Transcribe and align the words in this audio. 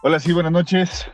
Hola, 0.00 0.20
sí, 0.20 0.32
buenas 0.32 0.52
noches. 0.52 1.10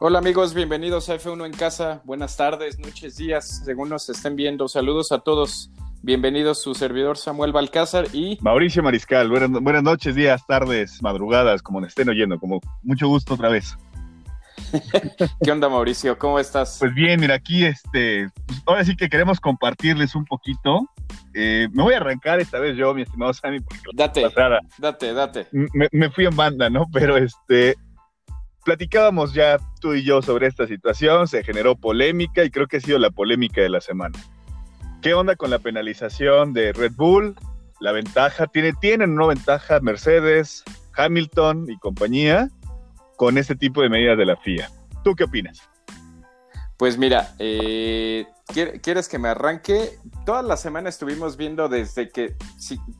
Hola 0.00 0.18
amigos, 0.18 0.52
bienvenidos 0.52 1.08
a 1.08 1.14
F1 1.14 1.46
en 1.46 1.52
casa. 1.52 2.02
Buenas 2.04 2.36
tardes, 2.36 2.78
noches, 2.78 3.16
días, 3.16 3.62
según 3.64 3.88
nos 3.88 4.10
estén 4.10 4.36
viendo. 4.36 4.68
Saludos 4.68 5.12
a 5.12 5.20
todos. 5.20 5.70
Bienvenidos 6.02 6.60
su 6.60 6.74
servidor 6.74 7.16
Samuel 7.16 7.52
Balcázar 7.52 8.08
y 8.12 8.36
Mauricio 8.42 8.82
Mariscal. 8.82 9.30
Buenas, 9.30 9.50
buenas 9.62 9.82
noches, 9.82 10.14
días, 10.14 10.46
tardes, 10.46 11.02
madrugadas, 11.02 11.62
como 11.62 11.80
nos 11.80 11.88
estén 11.88 12.10
oyendo. 12.10 12.38
Como 12.38 12.60
mucho 12.82 13.08
gusto 13.08 13.32
otra 13.32 13.48
vez. 13.48 13.74
¿Qué 15.44 15.52
onda 15.52 15.68
Mauricio? 15.68 16.18
¿Cómo 16.18 16.38
estás? 16.38 16.76
Pues 16.78 16.94
bien, 16.94 17.20
mira, 17.20 17.34
aquí 17.34 17.64
este, 17.64 18.28
pues 18.46 18.62
ahora 18.66 18.84
sí 18.84 18.96
que 18.96 19.08
queremos 19.08 19.40
compartirles 19.40 20.14
un 20.14 20.24
poquito. 20.24 20.88
Eh, 21.34 21.68
me 21.72 21.82
voy 21.82 21.94
a 21.94 21.98
arrancar 21.98 22.40
esta 22.40 22.58
vez 22.58 22.76
yo, 22.76 22.94
mi 22.94 23.02
estimado 23.02 23.32
Sammy, 23.32 23.60
Date, 23.94 24.24
date, 24.78 25.12
date. 25.12 25.48
me, 25.52 25.88
me 25.92 26.10
fui 26.10 26.26
en 26.26 26.36
banda, 26.36 26.70
¿no? 26.70 26.86
Pero 26.92 27.16
este, 27.16 27.74
platicábamos 28.64 29.34
ya 29.34 29.58
tú 29.80 29.94
y 29.94 30.04
yo 30.04 30.22
sobre 30.22 30.46
esta 30.46 30.66
situación, 30.66 31.28
se 31.28 31.44
generó 31.44 31.76
polémica 31.76 32.44
y 32.44 32.50
creo 32.50 32.66
que 32.66 32.78
ha 32.78 32.80
sido 32.80 32.98
la 32.98 33.10
polémica 33.10 33.60
de 33.60 33.68
la 33.68 33.80
semana. 33.80 34.18
¿Qué 35.02 35.14
onda 35.14 35.36
con 35.36 35.50
la 35.50 35.58
penalización 35.58 36.52
de 36.52 36.72
Red 36.72 36.92
Bull? 36.96 37.36
La 37.80 37.92
ventaja, 37.92 38.46
tiene, 38.46 38.72
tienen 38.80 39.10
una 39.10 39.26
ventaja 39.26 39.80
Mercedes, 39.80 40.64
Hamilton 40.96 41.66
y 41.68 41.76
compañía 41.78 42.48
con 43.16 43.38
este 43.38 43.54
tipo 43.54 43.82
de 43.82 43.88
medidas 43.88 44.18
de 44.18 44.26
la 44.26 44.36
FIA. 44.36 44.70
¿Tú 45.02 45.14
qué 45.14 45.24
opinas? 45.24 45.60
Pues 46.76 46.98
mira, 46.98 47.34
eh, 47.38 48.26
¿quier- 48.48 48.80
¿quieres 48.80 49.08
que 49.08 49.18
me 49.18 49.28
arranque? 49.28 49.98
Toda 50.26 50.42
la 50.42 50.56
semana 50.56 50.88
estuvimos 50.88 51.36
viendo 51.36 51.68
desde 51.68 52.08
que 52.08 52.34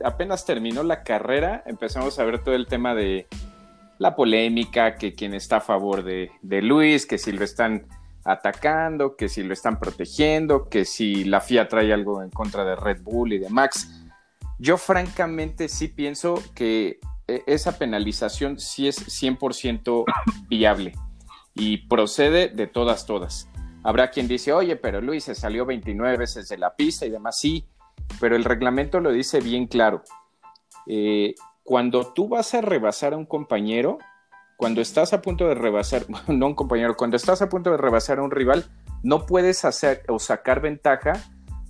apenas 0.05 0.45
terminó 0.47 0.83
la 0.85 1.03
carrera, 1.03 1.63
empezamos 1.67 2.19
a 2.19 2.25
ver 2.25 2.43
todo 2.43 2.55
el 2.55 2.67
tema 2.67 2.95
de 2.95 3.27
la 3.99 4.15
polémica, 4.15 4.97
que 4.97 5.15
quien 5.15 5.35
está 5.35 5.57
a 5.57 5.61
favor 5.61 6.05
de, 6.05 6.31
de 6.43 6.63
Luis, 6.63 7.07
que 7.07 7.19
si 7.19 7.33
lo 7.33 7.45
están 7.45 7.87
atacando, 8.25 9.17
que 9.17 9.29
si 9.29 9.43
lo 9.43 9.53
están 9.53 9.79
protegiendo, 9.79 10.69
que 10.69 10.85
si 10.85 11.25
la 11.25 11.41
FIA 11.41 11.69
trae 11.69 11.93
algo 11.93 12.23
en 12.23 12.31
contra 12.31 12.65
de 12.65 12.77
Red 12.77 13.03
Bull 13.03 13.33
y 13.35 13.39
de 13.39 13.51
Max. 13.51 13.91
Yo 14.59 14.79
francamente 14.79 15.69
sí 15.69 15.89
pienso 15.89 16.41
que 16.55 17.01
esa 17.27 17.79
penalización 17.79 18.59
sí 18.59 18.89
es 18.89 19.23
100% 19.23 20.05
viable 20.49 20.93
y 21.55 21.87
procede 21.89 22.49
de 22.49 22.67
todas, 22.67 23.07
todas. 23.07 23.49
Habrá 23.83 24.11
quien 24.11 24.29
dice, 24.29 24.53
oye, 24.53 24.77
pero 24.77 25.01
Luis 25.01 25.25
se 25.25 25.35
salió 25.35 25.67
29 25.67 26.17
veces 26.17 26.49
de 26.49 26.59
la 26.59 26.75
pista 26.75 27.07
y 27.07 27.11
demás, 27.11 27.39
sí, 27.39 27.67
pero 28.21 28.37
el 28.37 28.45
reglamento 28.45 29.01
lo 29.01 29.13
dice 29.13 29.41
bien 29.41 29.67
claro. 29.67 30.03
Eh, 30.87 31.35
cuando 31.63 32.13
tú 32.13 32.29
vas 32.29 32.55
a 32.55 32.61
rebasar 32.61 33.15
a 33.15 33.17
un 33.17 33.27
compañero, 33.27 33.99
cuando 34.57 34.81
estás 34.81 35.13
a 35.13 35.23
punto 35.23 35.47
de 35.49 35.55
rebasar, 35.55 36.07
no 36.29 36.47
un 36.47 36.55
compañero, 36.55 36.97
cuando 36.97 37.17
estás 37.17 37.43
a 37.43 37.49
punto 37.49 37.71
de 37.71 37.77
rebasar 37.77 38.19
a 38.19 38.23
un 38.23 38.31
rival, 38.31 38.65
no 39.03 39.27
puedes 39.27 39.65
hacer 39.65 40.03
o 40.09 40.19
sacar 40.19 40.61
ventaja 40.61 41.13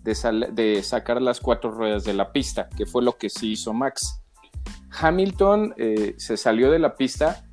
de, 0.02 0.50
de 0.52 0.82
sacar 0.82 1.20
las 1.20 1.40
cuatro 1.40 1.70
ruedas 1.70 2.04
de 2.04 2.14
la 2.14 2.32
pista, 2.32 2.68
que 2.76 2.86
fue 2.86 3.02
lo 3.02 3.16
que 3.16 3.28
sí 3.28 3.52
hizo 3.52 3.72
Max. 3.72 4.23
Hamilton 5.00 5.74
eh, 5.76 6.14
se 6.18 6.36
salió 6.36 6.70
de 6.70 6.78
la 6.78 6.94
pista 6.96 7.44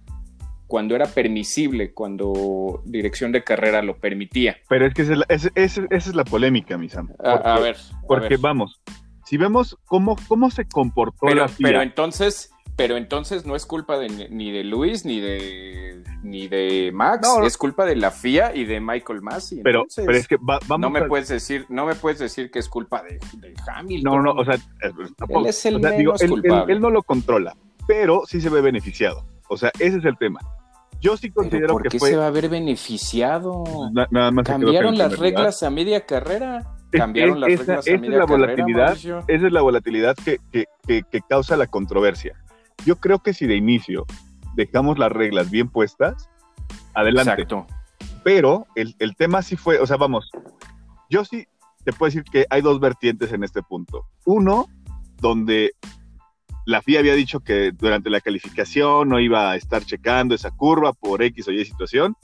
cuando 0.67 0.95
era 0.95 1.05
permisible, 1.07 1.93
cuando 1.93 2.81
dirección 2.85 3.31
de 3.31 3.43
carrera 3.43 3.81
lo 3.81 3.97
permitía. 3.99 4.57
Pero 4.69 4.85
es 4.85 4.93
que 4.93 5.01
esa 5.01 5.11
es 5.13 5.17
la, 5.19 5.25
esa- 5.27 5.51
esa- 5.55 5.87
esa 5.89 6.09
es 6.09 6.15
la 6.15 6.23
polémica, 6.23 6.77
mi 6.77 6.87
Sam. 6.87 7.09
A, 7.23 7.33
a 7.33 7.41
Porque- 7.41 7.61
ver. 7.61 7.75
a 7.75 8.01
Porque 8.07 8.29
ver. 8.29 8.37
vamos, 8.39 8.81
si 9.25 9.37
vemos 9.37 9.77
cómo, 9.85 10.15
cómo 10.27 10.49
se 10.49 10.65
comportó 10.67 11.17
pero, 11.27 11.41
la 11.41 11.47
FIA, 11.49 11.67
pero 11.67 11.81
entonces, 11.81 12.51
pero 12.81 12.97
entonces 12.97 13.45
no 13.45 13.55
es 13.55 13.65
culpa 13.67 13.97
de, 13.99 14.27
ni 14.29 14.51
de 14.51 14.63
Luis 14.63 15.05
ni 15.05 15.19
de 15.19 16.01
ni 16.23 16.47
de 16.47 16.91
Max, 16.93 17.27
No, 17.27 17.45
es 17.45 17.57
culpa 17.57 17.85
de 17.85 17.95
la 17.95 18.09
FIA 18.11 18.55
y 18.55 18.65
de 18.65 18.79
Michael 18.79 19.21
Massey. 19.21 19.61
pero, 19.63 19.79
entonces, 19.81 20.05
pero 20.05 20.17
es 20.17 20.27
que 20.27 20.37
va- 20.37 20.59
vamos 20.67 20.79
no 20.81 20.89
me 20.89 20.99
a- 20.99 21.07
puedes 21.07 21.27
decir, 21.27 21.65
no 21.69 21.85
me 21.85 21.95
puedes 21.95 22.19
decir 22.19 22.49
que 22.51 22.59
es 22.59 22.69
culpa 22.69 23.01
de, 23.03 23.19
de 23.39 23.53
Hamilton. 23.67 24.23
No, 24.23 24.33
no, 24.33 24.39
o 24.39 24.45
sea, 24.45 24.55
eh, 24.55 24.91
tampoco. 25.17 25.41
Él 25.41 25.45
es 25.47 25.65
el 25.65 25.75
O 25.75 25.79
sea, 25.79 25.91
digo, 25.91 26.11
menos 26.13 26.21
él, 26.21 26.27
él- 26.27 26.31
culpable. 26.41 26.73
él 26.73 26.79
no 26.79 26.89
lo 26.91 27.03
controla, 27.03 27.55
pero 27.87 28.23
sí 28.27 28.39
se 28.41 28.49
ve 28.49 28.61
beneficiado. 28.61 29.25
O 29.49 29.57
sea, 29.57 29.71
ese 29.79 29.97
es 29.97 30.05
el 30.05 30.17
tema. 30.17 30.39
Yo 31.01 31.17
sí 31.17 31.29
pero 31.31 31.33
considero 31.49 31.73
¿por 31.73 31.83
que 31.83 31.89
qué 31.89 31.99
fue 31.99 32.09
se 32.11 32.15
va 32.17 32.27
a 32.27 32.31
ver 32.31 32.49
beneficiado? 32.49 33.63
na- 33.91 34.07
nada 34.11 34.31
más 34.31 34.45
Cambiaron 34.45 34.97
las 34.97 35.17
reglas 35.17 35.63
a 35.63 35.69
media 35.69 36.05
carrera. 36.05 36.75
Cambiaron 36.91 37.39
las 37.39 37.49
esa- 37.51 37.61
reglas 37.63 37.87
esa 37.87 37.91
a 37.91 37.95
es 37.95 38.01
media 38.01 38.17
la 38.19 38.25
carrera, 38.25 38.41
volatilidad, 38.47 38.85
Mauricio. 38.87 39.19
Esa 39.27 39.47
es 39.47 39.53
la 39.53 39.61
volatilidad 39.61 40.15
que, 40.23 40.37
que- 40.51 40.65
que- 40.85 41.03
que 41.09 41.21
causa 41.21 41.55
la 41.57 41.67
controversia. 41.67 42.35
Yo 42.85 42.97
creo 42.97 43.19
que 43.19 43.33
si 43.33 43.47
de 43.47 43.55
inicio 43.55 44.05
dejamos 44.55 44.97
las 44.97 45.11
reglas 45.11 45.49
bien 45.49 45.69
puestas, 45.69 46.29
adelante. 46.93 47.31
Exacto. 47.31 47.67
Pero 48.23 48.67
el, 48.75 48.95
el 48.99 49.15
tema 49.15 49.41
sí 49.41 49.55
fue, 49.55 49.79
o 49.79 49.87
sea, 49.87 49.97
vamos, 49.97 50.29
yo 51.09 51.25
sí 51.25 51.47
te 51.83 51.93
puedo 51.93 52.09
decir 52.09 52.23
que 52.23 52.45
hay 52.49 52.61
dos 52.61 52.79
vertientes 52.79 53.31
en 53.31 53.43
este 53.43 53.63
punto. 53.63 54.05
Uno, 54.25 54.67
donde 55.17 55.71
la 56.65 56.81
FIA 56.81 56.99
había 56.99 57.15
dicho 57.15 57.39
que 57.39 57.71
durante 57.71 58.09
la 58.09 58.21
calificación 58.21 59.09
no 59.09 59.19
iba 59.19 59.51
a 59.51 59.55
estar 59.55 59.83
checando 59.83 60.35
esa 60.35 60.51
curva 60.51 60.93
por 60.93 61.23
X 61.23 61.47
o 61.47 61.51
Y 61.51 61.65
situación, 61.65 62.15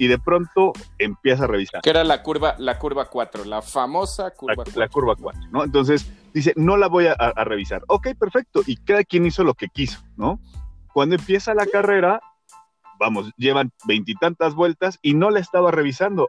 y 0.00 0.06
de 0.06 0.18
pronto 0.18 0.72
empieza 0.98 1.44
a 1.44 1.46
revisar. 1.46 1.82
Que 1.82 1.90
era 1.90 2.02
la 2.04 2.22
curva, 2.22 2.54
la 2.56 2.78
curva 2.78 3.10
4, 3.10 3.44
la 3.44 3.60
famosa 3.60 4.30
curva 4.30 4.52
la, 4.52 4.64
4. 4.64 4.80
la 4.80 4.88
curva 4.88 5.14
4, 5.14 5.42
¿no? 5.50 5.62
Entonces 5.62 6.10
dice, 6.32 6.54
no 6.56 6.78
la 6.78 6.88
voy 6.88 7.06
a, 7.06 7.14
revisar. 7.44 7.82
Ok, 7.86 8.08
perfecto. 8.18 8.62
Y 8.66 8.76
cada 8.76 9.04
quien 9.04 9.26
hizo 9.26 9.44
lo 9.44 9.52
que 9.52 9.68
quiso, 9.68 10.00
¿no? 10.16 10.40
Cuando 10.94 11.16
empieza 11.16 11.52
la 11.52 11.66
carrera, 11.66 12.22
vamos, 12.98 13.30
llevan 13.36 13.72
veintitantas 13.84 14.54
vueltas 14.54 14.98
y 15.02 15.12
no 15.12 15.28
la 15.28 15.38
estaba 15.38 15.70
revisando. 15.70 16.28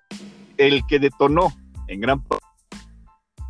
El 0.58 0.86
que 0.86 1.00
detonó 1.00 1.53
en 1.88 2.02
gran 2.02 2.22
parte 2.22 2.46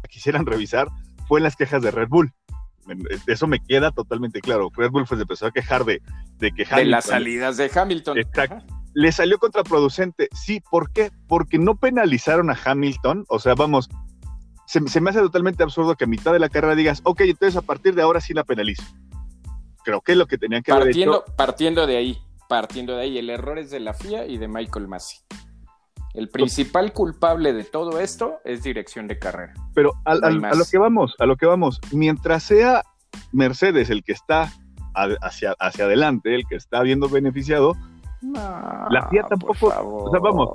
quisieran 0.08 0.46
revisar 0.46 0.88
fue 1.28 1.40
en 1.40 1.46
las 1.46 1.56
quejas 1.56 1.82
de 1.82 1.90
Red 1.90 2.10
Bull. 2.10 2.32
Eso 3.26 3.48
me 3.48 3.60
queda 3.60 3.90
totalmente 3.90 4.40
claro. 4.40 4.70
Red 4.76 4.92
Bull 4.92 5.08
fue 5.08 5.18
se 5.18 5.24
empezó 5.24 5.48
a 5.48 5.52
quejar 5.52 5.84
de, 5.84 6.00
de 6.38 6.52
que 6.52 6.64
de 6.64 6.86
las 6.86 7.06
Hamilton- 7.06 7.10
salidas 7.10 7.58
de 7.58 7.72
Hamilton. 7.74 8.18
Exacto. 8.20 8.81
Le 8.94 9.12
salió 9.12 9.38
contraproducente. 9.40 10.28
Sí, 10.34 10.62
¿por 10.70 10.92
qué? 10.92 11.12
Porque 11.28 11.58
no 11.58 11.76
penalizaron 11.78 12.50
a 12.50 12.58
Hamilton. 12.64 13.26
O 13.30 13.40
sea, 13.40 13.56
vamos, 13.56 13.90
se, 14.68 14.86
se 14.88 15.00
me 15.02 15.10
hace 15.12 15.20
totalmente 15.20 15.64
absurdo 15.64 15.96
que 15.96 16.04
a 16.04 16.08
mitad 16.08 16.34
de 16.34 16.40
la 16.40 16.50
carrera 16.50 16.76
digas, 16.76 17.02
ok, 17.04 17.22
entonces 17.22 17.56
a 17.58 17.62
partir 17.62 17.96
de 17.96 18.02
ahora 18.02 18.20
sí 18.22 18.34
la 18.34 18.44
penalizo. 18.44 18.84
Creo 19.84 20.02
que 20.02 20.12
es 20.12 20.18
lo 20.18 20.28
que 20.28 20.38
tenían 20.38 20.62
que 20.62 20.72
haber 20.72 20.86
Partiendo, 20.86 21.24
hecho. 21.26 21.36
partiendo 21.36 21.88
de 21.88 21.98
ahí, 21.98 22.18
partiendo 22.48 22.96
de 22.96 23.02
ahí, 23.04 23.18
el 23.18 23.30
error 23.30 23.58
es 23.58 23.72
de 23.72 23.80
la 23.80 23.94
FIA 23.94 24.28
y 24.28 24.38
de 24.38 24.48
Michael 24.48 24.88
Massey. 24.88 25.20
El 26.14 26.28
principal 26.28 26.92
culpable 26.92 27.54
de 27.54 27.64
todo 27.64 28.00
esto 28.02 28.40
es 28.44 28.64
dirección 28.64 29.08
de 29.08 29.18
carrera. 29.18 29.54
Pero 29.74 29.94
al- 30.04 30.20
no 30.42 30.48
a 30.50 30.56
lo 30.56 30.66
que 30.70 30.78
vamos, 30.78 31.16
a 31.20 31.26
lo 31.26 31.38
que 31.38 31.46
vamos, 31.46 31.80
mientras 31.94 32.44
sea 32.44 32.84
Mercedes 33.32 33.90
el 33.90 34.04
que 34.04 34.12
está 34.12 34.52
hacia, 34.94 35.56
hacia 35.58 35.86
adelante, 35.86 36.36
el 36.36 36.44
que 36.46 36.56
está 36.56 36.82
viendo 36.84 37.08
beneficiado, 37.08 37.78
La 38.22 39.08
FIA 39.10 39.24
tampoco- 39.24 39.68
o 40.06 40.12
sea, 40.12 40.20
vamos, 40.20 40.50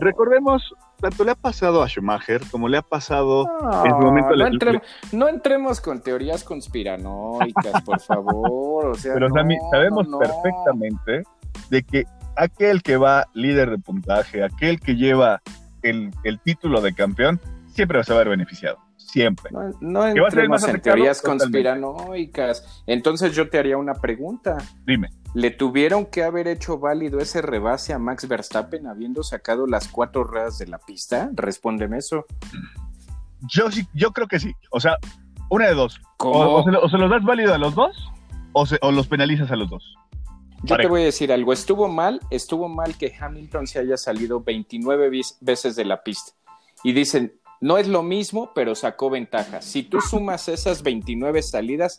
recordemos, 0.00 0.74
tanto 1.00 1.22
le 1.24 1.30
ha 1.30 1.34
pasado 1.36 1.82
a 1.82 1.88
Schumacher 1.88 2.40
como 2.50 2.68
le 2.68 2.78
ha 2.78 2.82
pasado 2.82 3.46
en 3.84 3.90
su 3.92 3.96
momento 3.98 4.30
no, 4.30 4.36
le- 4.36 4.46
entremos, 4.48 4.82
no 5.12 5.28
entremos 5.28 5.80
con 5.80 6.00
teorías 6.02 6.42
conspiranoicas, 6.44 7.82
por 7.82 8.00
favor. 8.00 8.86
O 8.88 8.94
sea, 8.94 9.14
Pero 9.14 9.28
no, 9.28 9.34
sabemos 9.70 10.06
no, 10.08 10.12
no. 10.12 10.18
perfectamente 10.18 11.22
de 11.70 11.82
que 11.82 12.04
aquel 12.36 12.82
que 12.82 12.96
va 12.96 13.26
líder 13.34 13.70
de 13.70 13.78
puntaje, 13.78 14.42
aquel 14.44 14.80
que 14.80 14.96
lleva 14.96 15.40
el, 15.82 16.10
el 16.24 16.40
título 16.40 16.80
de 16.80 16.94
campeón, 16.94 17.40
siempre 17.68 18.02
se 18.04 18.12
va 18.12 18.16
a 18.16 18.24
ver 18.24 18.30
beneficiado. 18.30 18.78
Siempre. 19.06 19.50
No, 19.52 19.70
no 19.80 20.14
¿Que 20.14 20.20
va 20.20 20.28
a 20.28 20.30
ser 20.30 20.40
el 20.40 20.48
más 20.48 20.66
en 20.68 20.80
teorías 20.80 21.20
Totalmente. 21.22 21.44
conspiranoicas. 21.44 22.82
Entonces 22.86 23.34
yo 23.34 23.48
te 23.48 23.58
haría 23.58 23.78
una 23.78 23.94
pregunta. 23.94 24.58
Dime. 24.86 25.08
¿Le 25.34 25.50
tuvieron 25.50 26.06
que 26.06 26.24
haber 26.24 26.48
hecho 26.48 26.78
válido 26.78 27.18
ese 27.18 27.42
rebase 27.42 27.92
a 27.92 27.98
Max 27.98 28.26
Verstappen 28.26 28.86
habiendo 28.86 29.22
sacado 29.22 29.66
las 29.66 29.88
cuatro 29.88 30.24
ruedas 30.24 30.58
de 30.58 30.66
la 30.66 30.78
pista? 30.78 31.30
Respóndeme 31.34 31.98
eso. 31.98 32.26
Yo 33.52 33.70
sí, 33.70 33.86
yo 33.94 34.12
creo 34.12 34.26
que 34.28 34.40
sí. 34.40 34.52
O 34.70 34.80
sea, 34.80 34.96
una 35.50 35.66
de 35.68 35.74
dos. 35.74 36.00
O, 36.04 36.14
¿Cómo? 36.16 36.54
o 36.56 36.64
se, 36.64 36.70
lo- 36.72 36.82
o 36.82 36.88
se 36.88 36.96
los 36.98 37.10
das 37.10 37.22
válido 37.22 37.54
a 37.54 37.58
los 37.58 37.74
dos, 37.74 38.10
o, 38.52 38.66
se- 38.66 38.78
o 38.82 38.90
los 38.92 39.06
penalizas 39.06 39.50
a 39.50 39.56
los 39.56 39.68
dos. 39.70 39.94
Yo 40.62 40.76
te 40.78 40.86
voy 40.86 41.02
a 41.02 41.04
decir 41.04 41.30
algo. 41.32 41.52
Estuvo 41.52 41.86
mal, 41.86 42.18
estuvo 42.30 42.68
mal 42.68 42.96
que 42.96 43.14
Hamilton 43.20 43.66
se 43.66 43.78
haya 43.78 43.96
salido 43.96 44.40
29 44.42 45.10
vis- 45.10 45.36
veces 45.40 45.76
de 45.76 45.84
la 45.84 46.02
pista. 46.02 46.32
Y 46.82 46.92
dicen, 46.92 47.34
no 47.60 47.78
es 47.78 47.88
lo 47.88 48.02
mismo, 48.02 48.52
pero 48.54 48.74
sacó 48.74 49.10
ventaja. 49.10 49.62
Si 49.62 49.82
tú 49.82 50.00
sumas 50.00 50.48
esas 50.48 50.82
29 50.82 51.42
salidas, 51.42 51.96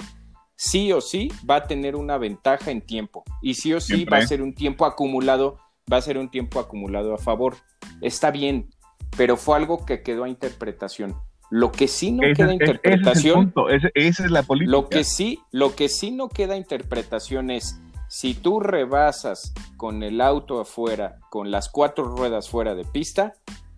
sí 0.55 0.91
o 0.91 1.01
sí 1.01 1.29
va 1.49 1.57
a 1.57 1.63
tener 1.67 1.95
una 1.95 2.17
ventaja 2.17 2.71
en 2.71 2.81
tiempo. 2.81 3.23
Y 3.41 3.55
sí 3.55 3.73
o 3.73 3.79
sí 3.79 3.95
Siempre. 3.97 4.17
va 4.17 4.23
a 4.23 4.27
ser 4.27 4.41
un 4.41 4.53
tiempo 4.55 4.85
acumulado, 4.85 5.57
va 5.91 5.97
a 5.97 6.01
ser 6.01 6.17
un 6.17 6.29
tiempo 6.29 6.59
acumulado 6.59 7.13
a 7.13 7.17
favor. 7.17 7.55
Está 8.01 8.31
bien, 8.31 8.69
pero 9.15 9.37
fue 9.37 9.55
algo 9.57 9.85
que 9.85 10.01
quedó 10.03 10.23
a 10.25 10.29
interpretación. 10.29 11.15
Lo 11.49 11.71
que 11.71 11.87
sí 11.87 12.11
no 12.11 12.23
Ese, 12.23 12.33
queda 12.35 12.51
a 12.51 12.53
es- 12.55 12.59
ese 12.61 12.65
es 12.65 12.69
el 12.69 12.75
interpretación. 12.81 13.53
Ese- 13.69 13.91
esa 13.95 14.25
es 14.25 14.31
la 14.31 14.43
política. 14.43 14.71
lo 14.71 14.89
que 14.89 15.03
sí, 15.03 15.39
lo 15.51 15.75
que 15.75 15.87
sí 15.89 16.11
no 16.11 16.27
queda 16.29 16.57
interpretación 16.57 17.49
es 17.51 17.79
si 18.09 18.33
tú 18.33 18.59
rebasas 18.59 19.53
con 19.77 20.03
el 20.03 20.21
auto 20.21 20.59
afuera, 20.59 21.19
con 21.29 21.49
las 21.51 21.69
cuatro 21.69 22.03
ruedas 22.05 22.49
fuera 22.49 22.75
de 22.75 22.83
pista, 22.85 23.33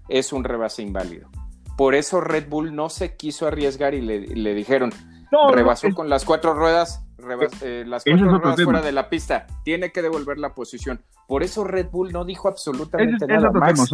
es 0.08 0.34
un 0.34 0.44
rebase 0.44 0.82
inválido. 0.82 1.30
Por 1.80 1.96
eso 1.96 2.20
Red 2.20 2.50
Bull 2.50 2.76
no 2.76 2.90
se 2.90 3.16
quiso 3.16 3.48
arriesgar 3.48 3.94
y 3.94 4.02
le, 4.02 4.54
dijeron, 4.54 4.92
rebasó 5.54 5.88
con 5.96 6.10
las 6.10 6.26
cuatro 6.26 6.54
ruedas, 6.54 7.06
eh, 7.62 7.86
las 7.88 8.04
cuatro 8.04 8.38
ruedas 8.38 8.62
fuera 8.62 8.82
de 8.82 8.92
la 8.92 9.08
pista, 9.08 9.48
tiene 9.64 9.94
que 9.94 10.02
devolver 10.02 10.40
la 10.40 10.54
posición. 10.54 11.00
Por 11.26 11.42
eso 11.42 11.64
Red 11.64 11.88
Bull 11.90 12.12
no 12.12 12.26
dijo 12.26 12.50
absolutamente 12.50 13.26
nada. 13.26 13.50
más. 13.52 13.90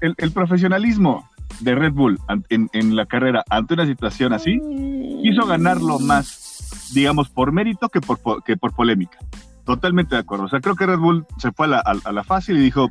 el, 0.00 0.32
profesionalismo 0.32 1.28
de 1.60 1.74
Red 1.74 1.92
Bull 1.92 2.18
en, 2.48 2.96
la 2.96 3.04
carrera 3.04 3.44
ante 3.50 3.74
una 3.74 3.84
situación 3.84 4.32
así, 4.32 4.58
quiso 5.22 5.46
ganarlo 5.46 5.98
más, 5.98 6.90
digamos, 6.94 7.28
por 7.28 7.52
mérito 7.52 7.90
que 7.90 8.00
por, 8.00 8.42
que 8.42 8.56
por 8.56 8.72
polémica. 8.72 9.18
Totalmente 9.66 10.14
de 10.14 10.22
acuerdo. 10.22 10.44
O 10.44 10.48
sea, 10.48 10.60
creo 10.60 10.76
que 10.76 10.86
Red 10.86 10.98
Bull 10.98 11.26
se 11.36 11.52
fue 11.52 11.66
a 11.66 12.12
la, 12.12 12.24
fácil 12.24 12.56
y 12.56 12.60
dijo, 12.60 12.88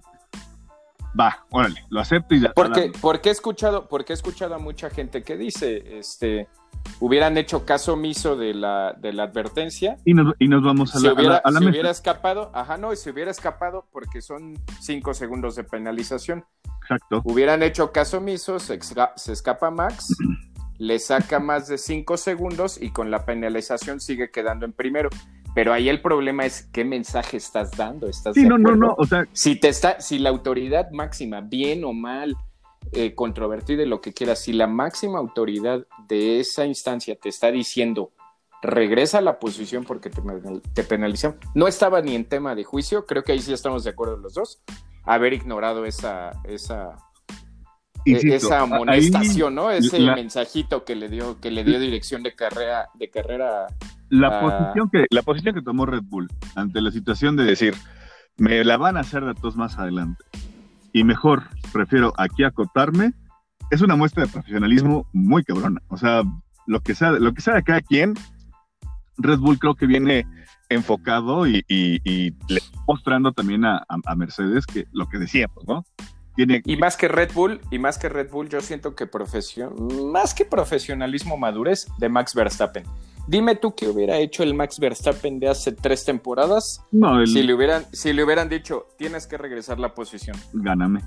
va, 1.19 1.45
órale, 1.50 1.86
lo 1.89 2.00
acepto 2.00 2.36
y 2.36 2.42
ya. 2.42 2.54
Porque, 2.54 2.92
porque, 3.01 3.30
he 3.30 3.31
escuchado, 3.31 3.88
porque 3.88 4.13
he 4.13 4.15
escuchado 4.15 4.56
a 4.56 4.60
mucha 4.60 4.89
gente 4.89 5.24
que 5.24 5.38
dice, 5.38 5.98
este, 5.98 6.48
hubieran 7.00 7.38
hecho 7.38 7.65
caso 7.65 7.94
omiso 7.94 8.36
de 8.36 8.54
la, 8.54 8.94
de 8.94 9.13
la 9.13 9.24
advertencia. 9.24 9.98
Y 10.06 10.13
nos, 10.13 10.33
y 10.39 10.48
nos 10.48 10.63
vamos 10.63 10.95
a 10.95 11.00
la, 11.00 11.13
hubiera, 11.13 11.38
a 11.38 11.51
si 11.51 11.65
hubiera 11.65 11.92
escapado, 11.92 12.51
ajá, 12.54 12.77
no, 12.77 12.94
y 12.94 12.95
se 12.95 13.12
hubiera 13.12 13.31
escapado 13.31 13.88
porque 13.92 14.21
son 14.21 14.56
cinco 14.80 15.13
segundos 15.13 15.56
de 15.56 15.63
penalización. 15.63 16.45
Exacto. 16.81 17.21
Hubieran 17.24 17.63
hecho 17.63 17.92
caso 17.92 18.18
omiso, 18.18 18.60
se, 18.60 18.80
escapa 19.31 19.71
Max, 19.71 20.15
le 20.77 21.00
saca 21.00 21.39
más 21.39 21.68
de 21.68 21.77
cinco 21.77 22.18
segundos 22.18 22.81
y 22.81 22.92
con 22.92 23.12
la 23.12 23.25
penalización 23.25 24.00
sigue 24.00 24.31
quedando 24.31 24.65
en 24.65 24.74
primero. 24.74 25.10
Pero 25.56 25.74
ahí 25.74 25.90
el 25.90 26.02
problema 26.02 26.46
es 26.46 26.68
qué 26.72 26.84
mensaje 26.84 27.38
estás 27.38 27.72
dando. 27.78 28.08
¿Estás 28.08 28.34
sí, 28.34 28.44
no, 28.44 28.58
no, 28.58 28.76
no. 28.76 28.96
O 28.98 29.06
sea, 29.06 29.28
si 29.34 29.56
te 29.56 29.70
está, 29.70 30.02
si 30.02 30.20
la 30.20 30.30
autoridad 30.30 30.90
máxima, 30.92 31.42
bien 31.42 31.84
o 31.84 31.94
mal, 31.94 32.36
eh, 32.92 33.16
controvertida 33.16 33.86
lo 33.86 34.02
que 34.02 34.14
quieras, 34.14 34.40
si 34.40 34.54
la 34.54 34.68
máxima 34.68 35.20
autoridad 35.20 35.86
de 36.08 36.40
esa 36.40 36.66
instancia 36.66 37.16
te 37.16 37.30
está 37.30 37.52
diciendo 37.52 38.12
regresa 38.62 39.18
a 39.18 39.22
la 39.22 39.40
posición 39.40 39.84
porque 39.84 40.10
te, 40.10 40.22
te 40.74 40.84
penalizaron, 40.84 41.38
no 41.54 41.68
estaba 41.68 42.02
ni 42.02 42.16
en 42.16 42.26
tema 42.26 42.56
de 42.56 42.64
juicio, 42.64 43.06
creo 43.06 43.24
que 43.24 43.34
ahí 43.34 43.40
sí 43.40 43.52
estamos 43.52 43.84
de 43.84 43.90
acuerdo 43.90 44.18
los 44.18 44.34
dos, 44.34 44.64
haber 45.04 45.34
ignorado 45.34 45.86
esa, 45.86 46.32
esa, 46.46 46.96
e, 48.06 48.36
esa 48.36 48.62
amonestación, 48.62 49.56
¿no? 49.56 49.72
Ese 49.72 50.00
mensajito 50.00 50.84
que 50.84 50.96
le 50.96 51.10
dio, 51.10 51.40
que 51.40 51.52
le 51.52 51.64
dio 51.64 51.80
dirección 51.80 52.24
de 52.24 52.34
carrera, 52.36 52.90
de 52.96 53.10
carrera. 53.10 53.68
La 54.10 54.42
posición 54.42 54.90
que, 54.92 55.06
la 55.10 55.22
posición 55.22 55.56
que 55.56 55.62
tomó 55.62 55.86
Red 55.86 56.04
Bull 56.04 56.28
ante 56.56 56.82
la 56.82 56.92
situación 56.92 57.36
de 57.36 57.46
decir, 57.46 57.76
me 58.38 58.64
la 58.64 58.78
van 58.78 58.98
a 58.98 59.02
hacer 59.02 59.24
de 59.26 59.34
todos 59.34 59.56
más 59.56 59.78
adelante. 59.78 60.24
Y 60.92 61.04
mejor, 61.04 61.44
prefiero 61.72 62.14
aquí 62.18 62.44
acotarme, 62.44 63.14
es 63.72 63.82
una 63.82 63.96
muestra 63.96 64.26
de 64.26 64.32
profesionalismo 64.32 65.08
muy 65.14 65.44
cabrona. 65.44 65.82
O 65.88 65.98
sea, 65.98 66.24
lo 66.68 66.80
que 66.82 66.94
sea, 66.94 67.12
lo 67.12 67.34
que 67.34 67.42
sea 67.42 67.56
de 67.56 67.64
cada 67.64 67.82
quien, 67.82 68.14
Red 69.18 69.40
Bull 69.40 69.60
creo 69.60 69.76
que 69.76 69.88
viene 69.88 70.26
enfocado 70.70 71.48
y, 71.48 72.36
mostrando 72.88 73.32
también 73.32 73.66
a, 73.66 73.86
Mercedes 74.16 74.66
que 74.66 74.86
lo 74.92 75.08
que 75.08 75.18
decíamos, 75.18 75.64
¿no? 75.68 75.84
Tiene... 76.36 76.62
Y 76.66 76.78
más 76.78 76.98
que 76.98 77.08
Red 77.08 77.32
Bull, 77.34 77.62
y 77.72 77.80
más 77.80 77.98
que 77.98 78.10
Red 78.10 78.30
Bull, 78.32 78.50
yo 78.50 78.62
siento 78.62 78.96
que 78.96 79.06
profesión, 79.08 80.12
más 80.12 80.34
que 80.34 80.46
profesionalismo 80.46 81.38
madurez 81.38 81.88
de 81.98 82.10
Max 82.10 82.34
Verstappen. 82.34 82.84
Dime 83.26 83.56
tú 83.56 83.74
qué 83.74 83.88
hubiera 83.88 84.18
hecho 84.18 84.44
el 84.44 84.54
Max 84.54 84.80
Verstappen 84.80 85.40
de 85.40 85.48
hace 85.48 85.72
tres 85.72 86.04
temporadas 86.04 86.84
no, 86.92 87.26
si, 87.26 87.42
le 87.42 87.54
hubieran, 87.54 87.86
si 87.94 88.12
le 88.12 88.22
hubieran 88.22 88.50
dicho, 88.50 88.88
tienes 88.98 89.28
que 89.28 89.38
regresar 89.38 89.80
la 89.80 89.94
posición. 89.94 90.36
Gáname. 90.52 91.00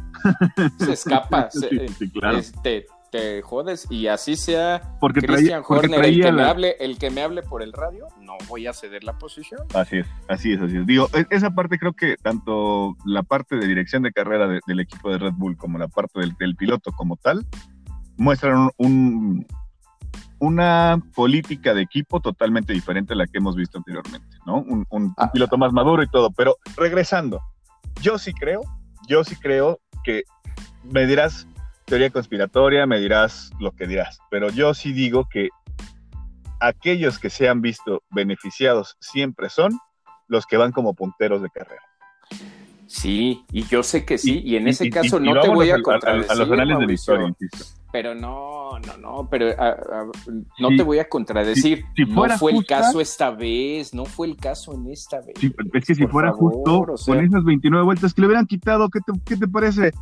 Se 0.79 0.95
escapa. 0.95 1.51
este, 2.39 2.87
te 3.11 3.43
jodes 3.43 3.87
y 3.91 4.07
así 4.09 4.37
sea 4.37 4.97
porque 5.01 5.21
Christian 5.21 5.63
Horner 5.67 6.05
el 6.05 6.21
que, 6.21 6.33
me 6.33 6.43
hable, 6.43 6.77
el 6.81 6.99
que 6.99 7.11
me 7.11 7.23
hable 7.23 7.43
por 7.43 7.63
el 7.63 7.73
radio, 7.73 8.07
no 8.21 8.37
voy 8.49 8.67
a 8.67 8.73
ceder 8.73 9.05
la 9.05 9.19
posición. 9.19 9.61
Así 9.75 9.99
es, 9.99 10.07
así 10.29 10.53
es, 10.53 10.61
así 10.61 10.77
es. 10.77 10.87
Digo, 10.87 11.09
e, 11.15 11.27
esa 11.31 11.51
parte 11.51 11.79
creo 11.79 11.93
que 11.93 12.17
tanto 12.17 12.97
la 13.05 13.23
parte 13.23 13.57
de 13.57 13.67
dirección 13.67 14.03
de 14.03 14.13
carrera 14.13 14.49
del 14.67 14.81
equipo 14.81 15.11
de 15.11 15.19
Red 15.19 15.35
Bull 15.35 15.57
como 15.57 15.79
la 15.79 15.89
parte 15.89 16.21
del, 16.21 16.57
piloto 16.57 16.93
como 16.93 17.17
tal 17.17 17.47
muestran 18.17 18.71
un, 18.79 19.47
una 20.39 21.03
política 21.15 21.75
de 21.75 21.83
equipo 21.83 22.21
totalmente 22.21 22.73
diferente 22.73 23.13
a 23.13 23.17
la 23.17 23.27
que 23.27 23.39
hemos 23.39 23.57
visto 23.57 23.79
anteriormente, 23.79 24.37
¿no? 24.47 24.57
Un, 24.57 24.87
un 24.91 25.15
ah. 25.17 25.31
piloto 25.33 25.59
más 25.59 25.73
maduro 25.73 26.03
y 26.03 26.09
todo. 26.09 26.31
Pero 26.31 26.57
regresando, 26.77 27.41
yo 28.01 28.19
sí 28.19 28.33
creo, 28.33 28.63
yo 29.09 29.25
sí 29.25 29.37
creo 29.37 29.81
que 30.05 30.23
me 30.85 31.07
dirás 31.07 31.47
teoría 31.87 32.11
conspiratoria, 32.11 32.85
me 32.87 33.01
dirás 33.01 33.51
lo 33.61 33.73
que 33.73 33.87
dirás, 33.87 34.19
pero 34.31 34.51
yo 34.51 34.75
sí 34.75 34.93
digo 34.93 35.29
que 35.31 35.49
aquellos 36.61 37.19
que 37.19 37.31
se 37.31 37.49
han 37.49 37.63
visto 37.63 38.03
beneficiados 38.11 38.97
siempre 39.01 39.49
son 39.49 39.79
los 40.29 40.47
que 40.47 40.57
van 40.57 40.73
como 40.73 40.95
punteros 40.95 41.43
de 41.43 41.49
carrera. 41.51 41.83
Sí, 42.89 43.45
y 43.53 43.65
yo 43.65 43.83
sé 43.83 44.05
que 44.05 44.19
sí, 44.19 44.43
y, 44.45 44.57
en 44.57 44.69
ese 44.69 44.91
caso 44.91 45.19
no 45.19 45.41
te 45.41 45.49
voy 45.49 45.71
a 45.71 45.81
contradecir. 45.81 46.31
A, 46.31 46.35
los 46.35 46.51
anales 46.51 46.79
de 46.79 46.87
la 46.87 46.93
historia, 46.93 47.35
Pero 47.93 48.15
no, 48.15 48.79
no, 48.79 48.97
no, 48.97 49.29
pero 49.29 49.55
no 50.59 50.69
te 50.77 50.83
voy 50.83 50.99
a 50.99 51.09
contradecir. 51.09 51.85
no 52.09 52.29
fue 52.31 52.53
el 52.53 52.67
caso 52.67 53.01
esta 53.01 53.31
vez, 53.31 53.95
no 53.95 54.05
fue 54.05 54.29
el 54.29 54.37
caso 54.37 54.75
en 54.75 54.89
esta 54.89 55.21
vez. 55.21 55.35
es 55.73 55.85
que 55.85 55.95
si 55.95 56.07
fuera 56.07 56.33
justo, 56.33 56.87
con 57.05 57.25
esas 57.25 57.45
29 57.45 57.85
vueltas 57.85 58.13
que 58.13 58.21
le 58.21 58.27
hubieran 58.29 58.47
quitado, 58.47 58.89
¿qué 58.89 59.01
te, 59.01 59.13
qué 59.25 59.37
te 59.37 59.49
parece? 59.49 59.93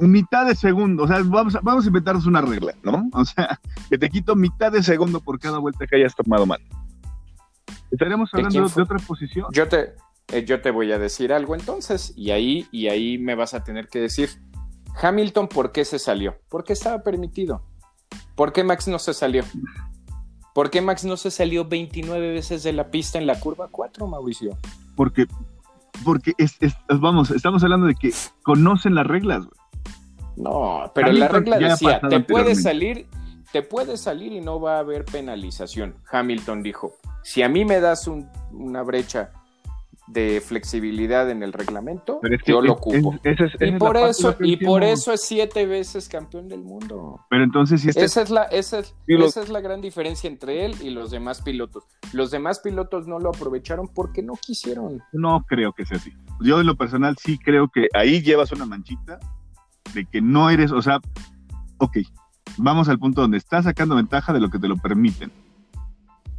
Mitad 0.00 0.46
de 0.46 0.54
segundo, 0.54 1.04
o 1.04 1.06
sea, 1.06 1.20
vamos 1.24 1.54
a, 1.54 1.60
vamos 1.60 1.84
a 1.84 1.88
inventarnos 1.88 2.26
una 2.26 2.40
regla, 2.40 2.74
¿no? 2.82 3.08
O 3.12 3.24
sea, 3.24 3.60
que 3.88 3.98
te 3.98 4.08
quito 4.10 4.34
mitad 4.34 4.72
de 4.72 4.82
segundo 4.82 5.20
por 5.20 5.38
cada 5.38 5.58
vuelta 5.58 5.86
que 5.86 5.96
hayas 5.96 6.14
tomado 6.14 6.46
mal. 6.46 6.60
¿Estaríamos 7.90 8.32
hablando 8.32 8.68
de, 8.68 8.82
otra 8.82 8.98
posición? 8.98 9.46
Yo 9.52 9.68
te, 9.68 9.94
eh, 10.28 10.44
yo 10.44 10.60
te 10.60 10.70
voy 10.70 10.90
a 10.92 10.98
decir 10.98 11.32
algo 11.32 11.54
entonces, 11.54 12.12
y 12.16 12.30
ahí, 12.30 12.66
y 12.72 12.88
ahí 12.88 13.18
me 13.18 13.34
vas 13.34 13.54
a 13.54 13.62
tener 13.62 13.88
que 13.88 14.00
decir, 14.00 14.30
Hamilton, 15.00 15.48
¿por 15.48 15.72
qué 15.72 15.84
se 15.84 15.98
salió? 15.98 16.36
Porque 16.48 16.72
estaba 16.72 17.02
permitido. 17.02 17.62
¿Por 18.34 18.52
qué 18.52 18.64
Max 18.64 18.88
no 18.88 18.98
se 18.98 19.14
salió? 19.14 19.44
¿Por 20.54 20.70
qué 20.70 20.80
Max 20.80 21.04
no 21.04 21.16
se 21.16 21.30
salió 21.30 21.66
29 21.66 22.32
veces 22.32 22.62
de 22.62 22.72
la 22.72 22.90
pista 22.90 23.18
en 23.18 23.26
la 23.26 23.38
curva 23.38 23.68
4, 23.70 24.06
Mauricio? 24.06 24.56
Porque, 24.96 25.26
porque 26.04 26.32
vamos, 27.00 27.30
estamos 27.30 27.62
hablando 27.64 27.86
de 27.86 27.94
que 27.94 28.12
conocen 28.42 28.94
las 28.94 29.06
reglas, 29.06 29.44
güey. 29.44 29.63
No, 30.36 30.90
pero 30.94 31.12
la 31.12 31.28
regla 31.28 31.58
decía, 31.58 32.00
te 32.08 32.20
puede 32.20 32.54
salir, 32.54 33.06
te 33.52 33.62
puede 33.62 33.96
salir 33.96 34.32
y 34.32 34.40
no 34.40 34.60
va 34.60 34.76
a 34.76 34.78
haber 34.80 35.04
penalización. 35.04 35.94
Hamilton 36.10 36.62
dijo, 36.62 36.94
si 37.22 37.42
a 37.42 37.48
mí 37.48 37.64
me 37.64 37.80
das 37.80 38.08
una 38.08 38.82
brecha 38.82 39.30
de 40.06 40.42
flexibilidad 40.44 41.30
en 41.30 41.42
el 41.42 41.52
reglamento, 41.52 42.20
yo 42.44 42.60
lo 42.60 42.74
ocupo. 42.74 43.14
y 43.60 43.72
por 43.72 43.96
eso, 43.96 44.36
y 44.40 44.56
por 44.56 44.84
eso 44.84 45.12
es 45.12 45.22
siete 45.22 45.66
veces 45.66 46.08
campeón 46.08 46.48
del 46.48 46.62
mundo. 46.62 47.20
Pero 47.30 47.44
entonces 47.44 47.80
si 47.80 47.88
este 47.88 48.04
esa 48.04 48.22
es 48.22 48.30
la, 48.30 48.42
esa 48.44 48.80
es 48.80 49.48
la 49.48 49.60
gran 49.60 49.80
diferencia 49.80 50.28
entre 50.28 50.66
él 50.66 50.76
y 50.82 50.90
los 50.90 51.10
demás 51.10 51.40
pilotos. 51.40 51.84
Los 52.12 52.30
demás 52.30 52.60
pilotos 52.60 53.06
no 53.06 53.18
lo 53.18 53.30
aprovecharon 53.30 53.88
porque 53.88 54.22
no 54.22 54.34
quisieron. 54.34 55.02
No 55.12 55.44
creo 55.48 55.72
que 55.72 55.86
sea 55.86 55.96
así. 55.96 56.12
Yo 56.40 56.60
en 56.60 56.66
lo 56.66 56.76
personal 56.76 57.16
sí 57.18 57.38
creo 57.38 57.68
que 57.68 57.88
ahí 57.94 58.20
llevas 58.20 58.52
una 58.52 58.66
manchita 58.66 59.18
de 59.94 60.04
que 60.04 60.20
no 60.20 60.50
eres, 60.50 60.72
o 60.72 60.82
sea, 60.82 61.00
ok, 61.78 61.98
vamos 62.58 62.88
al 62.88 62.98
punto 62.98 63.22
donde 63.22 63.38
estás 63.38 63.64
sacando 63.64 63.96
ventaja 63.96 64.32
de 64.32 64.40
lo 64.40 64.50
que 64.50 64.58
te 64.58 64.68
lo 64.68 64.76
permiten. 64.76 65.30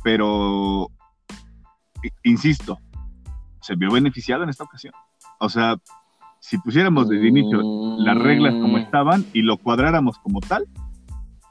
Pero, 0.03 0.91
insisto, 2.23 2.77
se 3.61 3.75
vio 3.75 3.91
beneficiado 3.91 4.43
en 4.43 4.49
esta 4.49 4.63
ocasión. 4.63 4.93
O 5.39 5.49
sea, 5.49 5.77
si 6.39 6.57
pusiéramos 6.59 7.09
desde 7.09 7.27
inicio 7.27 7.59
las 7.97 8.17
reglas 8.17 8.53
como 8.53 8.77
mm. 8.77 8.81
estaban 8.81 9.25
y 9.33 9.41
lo 9.41 9.57
cuadráramos 9.57 10.19
como 10.19 10.41
tal, 10.41 10.67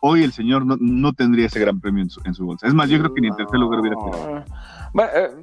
hoy 0.00 0.22
el 0.22 0.32
señor 0.32 0.64
no, 0.66 1.12
tendría 1.14 1.46
ese 1.46 1.58
gran 1.58 1.80
premio 1.80 2.04
en 2.24 2.34
su, 2.34 2.44
bolsa. 2.46 2.68
Es 2.68 2.74
más, 2.74 2.88
yo 2.88 2.98
creo 2.98 3.12
que 3.12 3.20
ni 3.20 3.28
en 3.28 3.36
tercer 3.36 3.58
lugar 3.58 3.80
hubiera 3.80 3.96
quedado. 3.96 4.38
Eh, 4.38 5.40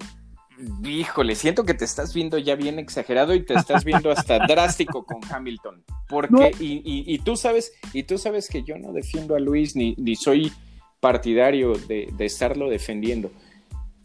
híjole, 0.83 1.35
siento 1.35 1.63
que 1.63 1.73
te 1.73 1.85
estás 1.85 2.13
viendo 2.13 2.37
ya 2.37 2.55
bien 2.55 2.79
exagerado 2.79 3.33
y 3.33 3.43
te 3.43 3.53
estás 3.53 3.83
viendo 3.83 4.11
hasta 4.11 4.39
drástico 4.47 5.05
con 5.05 5.19
Hamilton. 5.29 5.83
Porque, 6.07 6.51
y, 6.59 7.17
tú 7.19 7.35
sabes, 7.35 7.73
y 7.93 8.03
tú 8.03 8.17
sabes 8.17 8.47
que 8.47 8.63
yo 8.63 8.77
no 8.77 8.91
defiendo 8.91 9.35
a 9.35 9.39
Luis 9.39 9.75
ni, 9.75 9.95
ni 9.97 10.15
soy 10.15 10.51
partidario 10.99 11.73
de, 11.87 12.13
estarlo 12.19 12.69
defendiendo. 12.69 13.31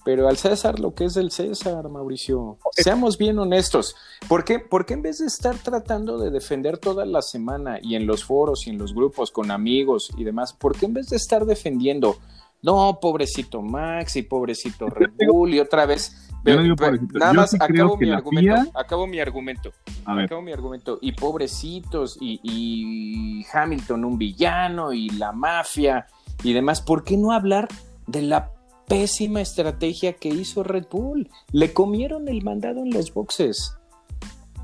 Pero 0.04 0.28
al 0.28 0.36
César 0.36 0.78
lo 0.78 0.94
que 0.94 1.06
es 1.06 1.14
del 1.14 1.32
César, 1.32 1.88
Mauricio. 1.88 2.58
Seamos 2.72 3.18
bien 3.18 3.40
honestos. 3.40 3.96
¿Por 4.28 4.44
qué? 4.44 4.60
Porque 4.60 4.94
en 4.94 5.02
vez 5.02 5.18
de 5.18 5.26
estar 5.26 5.56
tratando 5.58 6.16
de 6.16 6.30
defender 6.30 6.78
toda 6.78 7.04
la 7.04 7.22
semana 7.22 7.80
y 7.82 7.96
en 7.96 8.06
los 8.06 8.25
foros 8.25 8.68
y 8.68 8.70
en 8.70 8.78
los 8.78 8.94
grupos 8.94 9.32
con 9.32 9.50
amigos 9.50 10.12
y 10.16 10.22
demás, 10.22 10.52
¿por 10.52 10.78
qué 10.78 10.86
en 10.86 10.94
vez 10.94 11.08
de 11.08 11.16
estar 11.16 11.44
defendiendo 11.44 12.18
no, 12.62 12.98
pobrecito 13.00 13.62
Max 13.62 14.16
y 14.16 14.22
pobrecito 14.22 14.88
Red 14.88 15.12
Bull 15.28 15.54
y 15.54 15.60
otra 15.60 15.86
vez. 15.86 16.25
Nada 16.46 17.32
más 17.32 17.54
acabo 17.54 17.96
mi 17.96 18.10
argumento. 18.10 18.70
Acabo 18.74 19.06
mi 19.06 19.20
argumento. 19.20 19.72
Acabo 20.04 20.42
mi 20.42 20.52
argumento. 20.52 20.98
Y 21.00 21.12
pobrecitos, 21.12 22.16
y, 22.20 23.44
Hamilton 23.52 24.04
un 24.04 24.18
villano, 24.18 24.92
y 24.92 25.10
la 25.10 25.32
mafia 25.32 26.06
y 26.42 26.52
demás. 26.52 26.80
¿Por 26.80 27.04
qué 27.04 27.16
no 27.16 27.32
hablar 27.32 27.68
de 28.06 28.22
la 28.22 28.52
pésima 28.88 29.40
estrategia 29.40 30.14
que 30.14 30.28
hizo 30.28 30.62
Red 30.62 30.86
Bull? 30.90 31.28
Le 31.52 31.72
comieron 31.72 32.28
el 32.28 32.42
mandado 32.42 32.82
en 32.82 32.90
los 32.90 33.12
boxes. 33.12 33.76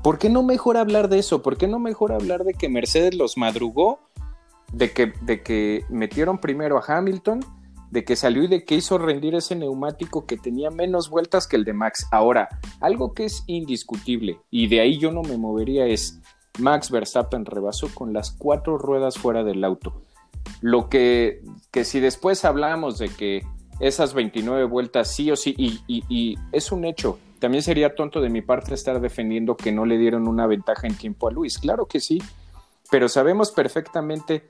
¿Por 0.03 0.17
qué 0.17 0.29
no 0.29 0.43
mejor 0.43 0.77
hablar 0.77 1.07
de 1.07 1.19
eso? 1.19 1.41
¿Por 1.41 1.57
qué 1.57 1.67
no 1.67 1.79
mejor 1.79 2.11
hablar 2.11 2.43
de 2.43 2.53
que 2.53 2.67
Mercedes 2.67 3.15
los 3.15 3.37
madrugó? 3.37 3.99
De 4.71 4.91
que, 4.91 5.13
de 5.21 5.43
que 5.43 5.85
metieron 5.89 6.39
primero 6.39 6.77
a 6.77 6.83
Hamilton 6.85 7.41
de 7.93 8.03
que 8.03 8.15
salió 8.15 8.43
y 8.43 8.47
de 8.47 8.65
que 8.65 8.73
hizo 8.73 8.97
rendir 8.97 9.35
ese 9.35 9.55
neumático 9.55 10.25
que 10.25 10.35
tenía 10.35 10.71
menos 10.71 11.11
vueltas 11.11 11.45
que 11.45 11.57
el 11.57 11.63
de 11.63 11.73
Max. 11.73 12.07
Ahora, 12.11 12.49
algo 12.81 13.13
que 13.13 13.25
es 13.25 13.43
indiscutible 13.45 14.39
y 14.49 14.65
de 14.65 14.81
ahí 14.81 14.97
yo 14.97 15.11
no 15.11 15.21
me 15.21 15.37
movería 15.37 15.85
es 15.85 16.19
Max 16.57 16.89
Verstappen 16.89 17.45
rebasó 17.45 17.93
con 17.93 18.11
las 18.11 18.31
cuatro 18.31 18.79
ruedas 18.79 19.19
fuera 19.19 19.43
del 19.43 19.63
auto. 19.63 20.01
Lo 20.59 20.89
que, 20.89 21.43
que 21.71 21.85
si 21.85 21.99
después 21.99 22.45
hablamos 22.45 22.97
de 22.97 23.09
que 23.09 23.43
esas 23.79 24.15
29 24.15 24.63
vueltas 24.63 25.09
sí 25.13 25.29
o 25.29 25.35
sí, 25.35 25.53
y, 25.55 25.83
y 25.87 26.35
es 26.51 26.71
un 26.71 26.85
hecho, 26.85 27.19
también 27.37 27.61
sería 27.61 27.93
tonto 27.93 28.21
de 28.21 28.29
mi 28.29 28.41
parte 28.41 28.73
estar 28.73 29.01
defendiendo 29.01 29.55
que 29.55 29.71
no 29.71 29.85
le 29.85 29.99
dieron 29.99 30.27
una 30.27 30.47
ventaja 30.47 30.87
en 30.87 30.97
tiempo 30.97 31.27
a 31.27 31.31
Luis. 31.31 31.59
Claro 31.59 31.85
que 31.85 31.99
sí, 31.99 32.23
pero 32.89 33.07
sabemos 33.07 33.51
perfectamente 33.51 34.49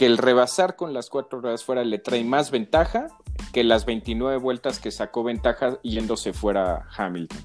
que 0.00 0.06
el 0.06 0.16
rebasar 0.16 0.76
con 0.76 0.94
las 0.94 1.10
cuatro 1.10 1.42
ruedas 1.42 1.62
fuera 1.62 1.84
le 1.84 1.98
trae 1.98 2.24
más 2.24 2.50
ventaja 2.50 3.08
que 3.52 3.64
las 3.64 3.84
29 3.84 4.38
vueltas 4.38 4.78
que 4.78 4.90
sacó 4.90 5.22
ventaja 5.22 5.78
yéndose 5.82 6.32
fuera 6.32 6.88
Hamilton. 6.96 7.38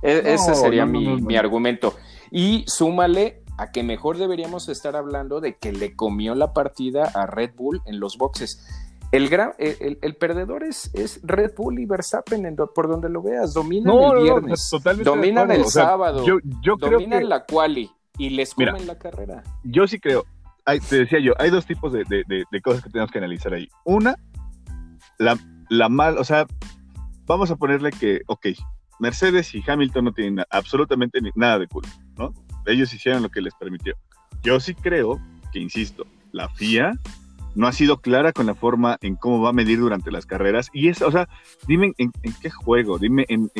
E-, 0.00 0.22
ese 0.32 0.54
sería 0.54 0.86
mi, 0.86 1.36
argumento. 1.36 1.94
Y 2.30 2.64
súmale 2.66 3.42
a 3.58 3.72
que 3.72 3.82
mejor 3.82 4.16
deberíamos 4.16 4.70
estar 4.70 4.96
hablando 4.96 5.42
de 5.42 5.58
que 5.58 5.70
le 5.70 5.94
comió 5.94 6.34
la 6.34 6.54
partida 6.54 7.12
a 7.14 7.26
Red 7.26 7.50
Bull 7.56 7.82
en 7.84 8.00
los 8.00 8.16
boxes. 8.16 8.66
El, 9.10 9.28
gran, 9.28 9.52
el, 9.58 10.16
perdedor 10.16 10.64
es, 10.64 10.90
es, 10.94 11.20
Red 11.22 11.52
Bull 11.58 11.78
y 11.78 11.84
Verstappen, 11.84 12.56
por 12.74 12.88
donde 12.88 13.10
lo 13.10 13.20
veas. 13.20 13.52
Dominan 13.52 13.94
el 13.94 14.22
viernes, 14.22 14.70
dominan 15.04 15.50
el 15.50 15.66
sábado, 15.66 16.24
dominan 16.62 17.28
la 17.28 17.44
quali 17.44 17.90
y 18.16 18.30
les 18.30 18.54
comen 18.54 18.86
la 18.86 18.98
carrera. 18.98 19.42
Yo 19.62 19.86
sí 19.86 20.00
creo, 20.00 20.24
te 20.64 20.96
decía 20.96 21.18
yo, 21.18 21.34
hay 21.38 21.50
dos 21.50 21.66
tipos 21.66 21.92
de, 21.92 22.04
cosas 22.62 22.82
que 22.82 22.90
tenemos 22.90 23.10
que 23.10 23.18
analizar 23.18 23.52
ahí. 23.54 23.68
Una, 23.84 24.16
la, 25.18 25.38
la 25.68 25.88
mal, 25.88 26.18
o 26.18 26.24
sea, 26.24 26.46
vamos 27.26 27.50
a 27.50 27.56
ponerle 27.56 27.90
que, 27.90 28.22
ok, 28.26 28.46
Mercedes 29.00 29.54
y 29.54 29.62
Hamilton 29.66 30.04
no 30.04 30.12
tienen 30.12 30.44
absolutamente 30.50 31.18
nada 31.34 31.58
de 31.58 31.66
culpa, 31.66 31.90
¿no? 32.16 32.32
Ellos 32.66 32.92
hicieron 32.94 33.22
lo 33.22 33.30
que 33.30 33.40
les 33.40 33.54
permitió. 33.54 33.94
Yo 34.42 34.60
sí 34.60 34.74
creo 34.74 35.20
que, 35.52 35.58
insisto, 35.58 36.06
la 36.30 36.48
FIA 36.48 36.92
no 37.54 37.66
ha 37.66 37.72
sido 37.72 38.00
clara 38.00 38.32
con 38.32 38.46
la 38.46 38.54
forma 38.54 38.98
en 39.02 39.16
cómo 39.16 39.42
va 39.42 39.50
a 39.50 39.52
medir 39.52 39.78
durante 39.78 40.10
las 40.10 40.26
carreras. 40.26 40.68
Y 40.72 40.88
es, 40.88 41.02
o 41.02 41.10
sea, 41.10 41.28
dime 41.66 41.92
en, 41.98 42.12
qué 42.40 42.50
juego, 42.50 42.98
dime 42.98 43.26
en, 43.28 43.50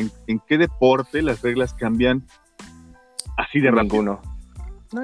qué 0.47 0.57
deporte 0.57 1.21
las 1.21 1.41
reglas 1.41 1.73
cambian 1.73 2.25
así 3.37 3.59
de 3.59 3.71
rápido. 3.71 4.21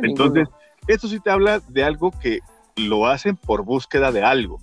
Entonces, 0.02 0.48
esto 0.90 1.08
sí 1.08 1.20
te 1.20 1.30
habla 1.30 1.62
de 1.68 1.84
algo 1.84 2.12
que 2.20 2.40
lo 2.76 3.06
hacen 3.06 3.36
por 3.38 3.64
búsqueda 3.64 4.12
de 4.12 4.24
algo. 4.24 4.60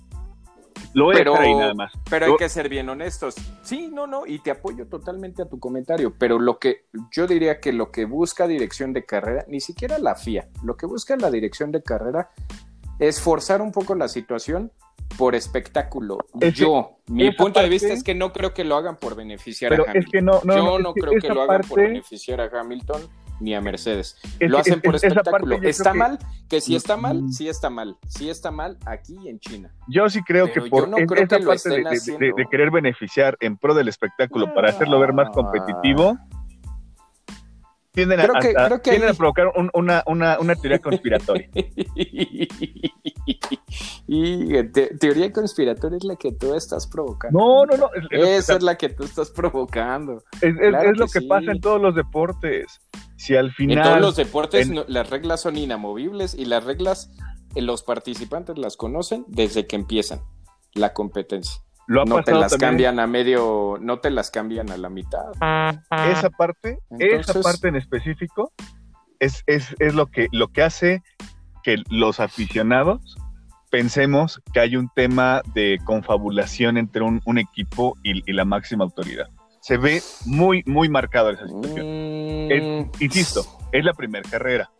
Lo 0.93 1.09
pero, 1.11 1.35
nada 1.35 1.73
más. 1.73 1.91
Pero 2.09 2.25
hay 2.25 2.37
que 2.37 2.49
ser 2.49 2.69
bien 2.69 2.89
honestos. 2.89 3.35
Sí, 3.61 3.89
no, 3.91 4.07
no, 4.07 4.25
y 4.25 4.39
te 4.39 4.51
apoyo 4.51 4.87
totalmente 4.87 5.41
a 5.41 5.45
tu 5.45 5.59
comentario, 5.59 6.13
pero 6.17 6.39
lo 6.39 6.59
que 6.59 6.85
yo 7.11 7.27
diría 7.27 7.59
que 7.59 7.71
lo 7.71 7.91
que 7.91 8.05
busca 8.05 8.47
dirección 8.47 8.93
de 8.93 9.05
carrera, 9.05 9.45
ni 9.47 9.59
siquiera 9.59 9.99
la 9.99 10.15
FIA, 10.15 10.49
lo 10.63 10.75
que 10.75 10.85
busca 10.85 11.15
la 11.15 11.31
dirección 11.31 11.71
de 11.71 11.81
carrera 11.81 12.31
es 12.99 13.21
forzar 13.21 13.61
un 13.61 13.71
poco 13.71 13.95
la 13.95 14.07
situación 14.07 14.71
por 15.17 15.35
espectáculo. 15.35 16.17
yo, 16.53 16.97
mi 17.07 17.31
punto 17.31 17.61
de 17.61 17.69
vista 17.69 17.93
es 17.93 18.03
que 18.03 18.15
no 18.15 18.33
creo 18.33 18.53
que 18.53 18.63
lo 18.63 18.75
hagan 18.75 18.97
por 18.97 19.15
beneficiar 19.15 19.73
a 19.73 19.75
Hamilton. 19.75 20.41
yo 20.43 20.79
no, 20.79 20.93
creo 20.93 21.19
que 21.21 21.29
lo 21.29 21.41
hagan 21.43 21.61
por 21.61 21.79
beneficiar 21.79 22.41
a 22.41 22.59
Hamilton 22.59 23.01
ni 23.39 23.55
a 23.55 23.61
Mercedes. 23.61 24.17
lo 24.39 24.57
hacen 24.57 24.81
por 24.81 24.95
espectáculo. 24.95 25.57
¿Está 25.61 25.93
mal? 25.93 26.19
Que 26.49 26.61
si 26.61 26.75
está 26.75 26.97
mal, 26.97 27.31
sí 27.31 27.47
está 27.47 27.69
mal. 27.69 27.97
Sí 28.07 28.29
está 28.29 28.51
mal 28.51 28.77
aquí 28.85 29.27
en 29.27 29.39
China. 29.39 29.71
Yo 29.87 30.09
sí 30.09 30.21
creo 30.23 30.51
que 30.51 30.61
por 30.61 30.89
esa 31.17 31.39
parte 31.39 31.69
de, 31.69 32.47
querer 32.49 32.71
beneficiar 32.71 33.37
en 33.39 33.57
pro 33.57 33.73
del 33.73 33.87
espectáculo 33.87 34.53
para 34.53 34.69
hacerlo 34.69 34.99
ver 34.99 35.13
más 35.13 35.29
competitivo, 35.29 36.17
tienden, 37.97 38.19
a, 38.19 38.27
provocar 39.17 39.47
una, 39.73 40.03
teoría 40.61 40.79
conspiratoria. 40.79 41.49
y 44.07 44.63
teoría 44.99 45.33
conspiratoria 45.33 45.97
es 45.97 46.03
la 46.03 46.15
que 46.15 46.31
tú 46.31 46.53
estás 46.53 46.85
provocando. 46.85 47.39
No, 47.39 47.65
no, 47.65 47.75
no. 47.75 47.89
Esa 48.11 48.57
es 48.57 48.63
la 48.63 48.77
que 48.77 48.89
tú 48.89 49.03
estás 49.03 49.31
provocando. 49.31 50.21
Es, 50.41 50.53
lo 50.95 51.07
que 51.07 51.21
pasa 51.23 51.51
en 51.51 51.59
todos 51.59 51.81
los 51.81 51.95
deportes. 51.95 52.79
Si 53.17 53.35
al 53.35 53.51
final. 53.51 53.77
En 53.77 53.83
todos 53.83 53.99
los 53.99 54.15
deportes 54.15 54.69
las 54.87 55.09
reglas 55.09 55.41
son 55.41 55.57
inamovibles 55.57 56.33
y 56.33 56.45
las 56.45 56.63
reglas 56.63 57.11
eh, 57.55 57.61
los 57.61 57.83
participantes 57.83 58.57
las 58.57 58.77
conocen 58.77 59.25
desde 59.27 59.67
que 59.67 59.75
empiezan 59.75 60.21
la 60.73 60.93
competencia 60.93 61.61
no 61.87 62.23
te 62.23 62.33
las 62.33 62.55
cambian 62.57 62.99
a 62.99 63.07
medio, 63.07 63.77
no 63.81 63.99
te 63.99 64.09
las 64.09 64.29
cambian 64.29 64.69
a 64.71 64.77
la 64.77 64.89
mitad. 64.89 65.31
Esa 65.91 66.29
parte, 66.29 66.79
esa 66.99 67.41
parte 67.41 67.69
en 67.69 67.75
específico 67.75 68.51
es, 69.19 69.43
es, 69.47 69.75
lo, 69.93 70.07
que, 70.07 70.27
lo 70.31 70.49
que 70.49 70.63
hace 70.63 71.03
que 71.63 71.77
los 71.89 72.19
aficionados 72.19 73.17
pensemos 73.69 74.41
que 74.53 74.59
hay 74.59 74.75
un 74.75 74.89
tema 74.95 75.41
de 75.53 75.79
confabulación 75.83 76.77
entre 76.77 77.03
un, 77.03 77.37
equipo 77.37 77.95
y, 78.03 78.31
la 78.31 78.45
máxima 78.45 78.83
autoridad. 78.83 79.27
Se 79.67 79.77
ve 79.77 80.01
muy, 80.25 80.63
muy 80.65 80.87
marcado 80.87 81.29
esa 81.29 81.45
situación. 81.45 81.85
Mm. 81.85 82.91
insisto, 83.01 83.45
es 83.73 83.83
la 83.83 83.93
primera 83.93 84.27
carrera 84.29 84.71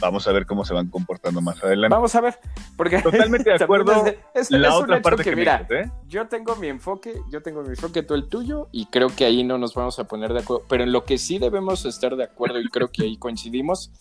vamos 0.00 0.26
a 0.28 0.32
ver 0.32 0.46
cómo 0.46 0.64
se 0.64 0.74
van 0.74 0.88
comportando 0.88 1.40
más 1.40 1.62
adelante. 1.62 1.94
Vamos 1.94 2.14
a 2.14 2.20
ver, 2.20 2.38
porque 2.76 2.98
totalmente 3.02 3.50
de 3.50 3.62
acuerdo. 3.62 4.04
Es, 4.34 4.50
la 4.50 4.76
otra 4.76 5.02
parte 5.02 5.24
que, 5.24 5.36
mira, 5.36 5.66
¿eh? 5.70 5.90
yo 6.06 6.26
tengo 6.28 6.56
mi 6.56 6.68
enfoque, 6.68 7.20
yo 7.30 7.42
tengo 7.42 7.62
mi 7.62 7.70
enfoque, 7.70 8.02
tú 8.02 8.14
el 8.14 8.28
tuyo, 8.28 8.68
y 8.72 8.86
creo 8.86 9.08
que 9.08 9.24
ahí 9.24 9.44
no 9.44 9.58
nos 9.58 9.74
vamos 9.74 9.98
a 9.98 10.04
poner 10.04 10.32
de 10.32 10.40
acuerdo. 10.40 10.64
Pero 10.68 10.84
en 10.84 10.92
lo 10.92 11.04
que 11.04 11.18
sí 11.18 11.38
debemos 11.38 11.84
estar 11.84 12.16
de 12.16 12.24
acuerdo 12.24 12.60
y 12.60 12.68
creo 12.68 12.88
que 12.88 13.02
ahí 13.02 13.16
coincidimos, 13.16 13.92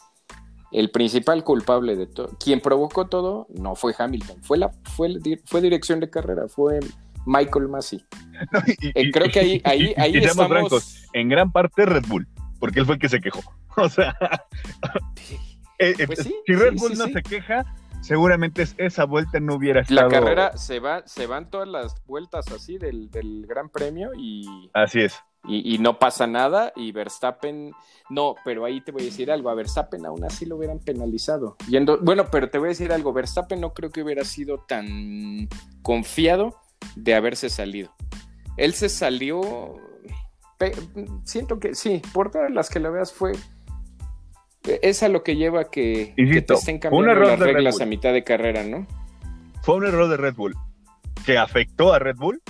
el 0.71 0.91
principal 0.91 1.43
culpable 1.43 1.95
de 1.95 2.07
todo, 2.07 2.29
quien 2.39 2.59
provocó 2.59 3.07
todo, 3.07 3.47
no 3.49 3.75
fue 3.75 3.95
Hamilton, 3.97 4.43
fue 4.43 4.57
la, 4.57 4.69
fue, 4.95 5.15
fue 5.45 5.61
dirección 5.61 5.99
de 5.99 6.09
carrera, 6.09 6.47
fue 6.47 6.79
Michael 7.27 7.67
Massey. 7.67 8.03
Eh, 8.93 9.12
creo 9.12 9.31
que 9.31 9.39
ahí, 9.39 9.62
ahí, 9.63 9.93
ahí 9.98 10.17
estamos. 10.17 11.10
en 11.12 11.27
gran 11.27 11.51
parte 11.51 11.88
Red 11.88 12.05
Bull, 12.07 12.27
porque 12.60 12.79
él 12.79 12.86
fue 12.86 12.96
el 12.96 13.01
que 13.01 13.10
se 13.10 13.19
quejó. 13.19 13.41
O 13.79 13.89
sea. 13.89 14.15
Eh, 15.77 15.93
eh, 16.00 16.07
pues 16.07 16.19
si 16.24 16.53
Red 16.53 16.74
Bull 16.77 16.98
no 16.98 17.07
se 17.07 17.22
queja, 17.22 17.63
seguramente 18.01 18.65
esa 18.77 19.05
vuelta 19.05 19.39
no 19.39 19.55
hubiera 19.55 19.81
estado. 19.81 20.10
La 20.10 20.19
carrera 20.19 20.57
se 20.57 20.79
va, 20.79 21.05
se 21.05 21.27
van 21.27 21.51
todas 21.51 21.67
las 21.67 22.03
vueltas 22.05 22.51
así 22.51 22.79
del, 22.79 23.10
Gran 23.48 23.69
Premio 23.69 24.12
y. 24.17 24.69
Así 24.74 25.01
es. 25.01 25.19
Y, 25.48 25.77
no 25.77 26.00
pasa 26.00 26.25
nada. 26.27 26.74
Y 26.75 26.91
Verstappen, 26.91 27.72
no, 28.10 28.36
pero 28.43 28.65
ahí 28.65 28.81
te 28.81 28.91
voy 28.91 29.03
a 29.03 29.05
decir 29.05 29.31
algo. 29.31 29.50
A 29.50 29.53
Verstappen 29.53 30.05
aún 30.05 30.24
así 30.24 30.46
lo 30.46 30.57
hubieran 30.57 30.79
penalizado. 30.79 31.55
Yendo, 31.69 32.00
bueno, 32.01 32.25
pero 32.31 32.50
te 32.50 32.57
voy 32.57 32.67
a 32.67 32.69
decir 32.69 32.91
algo. 32.91 33.13
Verstappen 33.13 33.62
no 33.62 33.74
creo 33.74 33.91
que 33.91 34.01
hubiera 34.01 34.25
sido 34.25 34.65
tan 34.67 35.48
confiado 35.84 36.60
de 36.96 37.13
haberse 37.15 37.50
salido. 37.50 37.93
Él 38.57 38.74
se 38.74 38.89
salió. 38.89 39.75
Siento 41.24 41.60
que 41.60 41.75
sí, 41.75 42.01
por 42.13 42.31
todas 42.31 42.51
las 42.51 42.69
que 42.69 42.79
la 42.79 42.89
veas 42.89 43.13
fue 43.13 43.34
es 44.81 45.03
a 45.03 45.10
lo 45.10 45.24
que 45.24 45.36
lleva 45.36 45.69
que, 45.69 46.13
que 46.15 46.41
te 46.41 46.53
estén 46.53 46.79
cambiando 46.79 47.13
las 47.13 47.39
reglas 47.39 47.79
a 47.81 47.86
mitad 47.86 48.13
de 48.13 48.24
carrera, 48.24 48.63
¿no? 48.63 48.86
Fue 49.62 49.75
un 49.75 49.86
error 49.86 50.10
de 50.10 50.17
Red 50.17 50.36
Bull 50.36 50.55
que 51.25 51.38
afectó 51.38 51.93
a 51.93 52.00
Red 52.00 52.15
Bull 52.17 52.41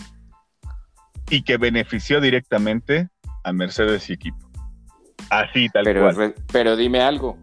y 1.29 1.43
que 1.43 1.57
benefició 1.57 2.22
directamente 2.22 3.10
a 3.43 3.53
Mercedes 3.53 4.10
y 4.10 4.13
equipo. 4.13 4.38
Así, 5.29 5.67
tal 5.69 5.84
cual. 5.84 6.36
Pero 6.51 6.75
dime 6.75 7.01
algo, 7.01 7.38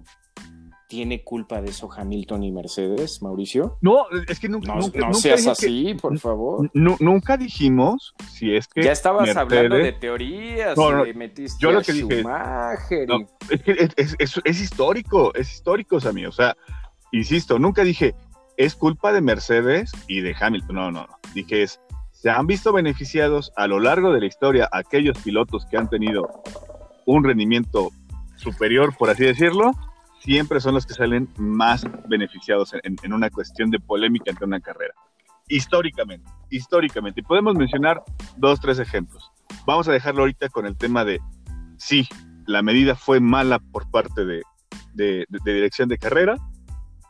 ¿Tiene 0.95 1.25
culpa 1.25 1.61
de 1.61 1.71
eso 1.71 1.91
Hamilton 1.91 2.45
y 2.45 2.53
Mercedes, 2.53 3.21
Mauricio? 3.21 3.79
No, 3.81 4.05
es 4.29 4.39
que 4.39 4.49
nunca. 4.49 4.77
No, 4.77 5.13
seas 5.13 5.45
así, 5.49 5.97
por 6.01 6.17
favor. 6.21 6.71
nunca 6.73 7.37
dijimos 7.37 8.15
si 8.31 8.55
es 8.55 8.69
que. 8.69 8.85
Ya 8.85 8.93
estabas 8.93 9.37
hablando 9.37 9.75
de 9.75 9.91
teorías, 9.91 10.77
no, 10.77 11.05
metiste 11.17 11.59
yo 11.59 11.73
lo 11.73 11.83
que 11.83 11.95
dije 11.95 12.23
es, 13.97 14.15
que 14.15 14.29
es, 14.45 14.61
histórico, 14.61 15.35
es 15.35 15.53
histórico, 15.53 15.99
Sammy. 15.99 16.27
O 16.27 16.33
sea, 16.33 16.57
insisto, 17.11 17.59
nunca 17.59 17.83
dije 17.83 18.15
es 18.57 18.77
culpa 18.77 19.13
de 19.13 19.21
Mercedes 19.21 19.91
y 20.07 20.21
de 20.21 20.37
Hamilton. 20.39 20.77
No, 20.77 20.93
no, 20.93 21.09
no. 21.09 21.19
dije 21.35 21.65
es, 21.65 21.81
se 22.13 22.31
han 22.31 22.47
visto 22.47 22.73
beneficiados 22.73 23.53
a 23.57 23.67
lo 23.67 23.81
largo 23.81 24.13
de 24.13 24.21
la 24.21 24.27
historia 24.27 24.69
aquellos 24.71 25.19
pilotos 25.19 25.67
que 25.67 25.77
han 25.77 25.91
tenido 25.91 26.45
un 27.05 27.25
rendimiento 27.25 27.91
superior, 28.37 28.97
por 28.97 29.11
así 29.11 29.25
decirlo, 29.25 29.73
siempre 30.25 30.59
son 30.61 30.75
los 30.75 30.87
que 30.87 30.95
salen 30.95 31.29
más 31.37 31.87
beneficiados 32.09 32.75
en, 32.83 33.13
una 33.13 33.29
cuestión 33.29 33.71
de 33.71 33.79
polémica 33.79 34.31
entre 34.31 34.47
una 34.47 34.61
carrera. 34.61 34.95
Históricamente, 35.49 36.31
históricamente. 36.49 37.21
Y 37.21 37.25
podemos 37.25 37.55
mencionar 37.55 38.03
dos, 38.39 38.59
tres 38.59 38.79
ejemplos. 38.79 39.31
Vamos 39.67 39.87
a 39.87 39.93
dejarlo 39.93 40.23
ahorita 40.23 40.49
con 40.49 40.65
el 40.67 40.77
tema 40.79 41.05
de, 41.05 41.21
sí, 41.77 42.09
la 42.47 42.63
medida 42.63 42.95
fue 42.95 43.21
mala 43.21 43.59
por 43.59 43.91
parte 43.91 44.25
de, 44.25 44.43
dirección 45.45 45.91
de 45.91 45.99
carrera, 45.99 46.39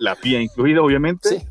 la 0.01 0.17
FIA 0.17 0.41
incluida, 0.41 0.83
obviamente, 0.83 1.47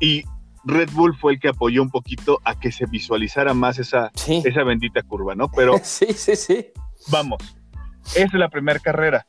y 0.00 0.22
Red 0.64 0.90
Bull 0.92 1.16
fue 1.16 1.32
el 1.32 1.40
que 1.40 1.48
apoyó 1.48 1.82
un 1.82 1.90
poquito 1.90 2.40
a 2.44 2.58
que 2.58 2.70
se 2.70 2.86
visualizara 2.86 3.54
más 3.54 3.80
esa, 3.80 4.12
esa 4.14 4.62
bendita 4.62 5.02
curva, 5.02 5.34
¿no? 5.34 5.50
Pero 5.50 5.74
sí, 5.82 6.12
sí, 6.12 6.36
sí. 6.36 6.68
Vamos, 7.10 7.38
es 8.14 8.32
la 8.34 8.48
primera 8.48 8.78
carrera. 8.78 9.26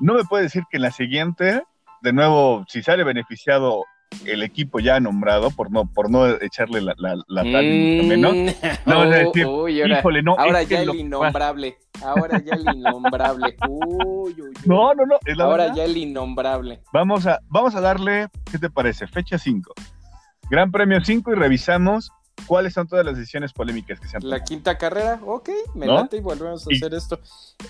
No 0.00 0.14
me 0.14 0.24
puede 0.24 0.44
decir 0.44 0.62
que 0.70 0.76
en 0.76 0.82
la 0.82 0.90
siguiente, 0.90 1.62
de 2.02 2.12
nuevo, 2.12 2.64
si 2.68 2.82
sale 2.82 3.04
beneficiado 3.04 3.84
el 4.24 4.42
equipo 4.42 4.80
ya 4.80 5.00
nombrado, 5.00 5.50
por 5.50 5.70
no, 5.70 5.84
por 5.92 6.10
no 6.10 6.26
echarle 6.26 6.80
la, 6.80 6.94
la, 6.96 7.16
la 7.26 7.42
mm, 7.44 8.20
¿no? 8.20 8.32
No 8.86 9.00
a 9.00 9.06
decir, 9.06 9.46
híjole, 9.86 10.22
no. 10.22 10.36
Ahora 10.38 10.62
ya 10.62 10.82
el 10.82 10.94
innombrable. 10.94 11.78
Ahora 12.02 12.42
ya 12.42 12.54
el 12.54 12.76
innombrable. 12.76 13.56
Uy, 13.68 14.34
uy, 14.40 14.52
no, 14.64 14.94
no, 14.94 15.04
no. 15.06 15.44
ahora 15.44 15.74
ya 15.74 15.84
el 15.84 15.96
innombrable. 15.96 16.80
Vamos 16.92 17.26
a, 17.26 17.40
vamos 17.48 17.74
a 17.74 17.80
darle, 17.80 18.28
¿qué 18.50 18.58
te 18.58 18.70
parece? 18.70 19.06
Fecha 19.06 19.38
5. 19.38 19.74
Gran 20.50 20.70
Premio 20.70 21.00
5 21.04 21.32
y 21.32 21.34
revisamos 21.34 22.10
cuáles 22.46 22.74
son 22.74 22.86
todas 22.88 23.04
las 23.04 23.16
decisiones 23.16 23.52
polémicas 23.52 24.00
que 24.00 24.08
se 24.08 24.16
han 24.16 24.22
tomado. 24.22 24.38
La 24.38 24.44
quinta 24.44 24.78
carrera, 24.78 25.20
ok, 25.24 25.50
me 25.74 25.86
late 25.86 26.18
y 26.18 26.20
volvemos 26.20 26.66
a 26.66 26.74
hacer 26.74 26.94
esto. 26.94 27.20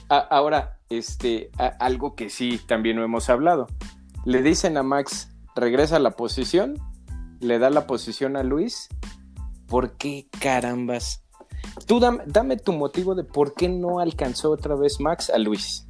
ahora, 0.09 0.79
este, 0.89 1.51
algo 1.79 2.15
que 2.15 2.31
sí 2.31 2.61
también 2.67 2.97
no 2.97 3.05
hemos 3.05 3.29
hablado. 3.29 3.67
Le 4.25 4.43
dicen 4.43 4.77
a 4.77 4.83
Max, 4.83 5.31
regresa 5.55 5.97
a 5.97 6.01
la 6.01 6.13
posición, 6.13 6.79
le 7.41 7.59
da 7.59 7.71
la 7.71 7.87
posición 7.87 8.37
a 8.37 8.43
Luis. 8.43 8.89
¿Por 9.67 9.93
qué 9.97 10.29
carambas? 10.41 11.25
Tú 11.87 12.01
dame, 12.01 12.23
dame 12.27 12.57
tu 12.57 12.73
motivo 12.73 13.15
de 13.15 13.25
por 13.25 13.55
qué 13.55 13.69
no 13.69 14.01
alcanzó 14.01 14.51
otra 14.51 14.75
vez 14.75 15.01
Max 15.01 15.31
a 15.31 15.39
Luis. 15.39 15.89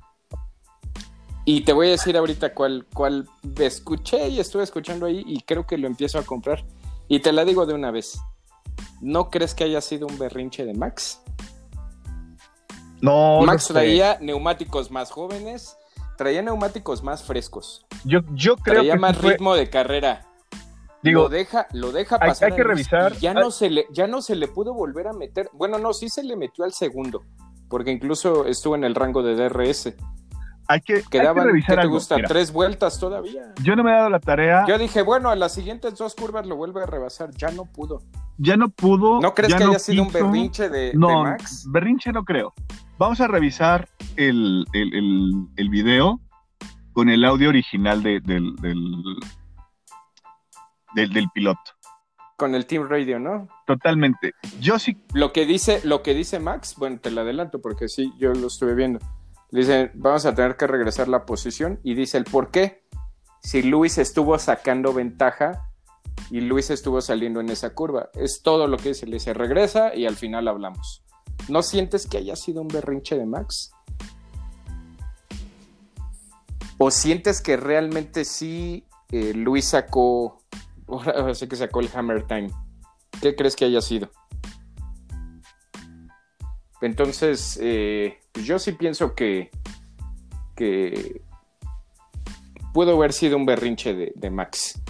Y 1.45 1.63
te 1.63 1.73
voy 1.73 1.87
a 1.87 1.91
decir 1.93 2.15
ahorita 2.15 2.53
cuál, 2.53 2.87
cuál 2.93 3.27
escuché 3.59 4.29
y 4.29 4.39
estuve 4.39 4.65
escuchando 4.65 5.07
ahí 5.07 5.23
y 5.27 5.41
creo 5.41 5.67
que 5.67 5.79
lo 5.79 5.87
empiezo 5.87 6.19
a 6.19 6.23
comprar. 6.23 6.63
Y 7.09 7.21
te 7.21 7.33
la 7.33 7.47
digo 7.47 7.65
de 7.65 7.73
una 7.73 7.91
vez. 7.91 8.21
¿No 9.01 9.31
crees 9.31 9.55
que 9.55 9.65
haya 9.65 9.81
sido 9.81 10.07
un 10.07 10.19
berrinche 10.19 10.65
de 10.65 10.75
Max? 10.75 11.23
No. 13.01 13.43
Max 13.43 13.69
traía 13.69 14.19
neumáticos 14.21 14.91
más 14.91 15.11
jóvenes, 15.11 15.77
traía 16.17 16.43
neumáticos 16.43 17.03
más 17.03 17.23
frescos. 17.23 17.87
Yo, 18.05 18.21
yo 18.33 18.57
creo 18.57 18.77
traía 18.77 18.97
más 18.97 19.21
ritmo 19.21 19.55
de 19.55 19.71
carrera. 19.71 20.27
Digo, 21.03 21.23
lo 21.23 21.29
deja, 21.29 21.69
lo 21.73 21.93
deja 21.93 22.19
pasar. 22.19 22.51
Hay, 22.51 22.57
que 22.57 22.65
revisar. 22.65 23.17
Ya 23.19 23.33
no, 23.33 23.53
se 23.53 23.71
le, 23.71 23.87
ya 23.93 24.09
no 24.09 24.21
se 24.21 24.35
le 24.35 24.49
pudo 24.49 24.75
volver 24.75 25.07
a 25.07 25.13
meter. 25.13 25.49
Bueno, 25.53 25.79
no, 25.79 25.93
sí 25.93 26.09
se 26.09 26.25
le 26.25 26.35
metió 26.35 26.65
al 26.65 26.73
segundo, 26.73 27.23
porque 27.69 27.93
incluso 27.93 28.47
estuvo 28.47 28.75
en 28.75 28.83
el 28.83 28.97
rango 28.97 29.23
de 29.23 29.37
DRS. 29.37 29.95
Hay 30.71 30.83
que, 30.83 31.03
Quedaban, 31.11 31.47
revisar 31.47 31.77
¿qué 31.77 31.83
te 31.83 31.89
gusta? 31.89 32.17
Tres 32.29 32.53
vueltas 32.53 33.01
todavía. 33.01 33.55
Yo 33.63 33.75
no 33.75 33.83
me 33.83 33.91
he 33.91 33.95
dado 33.95 34.11
la 34.11 34.21
tarea. 34.21 34.67
Yo 34.69 34.77
dije, 34.77 35.01
bueno, 35.01 35.31
a 35.31 35.35
las 35.35 35.55
siguientes 35.55 35.97
dos 35.97 36.15
curvas 36.15 36.47
lo 36.47 36.57
vuelve 36.57 36.83
a 36.83 36.87
rebasar. 36.87 37.31
Ya 37.31 37.51
no 37.51 37.65
pudo. 37.65 38.03
Ya 38.37 38.59
no 38.59 38.69
pudo. 38.69 39.19
¿No 39.19 39.33
crees 39.35 39.55
que 39.55 39.65
haya 39.65 39.79
sido 39.79 40.03
un 40.03 40.13
berrinche 40.13 40.69
de, 40.69 40.93
no, 40.95 41.23
Max? 41.23 41.67
Berrinche 41.71 42.13
no 42.13 42.23
creo. 42.23 42.53
Vamos 42.99 43.19
a 43.23 43.29
revisar 43.29 43.89
el, 44.17 44.67
el, 44.75 45.69
video 45.71 46.21
con 46.93 47.09
el 47.09 47.25
audio 47.25 47.49
original 47.49 48.03
del, 48.03 48.23
del, 48.23 48.55
del, 50.95 51.31
piloto. 51.33 51.63
Con 52.37 52.55
el 52.55 52.67
Team 52.67 52.89
Radio, 52.91 53.19
¿no? 53.19 53.49
Totalmente. 53.67 54.33
Yo 54.61 54.79
sí. 54.79 54.99
Lo 55.15 55.33
que 55.33 55.47
dice, 55.47 55.81
lo 55.85 56.03
que 56.03 56.13
dice 56.13 56.41
Max, 56.41 56.75
bueno, 56.77 56.99
te 57.01 57.11
lo 57.11 57.23
adelanto 57.23 57.63
porque 57.63 57.89
sí, 57.89 58.13
yo 58.19 58.35
lo 58.35 58.49
estuve 58.49 58.75
viendo 58.75 58.99
Dice, 59.51 59.91
vamos 59.95 60.27
a 60.27 60.35
tener 60.35 60.57
que 60.57 60.67
regresar 60.67 61.09
la 61.09 61.25
posición 61.25 61.81
y 61.83 61.95
dice 61.95 62.19
el 62.19 62.25
por 62.25 62.51
qué. 62.51 62.85
Si 63.41 63.63
Luis 63.63 63.99
estuvo 63.99 64.39
sacando 64.39 64.93
ventaja 64.93 65.71
y 66.31 66.41
Luis 66.41 66.71
estuvo 66.71 67.01
saliendo 67.01 67.41
en 67.41 67.49
esa 67.49 67.75
curva. 67.75 68.11
Es 68.15 68.43
todo 68.43 68.67
lo 68.67 68.77
que 68.77 68.91
dice. 68.91 69.07
Le 69.07 69.15
dice, 69.15 69.33
regresa 69.33 69.95
y 69.95 70.07
al 70.07 70.17
final 70.17 70.49
hablamos. 70.49 71.03
¿No 71.49 71.63
sientes 71.63 72.07
que 72.07 72.19
haya 72.19 72.37
sido 72.37 72.61
un 72.61 72.69
berrinche 72.69 73.17
de 73.17 73.25
Max? 73.25 73.73
¿O 76.77 76.91
sientes 76.91 77.41
que 77.41 77.57
realmente 77.57 78.25
sí 78.25 78.87
eh, 79.11 79.33
Luis 79.35 79.69
sacó, 79.69 80.43
ahora 80.87 81.35
sé 81.35 81.49
que 81.49 81.57
sacó 81.57 81.81
el 81.81 81.91
Hammer 81.95 82.27
Time? 82.27 82.51
¿Qué 83.23 83.35
crees 83.35 83.57
que 83.57 83.65
haya 83.65 83.81
sido? 83.81 84.11
Entonces, 86.81 87.59
eh, 87.61 88.19
pues 88.33 88.47
yo 88.47 88.59
sí 88.59 88.73
pienso 88.73 89.15
que, 89.15 89.51
que 90.55 91.23
pudo 92.73 92.97
haber 92.97 93.13
sido 93.13 93.37
un 93.37 93.47
berrinche 93.47 93.95
de, 93.95 94.31
Max. 94.31 94.81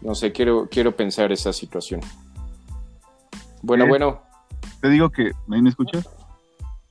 No 0.00 0.14
sé, 0.14 0.32
quiero, 0.32 0.68
quiero 0.70 0.94
pensar 0.94 1.32
esa 1.32 1.52
situación. 1.52 2.00
Bueno, 3.62 3.86
bueno. 3.86 4.22
Te 4.80 4.88
digo 4.90 5.10
que, 5.10 5.30
¿ahí 5.50 5.62
me 5.62 5.70
escuchas? 5.70 6.08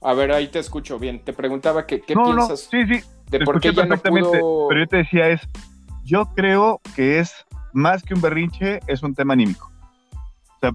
A 0.01 0.13
ver, 0.13 0.31
ahí 0.31 0.47
te 0.47 0.59
escucho 0.59 0.97
bien. 0.97 1.23
Te 1.23 1.33
preguntaba 1.33 1.85
que, 1.85 2.01
qué 2.01 2.15
piensas 2.15 2.61
sí, 2.71 2.85
sí, 2.87 3.03
de 3.29 3.41
por 3.41 3.59
qué 3.59 3.73
ya 3.73 3.85
no 3.85 3.97
pudo... 3.97 4.67
Pero 4.69 4.81
yo 4.81 4.87
te 4.87 4.97
decía 4.97 5.29
es, 5.29 5.41
yo 6.03 6.25
creo 6.33 6.81
que 6.95 7.19
es 7.19 7.45
más 7.73 8.01
que 8.01 8.13
un 8.13 8.21
berrinche, 8.21 8.79
es 8.87 9.03
un 9.03 9.13
tema 9.13 9.33
anímico. 9.33 9.71
O 10.55 10.59
sea, 10.59 10.71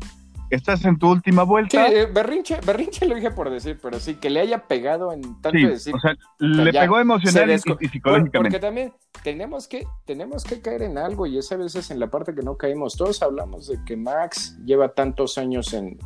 estás 0.51 0.85
en 0.85 0.99
tu 0.99 1.11
última 1.11 1.43
vuelta. 1.43 1.87
Sí, 1.87 1.95
eh, 1.95 2.07
berrinche, 2.07 2.61
berrinche 2.65 3.07
lo 3.07 3.15
dije 3.15 3.31
por 3.31 3.51
decir, 3.51 3.79
pero 3.83 3.99
sí, 4.01 4.15
que 4.15 4.31
le 4.31 4.41
haya 4.41 4.67
pegado 4.67 5.13
en 5.13 5.41
tanto 5.41 5.59
decir. 5.69 5.95
O 5.95 6.01
sea, 6.01 6.17
le 6.39 6.73
pegó 6.73 6.99
emocional 6.99 7.51
y, 7.51 7.59
psicológicamente. 7.59 8.39
Porque 8.39 8.59
también 8.59 8.93
tenemos 9.23 9.67
que, 9.69 9.87
tenemos 10.05 10.45
que 10.45 10.61
caer 10.61 10.83
en 10.83 10.99
algo, 10.99 11.27
y 11.27 11.39
es 11.39 11.51
a 11.53 11.57
veces 11.57 11.91
en 11.91 12.01
la 12.01 12.09
parte 12.09 12.35
que 12.35 12.43
no 12.43 12.57
caímos. 12.57 12.97
Todos 12.97 13.23
hablamos 13.23 13.69
de 13.69 13.79
que 13.85 13.97
Max 13.97 14.57
lleva 14.65 14.89
tantos 14.89 15.39
años 15.39 15.73
en, 15.73 15.99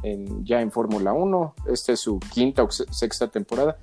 ya 0.44 0.60
en 0.60 0.70
Fórmula 0.70 1.12
1, 1.12 1.54
esta 1.70 1.92
es 1.92 2.00
su 2.00 2.18
quinta 2.18 2.62
o 2.62 2.70
sexta 2.70 3.28
temporada, 3.28 3.78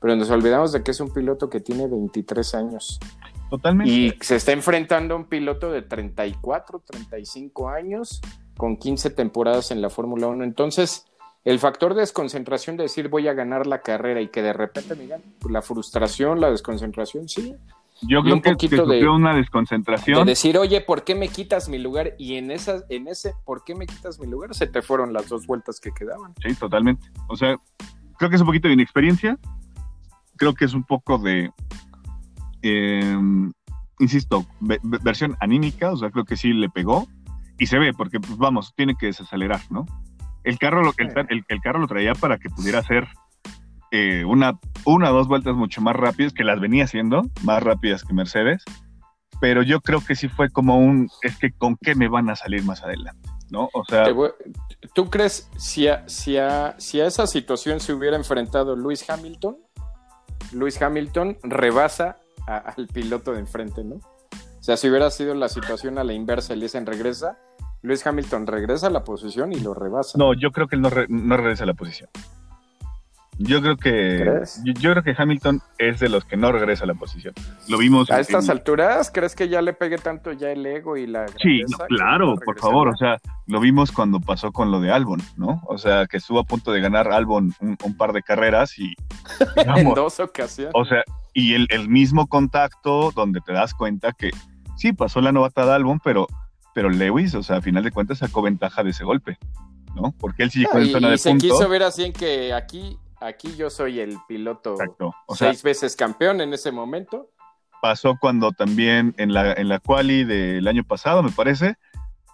pero 0.00 0.14
nos 0.16 0.30
olvidamos 0.30 0.72
de 0.72 0.82
que 0.82 0.92
es 0.92 1.00
un 1.00 1.12
piloto 1.12 1.50
que 1.50 1.60
tiene 1.60 1.86
23 1.86 2.54
años. 2.54 3.00
Totalmente. 3.50 3.90
Y 3.90 4.14
se 4.20 4.36
está 4.36 4.52
enfrentando 4.52 5.14
a 5.14 5.16
un 5.16 5.24
piloto 5.24 5.72
de 5.72 5.80
34, 5.80 6.80
35 6.80 7.68
años 7.68 8.20
con 8.58 8.76
15 8.76 9.10
temporadas 9.10 9.70
en 9.70 9.80
la 9.80 9.88
Fórmula 9.88 10.26
1. 10.26 10.44
Entonces, 10.44 11.06
el 11.44 11.60
factor 11.60 11.94
de 11.94 12.00
desconcentración 12.00 12.76
de 12.76 12.82
decir 12.82 13.08
voy 13.08 13.28
a 13.28 13.32
ganar 13.32 13.66
la 13.66 13.80
carrera 13.80 14.20
y 14.20 14.28
que 14.28 14.42
de 14.42 14.52
repente 14.52 14.94
me 14.96 15.06
gane, 15.06 15.22
pues, 15.38 15.50
la 15.50 15.62
frustración, 15.62 16.40
la 16.40 16.50
desconcentración, 16.50 17.28
sí. 17.28 17.54
Yo 18.02 18.22
creo 18.22 18.42
que, 18.42 18.56
que 18.56 18.68
de, 18.68 19.08
una 19.08 19.34
desconcentración. 19.34 20.24
De 20.24 20.32
decir, 20.32 20.58
oye, 20.58 20.80
¿por 20.80 21.02
qué 21.04 21.14
me 21.14 21.28
quitas 21.28 21.68
mi 21.68 21.78
lugar? 21.78 22.14
Y 22.18 22.34
en, 22.34 22.50
esas, 22.50 22.84
en 22.90 23.08
ese, 23.08 23.34
¿por 23.44 23.64
qué 23.64 23.74
me 23.74 23.86
quitas 23.86 24.20
mi 24.20 24.26
lugar? 24.26 24.54
Se 24.54 24.66
te 24.66 24.82
fueron 24.82 25.12
las 25.12 25.28
dos 25.28 25.46
vueltas 25.46 25.80
que 25.80 25.90
quedaban. 25.92 26.34
Sí, 26.44 26.54
totalmente. 26.54 27.08
O 27.28 27.36
sea, 27.36 27.56
creo 28.18 28.30
que 28.30 28.36
es 28.36 28.42
un 28.42 28.46
poquito 28.46 28.68
de 28.68 28.74
inexperiencia. 28.74 29.38
Creo 30.36 30.54
que 30.54 30.64
es 30.64 30.74
un 30.74 30.84
poco 30.84 31.18
de, 31.18 31.50
em, 32.62 33.52
insisto, 33.98 34.46
versión 34.60 35.36
anímica. 35.40 35.90
O 35.90 35.96
sea, 35.96 36.10
creo 36.10 36.24
que 36.24 36.36
sí 36.36 36.52
le 36.52 36.68
pegó 36.68 37.08
y 37.58 37.66
se 37.66 37.78
ve, 37.78 37.92
porque 37.92 38.20
pues, 38.20 38.36
vamos, 38.36 38.72
tiene 38.76 38.94
que 38.96 39.06
desacelerar, 39.06 39.60
¿no? 39.70 39.86
El 40.44 40.58
carro 40.58 40.82
lo, 40.82 40.92
el, 40.96 41.44
el, 41.48 41.60
carro 41.60 41.80
lo 41.80 41.88
traía 41.88 42.14
para 42.14 42.38
que 42.38 42.48
pudiera 42.48 42.78
hacer 42.78 43.08
eh, 43.90 44.24
una, 44.24 44.58
una 44.84 45.10
o 45.10 45.14
dos 45.14 45.28
vueltas 45.28 45.54
mucho 45.54 45.80
más 45.80 45.96
rápidas, 45.96 46.32
que 46.32 46.44
las 46.44 46.60
venía 46.60 46.84
haciendo, 46.84 47.22
más 47.42 47.62
rápidas 47.62 48.04
que 48.04 48.14
Mercedes, 48.14 48.62
pero 49.40 49.62
yo 49.62 49.80
creo 49.80 50.00
que 50.04 50.14
sí 50.14 50.28
fue 50.28 50.50
como 50.50 50.78
un, 50.78 51.08
es 51.22 51.36
que 51.36 51.52
con 51.52 51.76
qué 51.76 51.94
me 51.94 52.08
van 52.08 52.30
a 52.30 52.36
salir 52.36 52.64
más 52.64 52.82
adelante, 52.82 53.28
¿no? 53.50 53.68
O 53.72 53.84
sea... 53.84 54.04
¿Tú 54.94 55.10
crees 55.10 55.50
si 55.56 55.88
a, 55.88 56.08
si, 56.08 56.36
a, 56.36 56.76
si 56.78 57.00
a 57.00 57.06
esa 57.06 57.26
situación 57.26 57.80
se 57.80 57.92
hubiera 57.92 58.16
enfrentado 58.16 58.76
Luis 58.76 59.08
Hamilton? 59.08 59.56
Luis 60.52 60.80
Hamilton 60.80 61.36
rebasa 61.42 62.18
al 62.46 62.86
piloto 62.86 63.32
de 63.32 63.40
enfrente, 63.40 63.84
¿no? 63.84 63.96
O 63.96 64.62
sea, 64.62 64.76
si 64.76 64.88
hubiera 64.88 65.10
sido 65.10 65.34
la 65.34 65.48
situación 65.48 65.98
a 65.98 66.04
la 66.04 66.12
inversa, 66.12 66.54
dicen 66.54 66.86
regresa, 66.86 67.38
Luis 67.82 68.06
Hamilton 68.06 68.46
regresa 68.46 68.88
a 68.88 68.90
la 68.90 69.04
posición 69.04 69.52
y 69.52 69.60
lo 69.60 69.74
rebasa. 69.74 70.18
No, 70.18 70.34
yo 70.34 70.50
creo 70.50 70.66
que 70.66 70.76
él 70.76 70.82
no, 70.82 70.90
no 71.08 71.36
regresa 71.36 71.64
a 71.64 71.66
la 71.66 71.74
posición. 71.74 72.08
Yo 73.40 73.62
creo 73.62 73.76
que 73.76 74.42
yo, 74.64 74.90
creo 74.90 75.02
que 75.04 75.14
Hamilton 75.16 75.62
es 75.78 76.00
de 76.00 76.08
los 76.08 76.24
que 76.24 76.36
no 76.36 76.50
regresa 76.50 76.82
a 76.82 76.86
la 76.88 76.94
posición. 76.94 77.34
Lo 77.68 77.78
vimos 77.78 78.10
a 78.10 78.18
estas 78.18 78.48
alturas. 78.48 79.12
¿Crees 79.14 79.36
que 79.36 79.48
ya 79.48 79.62
le 79.62 79.74
pegue 79.74 79.96
tanto 79.96 80.32
ya 80.32 80.50
el 80.50 80.66
ego 80.66 80.96
y 80.96 81.06
la 81.06 81.28
Sí, 81.40 81.62
claro, 81.88 82.34
por 82.44 82.58
favor. 82.58 82.88
O 82.88 82.96
sea, 82.96 83.18
lo 83.46 83.60
vimos 83.60 83.92
cuando 83.92 84.18
pasó 84.20 84.50
con 84.50 84.72
lo 84.72 84.80
de 84.80 84.90
Albon, 84.90 85.22
¿no? 85.36 85.62
O 85.68 85.78
sea, 85.78 86.06
que 86.06 86.16
estuvo 86.16 86.40
a 86.40 86.44
punto 86.44 86.72
de 86.72 86.80
ganar 86.80 87.12
Albon 87.12 87.54
un, 87.60 87.96
par 87.96 88.12
de 88.12 88.24
carreras 88.24 88.76
y... 88.76 88.96
en 89.76 89.94
dos 89.94 90.18
ocasiones. 90.18 90.72
O 90.74 90.84
sea, 90.84 91.04
y 91.32 91.54
el, 91.54 91.68
el, 91.70 91.88
mismo 91.88 92.26
contacto 92.26 93.12
donde 93.12 93.40
te 93.40 93.52
das 93.52 93.72
cuenta 93.72 94.12
que 94.12 94.30
sí, 94.76 94.92
pasó 94.92 95.20
la 95.20 95.30
novatada 95.30 95.76
Albon, 95.76 96.00
pero, 96.02 96.26
pero 96.78 96.90
Lewis, 96.90 97.34
o 97.34 97.42
sea, 97.42 97.56
a 97.56 97.60
final 97.60 97.82
de 97.82 97.90
cuentas 97.90 98.18
sacó 98.18 98.40
ventaja 98.40 98.84
de 98.84 98.90
ese 98.90 99.02
golpe, 99.02 99.36
¿no? 99.96 100.14
Porque 100.16 100.44
él 100.44 100.52
sí 100.52 100.60
llegó 100.60 100.78
en 100.78 100.92
zona 100.92 101.10
de 101.10 101.18
se 101.18 101.36
quiso 101.36 101.68
ver 101.68 101.82
así 101.82 102.04
en 102.04 102.12
que 102.12 102.52
aquí, 102.52 102.96
aquí 103.20 103.56
yo 103.56 103.68
soy 103.68 103.98
el 103.98 104.16
piloto 104.28 104.76
seis 105.34 105.64
veces 105.64 105.96
campeón 105.96 106.40
en 106.40 106.54
ese 106.54 106.70
momento. 106.70 107.32
Pasó 107.82 108.16
cuando 108.20 108.52
también 108.52 109.12
en 109.18 109.32
la, 109.32 109.54
en 109.54 109.68
la 109.68 109.80
quali 109.80 110.22
del 110.22 110.68
año 110.68 110.84
pasado, 110.84 111.20
me 111.24 111.32
parece, 111.32 111.74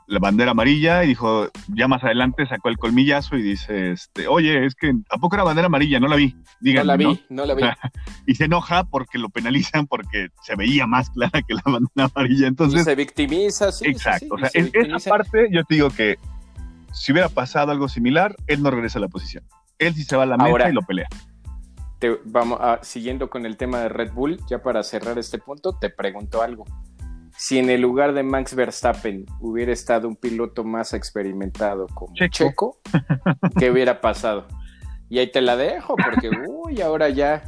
la 0.06 0.18
bandera 0.18 0.50
amarilla 0.50 1.04
y 1.04 1.08
dijo, 1.08 1.48
ya 1.68 1.88
más 1.88 2.04
adelante 2.04 2.46
sacó 2.46 2.68
el 2.68 2.76
colmillazo 2.76 3.36
y 3.36 3.42
dice, 3.42 3.92
este, 3.92 4.26
oye, 4.26 4.66
es 4.66 4.74
que 4.74 4.92
¿a 5.10 5.18
poco 5.18 5.36
era 5.36 5.44
bandera 5.44 5.66
amarilla? 5.66 5.98
No 6.00 6.08
la 6.08 6.16
vi. 6.16 6.36
no 6.60 6.84
la 6.84 6.96
vi, 6.96 7.24
no, 7.30 7.46
la 7.46 7.54
vi. 7.54 7.62
y 8.26 8.34
se 8.34 8.44
enoja 8.44 8.84
porque 8.84 9.18
lo 9.18 9.30
penalizan 9.30 9.86
porque 9.86 10.28
se 10.42 10.56
veía 10.56 10.86
más 10.86 11.10
clara 11.10 11.42
que 11.42 11.54
la 11.54 11.62
bandera 11.64 12.10
amarilla. 12.14 12.46
Entonces, 12.46 12.84
se 12.84 12.94
victimiza, 12.94 13.72
sí. 13.72 13.86
Exacto. 13.86 14.34
o 14.34 14.38
sea, 14.38 14.50
en 14.52 14.94
esa 14.94 15.10
parte 15.10 15.48
yo 15.50 15.64
te 15.64 15.74
digo 15.74 15.90
que 15.90 16.18
si 16.92 17.12
hubiera 17.12 17.28
pasado 17.28 17.72
algo 17.72 17.88
similar, 17.88 18.36
él 18.46 18.62
no 18.62 18.70
regresa 18.70 18.98
a 18.98 19.02
la 19.02 19.08
posición. 19.08 19.44
Él 19.78 19.94
sí 19.94 20.04
se 20.04 20.16
va 20.16 20.22
a 20.24 20.26
la 20.26 20.36
meta 20.36 20.68
y 20.68 20.72
lo 20.72 20.82
pelea. 20.82 21.08
Te, 21.98 22.18
vamos 22.24 22.58
a, 22.60 22.80
siguiendo 22.82 23.30
con 23.30 23.46
el 23.46 23.56
tema 23.56 23.80
de 23.80 23.88
Red 23.88 24.12
Bull, 24.12 24.38
ya 24.48 24.62
para 24.62 24.82
cerrar 24.82 25.18
este 25.18 25.38
punto, 25.38 25.76
te 25.78 25.90
pregunto 25.90 26.42
algo 26.42 26.64
si 27.36 27.58
en 27.58 27.70
el 27.70 27.80
lugar 27.80 28.14
de 28.14 28.22
Max 28.22 28.54
Verstappen 28.54 29.26
hubiera 29.40 29.72
estado 29.72 30.08
un 30.08 30.16
piloto 30.16 30.64
más 30.64 30.94
experimentado 30.94 31.86
como 31.94 32.14
Checo, 32.14 32.78
¿qué 33.58 33.70
hubiera 33.70 34.00
pasado? 34.00 34.46
Y 35.08 35.18
ahí 35.18 35.30
te 35.30 35.40
la 35.40 35.56
dejo, 35.56 35.96
porque, 35.96 36.30
uy, 36.48 36.80
ahora 36.80 37.08
ya, 37.08 37.42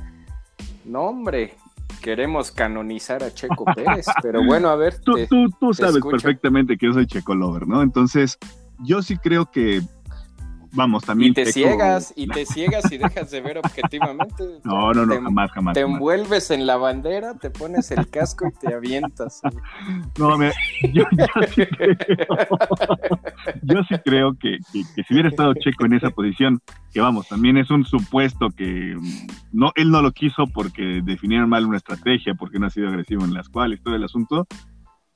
no 0.84 1.02
hombre, 1.02 1.54
queremos 2.02 2.52
canonizar 2.52 3.22
a 3.22 3.32
Checo 3.32 3.64
Pérez, 3.74 4.06
pero 4.22 4.44
bueno, 4.44 4.68
a 4.68 4.76
ver. 4.76 5.00
Tú, 5.00 5.16
tú, 5.58 5.74
sabes 5.74 6.02
perfectamente 6.08 6.76
que 6.76 6.86
yo 6.86 6.92
soy 6.92 7.06
Checo 7.06 7.34
Lover, 7.34 7.66
¿no? 7.66 7.82
Entonces, 7.82 8.38
yo 8.80 9.02
sí 9.02 9.16
creo 9.16 9.50
que 9.50 9.82
vamos, 10.72 11.04
también. 11.04 11.32
Y 11.32 11.34
te 11.34 11.46
ciegas, 11.52 12.12
y 12.16 12.26
te 12.34 12.44
ciegas 12.46 12.90
y 12.90 12.98
dejas 12.98 13.30
de 13.30 13.40
ver 13.40 13.58
objetivamente. 13.58 14.44
No, 14.64 14.92
no, 14.92 15.06
no, 15.06 15.22
jamás, 15.22 15.50
jamás. 15.52 15.74
Te 15.74 15.80
envuelves 15.80 16.50
en 16.50 16.66
la 16.66 16.76
bandera, 16.76 17.34
te 17.34 17.50
pones 17.50 17.90
el 17.90 18.08
casco 18.10 18.48
y 18.48 18.52
te 18.52 18.74
avientas. 18.74 19.40
No, 20.18 20.38
me, 20.38 20.50
yo, 20.92 21.04
sí 23.88 23.94
creo, 24.04 24.34
que, 24.38 24.58
que, 24.72 25.02
si 25.02 25.14
hubiera 25.14 25.28
estado 25.28 25.52
Checo 25.54 25.84
en 25.84 25.94
esa 25.94 26.10
posición, 26.10 26.60
que 26.92 27.00
vamos, 27.00 27.28
también 27.28 27.56
es 27.58 27.70
un 27.70 27.84
supuesto 27.84 28.48
que 28.50 28.96
no, 29.52 29.72
él 29.74 29.90
no 29.90 30.00
lo 30.00 30.12
quiso 30.12 30.46
porque 30.46 31.02
definieron 31.04 31.48
mal 31.48 31.66
una 31.66 31.76
estrategia, 31.76 32.34
porque 32.34 32.58
no 32.58 32.66
ha 32.66 32.70
sido 32.70 32.88
agresivo 32.88 33.24
en 33.24 33.34
las 33.34 33.48
cuales, 33.48 33.82
todo 33.82 33.94
el 33.94 34.04
asunto. 34.04 34.46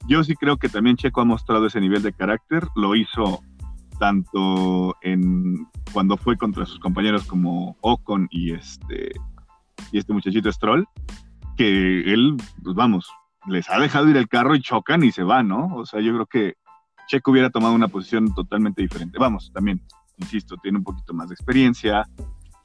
Yo 0.06 0.24
sí 0.24 0.34
creo 0.34 0.56
que 0.56 0.68
también 0.68 0.96
Checo 0.96 1.20
ha 1.20 1.24
mostrado 1.24 1.66
ese 1.66 1.80
nivel 1.80 2.02
de 2.02 2.12
carácter, 2.12 2.64
lo 2.74 2.94
hizo 2.94 3.40
tanto 4.00 4.96
en 5.02 5.68
cuando 5.92 6.16
fue 6.16 6.38
contra 6.38 6.64
sus 6.64 6.80
compañeros 6.80 7.26
como 7.26 7.76
Ocon 7.82 8.26
y 8.30 8.54
este 8.54 9.12
y 9.92 9.98
este 9.98 10.12
muchachito 10.12 10.50
Stroll, 10.50 10.86
que 11.56 12.00
él, 12.12 12.36
pues 12.62 12.74
vamos, 12.74 13.10
les 13.46 13.68
ha 13.68 13.78
dejado 13.78 14.08
ir 14.08 14.16
el 14.16 14.28
carro 14.28 14.54
y 14.54 14.62
chocan 14.62 15.04
y 15.04 15.12
se 15.12 15.22
van, 15.22 15.48
¿no? 15.48 15.76
O 15.76 15.84
sea, 15.84 16.00
yo 16.00 16.12
creo 16.14 16.26
que 16.26 16.54
Checo 17.08 17.30
hubiera 17.30 17.50
tomado 17.50 17.74
una 17.74 17.88
posición 17.88 18.34
totalmente 18.34 18.80
diferente. 18.82 19.18
Vamos, 19.18 19.50
también, 19.52 19.82
insisto, 20.16 20.56
tiene 20.62 20.78
un 20.78 20.84
poquito 20.84 21.12
más 21.12 21.28
de 21.28 21.34
experiencia, 21.34 22.06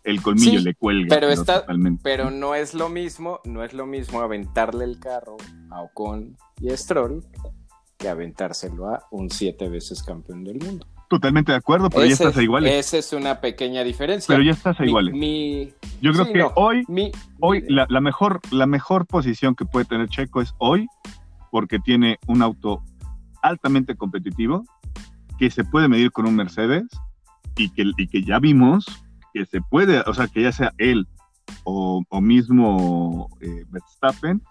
el 0.04 0.22
colmillo 0.22 0.62
le 0.62 0.76
cuelga. 0.76 1.08
Pero, 1.10 1.30
está, 1.30 1.66
pero 2.04 2.32
no 2.32 2.56
es 2.56 2.74
lo 2.74 2.88
mismo, 2.90 3.40
no 3.44 3.64
es 3.64 3.74
lo 3.74 3.86
mismo 3.86 4.22
aventarle 4.22 4.86
el 4.86 5.00
carro 5.00 5.36
a 5.72 5.82
Ocon 5.82 6.38
y 6.62 6.72
a 6.72 6.78
Stroll 6.78 7.26
que 7.98 8.08
aventárselo 8.08 8.88
a 8.88 9.04
un 9.12 9.30
siete 9.30 9.68
veces 9.68 10.04
campeón 10.04 10.44
del 10.44 10.60
mundo. 10.60 10.86
Totalmente 11.16 11.54
de 11.54 11.58
acuerdo, 11.60 11.90
pero 11.90 12.06
ya 12.06 12.12
estás 12.12 12.36
a 12.36 12.44
iguales. 12.44 12.74
Esa 12.74 12.98
es 12.98 13.14
una 13.14 13.40
pequeña 13.40 13.86
diferencia. 13.86 14.28
Pero 14.28 14.44
ya 14.44 14.52
estás 14.52 14.78
a 14.82 14.86
iguales. 14.86 15.14
Yo 16.02 16.12
creo 16.12 16.26
que 16.26 16.46
hoy, 16.56 16.84
hoy 17.40 17.64
la, 17.70 18.02
mejor, 18.02 18.42
la 18.52 18.66
mejor 18.66 19.08
posición 19.08 19.56
que 19.56 19.64
puede 19.64 19.86
tener 19.86 20.10
Checo 20.10 20.42
es 20.42 20.54
hoy, 20.58 20.88
porque 21.52 21.80
tiene 21.80 22.20
un 22.28 22.42
auto 22.42 22.84
altamente 23.42 23.96
competitivo, 23.96 24.66
que 25.40 25.50
se 25.50 25.64
puede 25.64 25.88
medir 25.88 26.12
con 26.12 26.28
un 26.28 26.36
Mercedes 26.36 26.84
y 27.56 27.70
que, 27.70 27.90
y 27.96 28.08
que 28.10 28.22
ya 28.22 28.40
vimos 28.40 28.86
que 29.34 29.46
se 29.46 29.62
puede, 29.62 30.02
o 30.02 30.14
sea, 30.14 30.28
que 30.28 30.42
ya 30.42 30.52
sea 30.52 30.74
él 30.78 31.08
o, 31.64 32.04
mismo 32.20 33.30
eh, 33.40 33.64
Verstappen, 33.70 34.42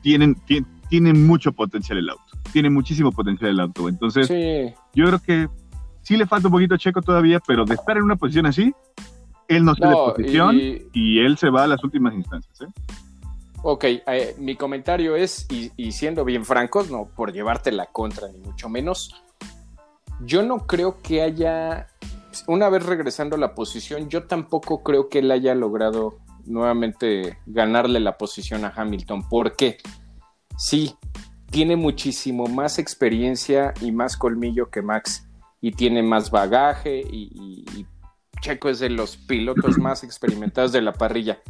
tienen, 0.00 0.36
tienen 0.46 0.79
mucho 0.90 1.52
potencial 1.52 1.98
el 1.98 2.10
auto 2.10 2.40
tiene 2.52 2.70
muchísimo 2.70 3.12
potencial 3.12 3.50
el 3.50 3.60
auto. 3.60 3.88
Entonces, 3.88 4.28
yo 4.94 5.06
creo 5.06 5.18
que 5.20 5.48
sí 6.02 6.16
le 6.16 6.26
falta 6.26 6.48
un 6.48 6.52
poquito 6.52 6.74
a 6.74 6.78
Checo 6.78 7.02
todavía, 7.02 7.40
pero 7.46 7.64
de 7.64 7.74
estar 7.74 7.96
en 7.96 8.02
una 8.02 8.16
posición 8.16 8.46
así, 8.46 8.74
él 9.48 9.64
no 9.64 9.74
tiene 9.74 9.94
posición 9.94 10.56
y... 10.92 11.18
él 11.20 11.36
se 11.36 11.50
va 11.50 11.64
a 11.64 11.66
las 11.66 11.82
últimas 11.82 12.14
instancias. 12.14 12.60
¿eh? 12.60 12.66
Ok, 13.62 13.84
eh, 13.84 14.34
mi 14.38 14.56
comentario 14.56 15.16
es, 15.16 15.46
y, 15.50 15.92
siendo 15.92 16.24
bien 16.24 16.44
francos, 16.44 16.90
no 16.90 17.08
por 17.14 17.32
llevarte 17.32 17.72
la 17.72 17.86
contra, 17.86 18.28
ni 18.28 18.38
mucho 18.38 18.68
menos, 18.68 19.22
yo 20.20 20.42
no 20.42 20.66
creo 20.66 21.00
que 21.02 21.22
haya, 21.22 21.88
una 22.46 22.68
vez 22.68 22.86
regresando 22.86 23.36
a 23.36 23.38
la 23.38 23.54
posición, 23.54 24.08
yo 24.08 24.24
tampoco 24.24 24.82
creo 24.82 25.08
que 25.08 25.20
él 25.20 25.30
haya 25.30 25.54
logrado 25.54 26.18
nuevamente 26.46 27.38
ganarle 27.46 28.00
la 28.00 28.16
posición 28.16 28.64
a 28.64 28.72
Hamilton. 28.74 29.28
¿Por 29.28 29.56
qué? 29.56 29.78
Sí, 30.60 30.94
tiene 31.50 31.74
muchísimo 31.74 32.46
más 32.46 32.78
experiencia 32.78 33.72
y 33.80 33.92
más 33.92 34.14
colmillo 34.14 34.68
que 34.68 34.82
Max 34.82 35.26
y 35.62 35.72
tiene 35.72 36.02
más 36.02 36.30
bagaje 36.30 37.00
y, 37.00 37.86
Checo 38.42 38.68
es 38.68 38.78
de 38.78 38.90
los 38.90 39.16
pilotos 39.16 39.78
más 39.78 40.04
experimentados 40.04 40.72
de 40.72 40.82
la 40.82 40.92
parrilla, 40.92 41.40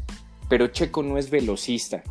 pero 0.49 0.69
Checo 0.69 1.03
no 1.03 1.19
es 1.19 1.29
velocista. 1.29 2.05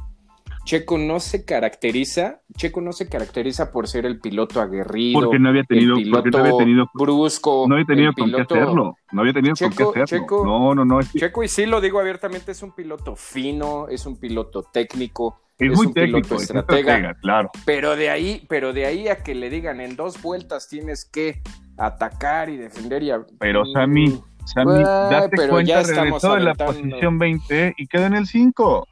Checo 0.70 1.00
no 1.00 1.20
se 1.20 1.46
caracteriza, 1.46 2.42
Checo 2.56 2.80
no 2.80 2.94
se 2.94 3.10
caracteriza 3.10 3.72
por 3.72 3.88
ser 3.88 4.06
el 4.06 4.20
piloto 4.20 4.62
aguerrido, 4.62 5.20
porque 5.20 5.40
no 5.40 5.50
había 5.50 5.64
tenido, 5.64 5.98
el 5.98 6.04
piloto 6.04 6.58
tenido, 6.58 6.88
brusco, 6.94 7.66
no 7.68 7.74
había 7.74 7.88
tenido 7.88 8.14
con 8.14 8.32
qué 8.32 8.42
hacerlo, 8.42 8.96
no 9.12 9.22
había 9.22 9.34
tenido 9.34 9.56
con 9.56 9.72
qué 9.72 9.84
hacerlo. 9.84 10.06
Checo, 10.06 10.46
no, 10.46 10.76
no, 10.76 10.86
no. 10.86 11.02
Checo 11.02 11.44
y 11.44 11.48
sí 11.48 11.66
lo 11.66 11.82
digo 11.82 12.00
abiertamente 12.00 12.52
es 12.52 12.62
un 12.62 12.76
piloto 12.76 13.16
fino, 13.16 13.88
es 13.88 14.06
un 14.06 14.20
piloto 14.20 14.62
técnico, 14.62 15.42
es, 15.58 15.76
muy 15.76 15.92
técnico, 15.92 16.36
estratega, 16.36 17.16
claro. 17.16 17.50
Pero 17.66 17.96
de 17.96 18.12
ahí, 18.12 18.46
pero 18.48 18.72
de 18.72 18.86
ahí 18.86 19.08
a 19.08 19.24
que 19.24 19.34
le 19.34 19.50
digan 19.50 19.82
en 19.82 19.96
dos 19.96 20.22
vueltas 20.22 20.70
tienes 20.70 21.04
que 21.04 21.42
atacar 21.80 22.48
y 22.52 22.58
defender 22.58 23.02
y 23.02 23.10
Pero 23.40 23.66
Sammy, 23.66 24.10
mm, 24.10 24.24
Sammy, 24.46 24.84
date 24.84 25.50
cuenta, 25.50 25.82
ya 25.82 25.82
regresó 25.82 26.38
en 26.38 26.46
la 26.46 26.54
posición 26.54 27.18
20 27.18 27.74
y 27.76 27.88
queda 27.88 28.06
en 28.06 28.14
el 28.14 28.28
5. 28.28 28.88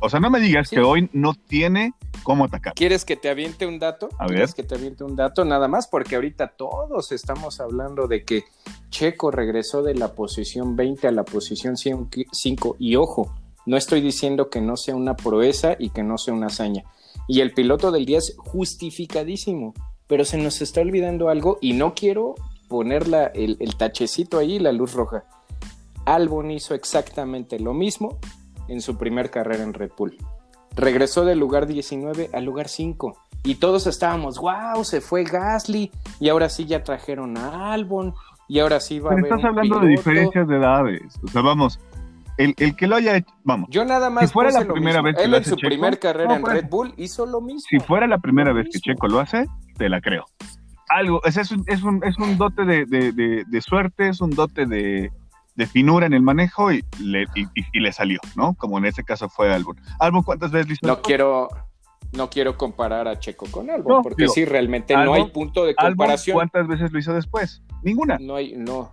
O 0.00 0.08
sea, 0.08 0.20
no 0.20 0.30
me 0.30 0.40
digas 0.40 0.68
que 0.68 0.80
hoy 0.80 1.08
no 1.12 1.34
tiene 1.34 1.94
cómo 2.22 2.44
atacar. 2.44 2.74
¿Quieres 2.74 3.04
que 3.04 3.16
te 3.16 3.28
aviente 3.28 3.66
un 3.66 3.78
dato? 3.78 4.08
A 4.18 4.26
ver. 4.26 4.36
¿Quieres 4.36 4.54
que 4.54 4.62
te 4.62 4.74
aviente 4.74 5.04
un 5.04 5.16
dato? 5.16 5.44
Nada 5.44 5.68
más 5.68 5.86
porque 5.86 6.16
ahorita 6.16 6.48
todos 6.56 7.12
estamos 7.12 7.60
hablando 7.60 8.06
de 8.06 8.24
que 8.24 8.44
Checo 8.90 9.30
regresó 9.30 9.82
de 9.82 9.94
la 9.94 10.12
posición 10.14 10.76
20 10.76 11.08
a 11.08 11.12
la 11.12 11.24
posición 11.24 11.76
5 11.76 12.76
y 12.78 12.96
ojo, 12.96 13.34
no 13.66 13.76
estoy 13.76 14.00
diciendo 14.00 14.50
que 14.50 14.60
no 14.60 14.76
sea 14.76 14.94
una 14.94 15.16
proeza 15.16 15.76
y 15.78 15.90
que 15.90 16.02
no 16.02 16.18
sea 16.18 16.34
una 16.34 16.46
hazaña. 16.46 16.84
Y 17.26 17.40
el 17.40 17.52
piloto 17.52 17.90
del 17.90 18.04
día 18.04 18.18
es 18.18 18.34
justificadísimo, 18.36 19.74
pero 20.06 20.24
se 20.24 20.36
nos 20.36 20.60
está 20.60 20.80
olvidando 20.80 21.28
algo 21.28 21.58
y 21.60 21.72
no 21.72 21.94
quiero 21.94 22.34
poner 22.68 23.04
el, 23.34 23.56
el 23.60 23.76
tachecito 23.76 24.38
ahí, 24.38 24.58
la 24.58 24.72
luz 24.72 24.92
roja. 24.92 25.24
Albon 26.04 26.50
hizo 26.50 26.74
exactamente 26.74 27.58
lo 27.58 27.72
mismo 27.72 28.18
en 28.68 28.80
su 28.80 28.96
primer 28.96 29.30
carrera 29.30 29.62
en 29.62 29.74
Red 29.74 29.92
Bull. 29.96 30.16
Regresó 30.76 31.24
del 31.24 31.38
lugar 31.38 31.66
19 31.66 32.30
al 32.32 32.44
lugar 32.44 32.68
5 32.68 33.16
y 33.44 33.56
todos 33.56 33.86
estábamos, 33.86 34.38
wow, 34.38 34.84
se 34.84 35.00
fue 35.00 35.24
Gasly 35.24 35.90
y 36.18 36.28
ahora 36.28 36.48
sí 36.48 36.64
ya 36.64 36.82
trajeron 36.82 37.36
a 37.36 37.72
Albon 37.72 38.14
y 38.48 38.58
ahora 38.58 38.80
sí 38.80 38.98
va 38.98 39.10
a 39.10 39.12
haber. 39.12 39.24
Estás 39.24 39.44
hablando 39.44 39.80
de 39.80 39.88
diferencias 39.88 40.48
de 40.48 40.56
edades, 40.56 41.20
o 41.22 41.28
sea, 41.28 41.42
vamos, 41.42 41.78
el, 42.36 42.54
que 42.76 42.86
lo 42.86 42.96
haya 42.96 43.16
hecho, 43.16 43.32
vamos. 43.44 43.68
Yo 43.70 43.84
nada 43.84 44.10
más. 44.10 44.26
Si 44.26 44.32
fuera 44.32 44.50
la 44.50 44.64
primera 44.64 45.02
vez 45.02 45.16
que 45.16 45.24
Él 45.24 45.30
lo 45.30 45.36
en 45.36 45.44
su 45.44 45.56
primer 45.56 45.98
carrera 45.98 46.36
en 46.36 46.44
Red 46.44 46.68
Bull 46.68 46.92
hizo 46.96 47.26
lo 47.26 47.40
mismo. 47.40 47.60
Si 47.68 47.78
fuera 47.78 48.06
la 48.06 48.18
primera 48.18 48.52
vez 48.52 48.68
que 48.72 48.80
Checo 48.80 49.06
lo 49.06 49.20
hace, 49.20 49.46
te 49.76 49.88
la 49.88 50.00
creo. 50.00 50.24
Algo, 50.88 51.22
es, 51.24 51.36
es, 51.36 51.50
un, 51.50 51.64
es, 51.66 51.82
un, 51.82 52.02
es 52.04 52.18
un 52.18 52.36
dote 52.36 52.64
de, 52.64 52.84
de, 52.86 53.44
de, 53.46 53.60
suerte, 53.60 54.08
es 54.08 54.20
un 54.20 54.30
dote 54.30 54.66
de, 54.66 55.10
finura 55.66 56.06
en 56.06 56.12
el 56.12 56.22
manejo 56.22 56.72
y 56.72 56.84
le, 57.00 57.26
y, 57.34 57.80
le 57.80 57.92
salió, 57.92 58.20
¿no? 58.36 58.54
Como 58.54 58.78
en 58.78 58.86
este 58.86 59.04
caso 59.04 59.28
fue 59.28 59.52
Albon. 59.52 59.76
Albon, 60.00 60.22
¿cuántas 60.22 60.50
veces 60.50 60.78
No 60.82 61.00
quiero, 61.00 61.48
no 62.12 62.28
quiero 62.28 62.56
comparar 62.56 63.06
a 63.08 63.18
Checo 63.18 63.46
con 63.50 63.70
Albon, 63.70 64.02
porque 64.02 64.28
sí, 64.28 64.44
realmente 64.44 64.96
no 64.96 65.14
hay 65.14 65.26
punto 65.30 65.64
de 65.64 65.74
comparación. 65.74 66.34
¿Cuántas 66.34 66.66
veces 66.66 66.92
lo 66.92 66.98
hizo 66.98 67.12
después? 67.14 67.62
Ninguna. 67.82 68.18
No 68.20 68.36
hay, 68.36 68.54
no, 68.56 68.92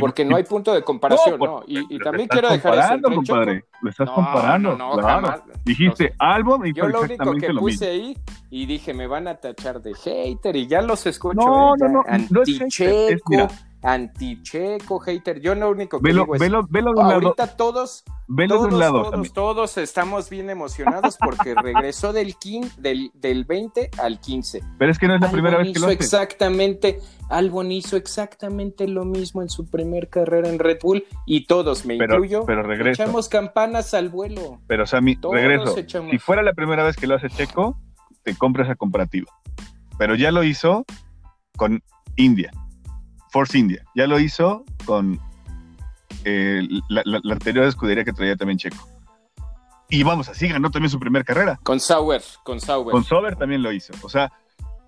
porque 0.00 0.24
no 0.24 0.36
hay 0.36 0.44
punto 0.44 0.74
de 0.74 0.82
comparación, 0.82 1.38
¿no? 1.38 1.62
Y, 1.66 1.98
también 1.98 2.28
quiero 2.28 2.50
dejar 2.50 2.98
eso. 2.98 3.14
compadre. 3.14 3.64
Lo 3.80 3.90
estás 3.90 4.10
comparando. 4.10 4.76
claro. 4.98 5.44
Dijiste 5.64 6.14
Albon 6.18 6.66
y 6.66 6.72
Yo 6.72 6.88
lo 6.88 7.02
único 7.02 7.32
que 7.34 7.48
puse 7.54 7.88
ahí 7.88 8.18
y 8.50 8.66
dije, 8.66 8.92
me 8.94 9.06
van 9.06 9.28
a 9.28 9.36
tachar 9.36 9.80
de 9.80 9.94
hater 9.94 10.56
y 10.56 10.66
ya 10.66 10.82
los 10.82 11.06
escucho. 11.06 11.34
No, 11.34 11.76
no, 11.76 11.88
no. 11.88 12.04
Anticheco, 12.06 13.48
anticheco, 13.82 15.00
hater. 15.00 15.40
Yo 15.40 15.54
lo 15.54 15.70
único 15.70 16.00
que 16.00 16.12
digo 16.12 16.34
es, 16.34 16.40
velo, 16.40 16.66
velo 16.68 16.92
de 16.94 17.00
un 17.00 17.12
ahorita 17.12 17.56
todos, 17.56 18.04
todos, 18.48 18.72
lado, 18.72 19.10
todos, 19.10 19.32
todos, 19.32 19.78
estamos 19.78 20.30
bien 20.30 20.50
emocionados 20.50 21.16
porque 21.18 21.54
regresó 21.62 22.12
del, 22.12 22.34
del, 22.78 23.10
del 23.14 23.44
20 23.44 23.90
al 23.98 24.20
15. 24.20 24.60
Pero 24.78 24.92
es 24.92 24.98
que 24.98 25.08
no 25.08 25.16
es 25.16 25.20
la 25.20 25.30
primera 25.30 25.58
vez 25.58 25.72
que 25.72 25.80
lo 25.80 25.86
hace. 25.86 25.94
Exactamente, 25.94 27.00
Albon 27.28 27.72
hizo 27.72 27.96
exactamente 27.96 28.86
lo 28.86 29.04
mismo 29.04 29.42
en 29.42 29.48
su 29.48 29.68
primer 29.68 30.08
carrera 30.08 30.48
en 30.48 30.58
Red 30.58 30.78
Bull 30.82 31.04
y 31.26 31.46
todos, 31.46 31.84
me 31.84 31.96
incluyo, 31.96 32.44
pero 32.46 32.62
regreso. 32.62 33.02
echamos 33.02 33.28
campanas 33.28 33.94
al 33.94 34.08
vuelo. 34.08 34.60
Pero 34.66 34.86
Sammy, 34.86 35.18
regreso. 35.30 35.74
Si 36.10 36.18
fuera 36.18 36.42
la 36.42 36.52
primera 36.52 36.84
vez 36.84 36.96
que 36.96 37.06
lo 37.06 37.16
hace 37.16 37.28
Checo, 37.28 37.76
te 38.22 38.36
compras 38.36 38.68
esa 38.68 38.76
comparativa. 38.76 39.30
Pero 39.98 40.14
ya 40.14 40.30
lo 40.30 40.42
hizo 40.42 40.84
con 41.56 41.82
India, 42.16 42.50
Force 43.32 43.58
India. 43.58 43.84
Ya 43.94 44.06
lo 44.06 44.20
hizo 44.20 44.64
con 44.84 45.18
eh, 46.24 46.62
la, 46.88 47.20
anterior 47.32 47.64
escudería 47.64 48.04
que 48.04 48.12
traía 48.12 48.36
también 48.36 48.58
Checo. 48.58 48.88
Y 49.88 50.02
vamos, 50.04 50.28
así 50.28 50.48
ganó 50.48 50.70
también 50.70 50.90
su 50.90 51.00
primera 51.00 51.24
carrera. 51.24 51.58
Con 51.62 51.80
Sauer, 51.80 52.22
con 52.44 52.60
Sauer. 52.60 52.92
Con 52.92 53.04
Sauer 53.04 53.36
también 53.36 53.62
lo 53.62 53.72
hizo. 53.72 53.92
O 54.02 54.08
sea, 54.08 54.32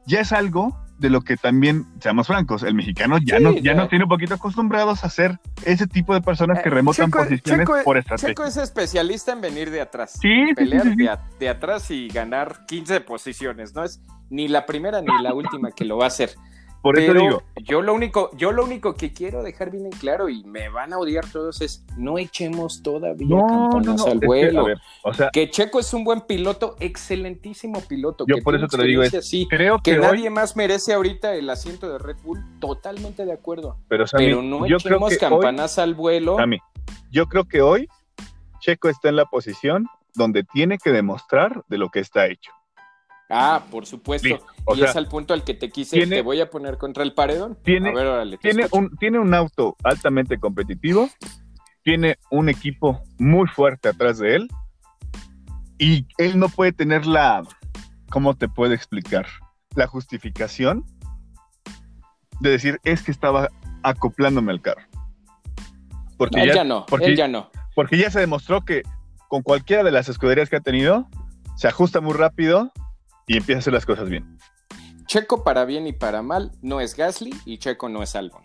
ya 0.07 0.21
es 0.21 0.33
algo 0.33 0.79
de 0.99 1.11
lo 1.11 1.23
que 1.23 1.37
también, 1.37 1.87
seamos 2.01 2.27
francos, 2.27 2.63
el 2.63 2.75
mexicano 2.75 3.19
ya, 3.19 3.41
no, 3.41 3.53
ya, 3.53 3.75
nos 3.75 3.89
tiene 3.89 4.05
un 4.05 4.09
poquito 4.09 4.35
acostumbrados 4.35 5.03
a 5.03 5.11
ser 5.11 5.41
ese 5.65 5.87
tipo 5.87 6.15
de 6.15 6.21
personas 6.21 6.63
que 6.63 6.69
eh, 6.69 6.73
remotan 6.73 7.11
posiciones 7.11 7.69
por 7.85 7.97
estrategia. 7.97 8.29
Checo 8.29 8.45
es 8.45 8.57
especialista 8.57 9.33
en 9.33 9.41
venir 9.41 9.71
de 9.71 9.81
atrás. 9.81 10.19
Sí, 10.21 10.55
pelear 10.55 10.95
de, 11.39 11.49
atrás 11.49 11.91
y 11.91 12.09
ganar 12.09 12.65
15 12.67 13.01
posiciones. 13.01 13.75
No 13.75 13.85
es 13.85 14.01
ni 14.31 14.49
la 14.49 14.67
primera 14.67 15.01
ni 15.01 15.21
la 15.21 15.35
última 15.35 15.73
que 15.73 15.85
lo 15.85 15.99
va 15.99 16.05
a 16.05 16.09
hacer. 16.09 16.35
Por 16.85 16.99
eso 16.99 17.15
digo. 17.15 17.43
Yo 17.63 17.81
lo 17.81 17.95
único, 17.95 18.31
yo 18.37 18.53
lo 18.53 18.63
único 18.63 18.95
que 18.95 19.15
quiero 19.15 19.43
dejar 19.43 19.71
bien 19.71 19.87
en 19.87 19.93
claro, 19.93 20.29
y 20.29 20.45
me 20.45 20.69
van 20.69 20.93
a 20.93 20.99
odiar 20.99 21.25
todos, 21.31 21.63
es 21.63 21.83
no 21.97 22.19
echemos 22.19 22.83
todavía 22.83 23.39
campanas 23.49 24.07
al 24.07 24.19
vuelo. 24.19 24.67
Que, 24.67 24.75
o 25.03 25.15
sea, 25.15 25.31
que 25.31 25.49
Checo 25.49 25.81
es 25.81 25.95
un 25.95 26.05
buen 26.05 26.21
piloto, 26.21 26.77
excelentísimo 26.81 27.81
piloto. 27.89 28.27
Yo 28.29 28.37
por 28.45 28.55
eso 28.55 28.69
te 28.69 28.77
lo 28.77 28.83
digo, 28.83 29.03
es, 29.03 29.15
así, 29.15 29.49
creo 29.49 29.79
que, 29.83 29.97
nadie 29.97 30.29
más 30.29 30.57
merece 30.57 30.93
ahorita 30.93 31.35
el 31.35 31.49
asiento 31.49 31.91
de 31.91 31.99
Red 31.99 32.19
Bull, 32.23 32.45
totalmente 32.61 33.25
de 33.25 33.33
acuerdo. 33.33 33.79
Pero, 33.89 34.05
no 34.43 34.67
echemos 34.67 35.17
campanas 35.17 35.79
al 35.79 35.95
vuelo. 35.95 36.37
mí 36.47 36.59
yo 37.11 37.29
creo 37.29 37.45
que 37.45 37.63
hoy 37.63 37.89
Checo 38.61 38.91
está 38.91 39.09
en 39.09 39.17
la 39.17 39.25
posición 39.25 39.87
donde 40.15 40.45
tiene 40.45 40.77
que 40.77 40.91
demostrar 40.91 41.65
de 41.69 41.79
lo 41.79 41.89
que 41.89 42.01
está 42.01 42.27
hecho. 42.27 42.53
Ah, 43.37 43.65
por 43.69 43.85
supuesto. 43.85 44.29
y 44.77 44.83
es 44.83 44.95
al 44.95 45.09
punto 45.09 45.35
al 45.35 45.43
que 45.43 45.55
te 45.55 45.69
quise, 45.69 46.07
te 46.07 46.23
voy 46.23 46.41
a 46.41 46.51
poner 46.51 46.79
contra 46.79 47.03
el 47.03 47.15
paredón. 47.15 47.59
Tiene, 47.65 47.93
tiene, 48.41 48.67
un, 48.71 48.97
tiene 48.97 49.19
un 49.19 49.35
auto 49.35 49.77
altamente 49.83 50.39
competitivo, 50.39 51.11
tiene 51.83 52.17
un 52.31 52.49
equipo 52.49 53.03
muy 53.19 53.49
fuerte 53.49 53.89
atrás 53.89 54.19
de 54.19 54.37
él 54.37 54.49
y 55.79 56.07
él 56.19 56.39
no 56.39 56.49
puede 56.49 56.71
tener 56.71 57.07
la, 57.07 57.43
¿cómo 58.09 58.37
te 58.37 58.49
puede 58.49 58.77
explicar? 58.77 59.27
La 59.75 59.89
justificación 59.89 60.85
de 62.39 62.51
decir, 62.51 62.79
es 62.85 63.03
que 63.03 63.11
estaba 63.11 63.49
acoplándome 63.83 64.53
al 64.53 64.61
carro. 64.61 64.83
Porque 66.17 66.47
ya, 66.47 66.63
no, 66.63 66.87
porque, 66.87 67.17
ya 67.17 67.27
no. 67.27 67.51
Porque 67.75 67.99
ya 67.99 68.11
se 68.13 68.21
demostró 68.21 68.65
que 68.65 68.83
con 69.27 69.43
cualquiera 69.43 69.83
de 69.83 69.91
las 69.91 70.09
escuderías 70.09 70.49
que 70.49 70.57
ha 70.57 70.61
tenido, 70.61 71.09
se 71.57 71.67
ajusta 71.67 72.01
muy 72.01 72.15
rápido 72.15 72.71
y 73.27 73.37
empieza 73.37 73.59
a 73.59 73.61
hacer 73.61 73.73
las 73.73 73.87
cosas 73.87 74.09
bien. 74.09 74.39
Checo 75.07 75.45
para 75.45 75.65
bien 75.65 75.87
y 75.87 75.93
para 75.93 76.23
mal 76.23 76.53
no 76.63 76.81
es 76.81 76.97
Gasly 76.97 77.35
y 77.45 77.59
Checo 77.59 77.89
no 77.89 78.03
es 78.03 78.17
Albon. 78.17 78.43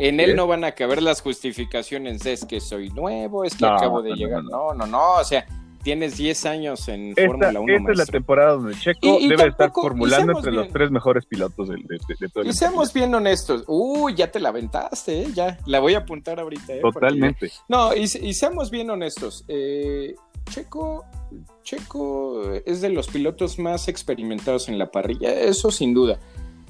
en 0.00 0.20
él 0.20 0.36
no 0.36 0.46
van 0.46 0.64
a 0.64 0.72
caber 0.72 1.02
las 1.02 1.20
justificaciones 1.20 2.20
de 2.20 2.32
es 2.32 2.44
que 2.44 2.60
soy 2.60 2.90
nuevo, 2.90 3.44
es 3.44 3.54
que 3.54 3.66
acabo 3.66 4.02
de 4.02 4.14
llegar. 4.14 4.42
No, 4.44 4.74
no, 4.74 4.86
no, 4.86 5.14
o 5.14 5.24
sea, 5.24 5.46
tienes 5.82 6.16
10 6.16 6.46
años 6.46 6.88
en 6.88 7.14
Fórmula 7.14 7.60
1. 7.60 7.76
Esta 7.76 7.92
es 7.92 7.98
la 7.98 8.06
temporada 8.06 8.52
donde 8.52 8.74
Checo 8.74 9.18
debe 9.20 9.48
estar 9.48 9.70
formulando 9.72 10.32
entre 10.36 10.52
los 10.52 10.68
tres 10.68 10.90
mejores 10.90 11.26
pilotos 11.26 11.68
de, 11.68 11.76
de, 11.76 12.28
todo 12.28 12.42
el 12.42 12.50
Y 12.50 12.52
seamos 12.52 12.92
bien 12.92 13.14
honestos. 13.14 13.64
Uy, 13.66 14.14
ya 14.14 14.30
te 14.30 14.40
la 14.40 14.50
aventaste, 14.50 15.22
¿eh? 15.22 15.28
ya. 15.34 15.58
La 15.66 15.80
voy 15.80 15.94
a 15.94 15.98
apuntar 15.98 16.40
ahorita. 16.40 16.74
¿eh? 16.74 16.80
Totalmente. 16.80 17.50
no, 17.68 17.94
y, 17.94 18.02
y, 18.02 18.34
seamos 18.34 18.70
bien 18.70 18.90
honestos. 18.90 19.44
Eh, 19.48 20.14
Checo, 20.50 21.04
Checo 21.62 22.52
es 22.66 22.80
de 22.80 22.90
los 22.90 23.08
pilotos 23.08 23.58
más 23.58 23.88
experimentados 23.88 24.68
en 24.68 24.78
la 24.78 24.90
parrilla, 24.90 25.32
eso 25.32 25.70
sin 25.70 25.94
duda. 25.94 26.18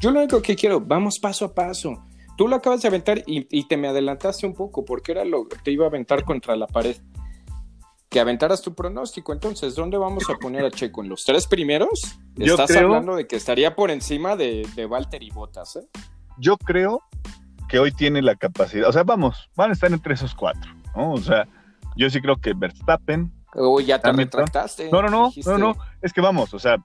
Yo 0.00 0.10
lo 0.10 0.18
único 0.18 0.42
que 0.42 0.56
quiero, 0.56 0.80
vamos 0.80 1.18
paso 1.18 1.44
a 1.44 1.54
paso. 1.54 2.02
Tú 2.36 2.48
lo 2.48 2.56
acabas 2.56 2.82
de 2.82 2.88
aventar 2.88 3.22
y, 3.26 3.64
te 3.64 3.76
me 3.76 3.88
adelantaste 3.88 4.46
un 4.46 4.54
poco 4.54 4.84
porque 4.84 5.12
era 5.12 5.24
lo 5.24 5.46
que 5.46 5.56
te 5.58 5.70
iba 5.70 5.84
a 5.84 5.88
aventar 5.88 6.24
contra 6.24 6.56
la 6.56 6.66
pared. 6.66 6.96
Que 8.08 8.20
aventaras 8.20 8.60
tu 8.60 8.74
pronóstico. 8.74 9.32
Entonces, 9.32 9.74
¿dónde 9.74 9.96
vamos 9.96 10.28
a 10.28 10.34
poner 10.34 10.64
a 10.64 10.70
Checo? 10.70 11.02
¿En 11.02 11.08
los 11.08 11.24
tres 11.24 11.46
primeros? 11.46 12.18
Estás 12.36 12.74
hablando 12.76 13.16
de 13.16 13.26
que 13.26 13.36
estaría 13.36 13.74
por 13.76 13.90
encima 13.90 14.36
de, 14.36 14.66
de 14.74 14.86
Walter 14.86 15.22
y 15.22 15.30
Botas. 15.30 15.76
¿eh? 15.76 15.86
Yo 16.38 16.56
creo 16.56 17.02
que 17.68 17.78
hoy 17.78 17.92
tiene 17.92 18.20
la 18.22 18.36
capacidad. 18.36 18.88
O 18.88 18.92
sea, 18.92 19.04
vamos, 19.04 19.50
van 19.56 19.70
a 19.70 19.72
estar 19.72 19.92
entre 19.92 20.14
esos 20.14 20.34
cuatro. 20.34 20.70
¿no? 20.96 21.12
O 21.12 21.18
sea, 21.18 21.46
yo 21.96 22.10
sí 22.10 22.20
creo 22.20 22.36
que 22.36 22.54
Verstappen, 22.54 23.32
Uy, 23.54 23.84
ya 23.84 24.00
te 24.00 24.12
retractaste. 24.12 24.90
No, 24.90 25.02
no, 25.02 25.10
no, 25.10 25.32
no, 25.44 25.58
no, 25.58 25.76
es 26.00 26.12
que 26.12 26.20
vamos, 26.20 26.54
o 26.54 26.58
sea, 26.58 26.76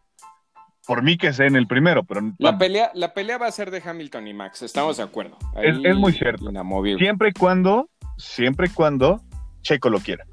por 0.85 1.03
mí 1.03 1.17
que 1.17 1.33
sea 1.33 1.47
en 1.47 1.55
el 1.55 1.67
primero, 1.67 2.03
pero... 2.03 2.21
La 2.37 2.57
pelea, 2.57 2.91
la 2.93 3.13
pelea 3.13 3.37
va 3.37 3.47
a 3.47 3.51
ser 3.51 3.71
de 3.71 3.81
Hamilton 3.83 4.27
y 4.27 4.33
Max, 4.33 4.61
estamos 4.61 4.97
de 4.97 5.03
acuerdo. 5.03 5.37
es, 5.61 5.95
muy 5.95 6.13
cierto. 6.13 6.49
Siempre 6.97 7.29
y 7.29 7.33
cuando, 7.33 7.89
siempre 8.17 8.67
y 8.67 8.69
cuando 8.69 9.21
Checo 9.61 9.89
lo 9.89 9.99
quiera. 9.99 10.25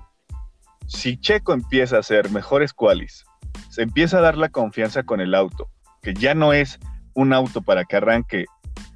Si 0.87 1.19
Checo 1.19 1.53
empieza 1.53 1.97
a 1.97 2.01
hacer 2.01 2.31
mejores 2.31 2.73
qualis, 2.73 3.25
se 3.71 3.83
empieza 3.83 4.19
a 4.19 4.21
dar 4.21 4.37
la 4.37 4.49
confianza 4.49 5.03
con 5.03 5.21
el 5.21 5.35
auto, 5.35 5.71
que 6.03 6.15
ya 6.15 6.35
no 6.35 6.53
es 6.53 6.79
un 7.15 7.33
auto 7.33 7.63
para 7.63 7.85
que 7.85 7.97
arranque 7.97 8.45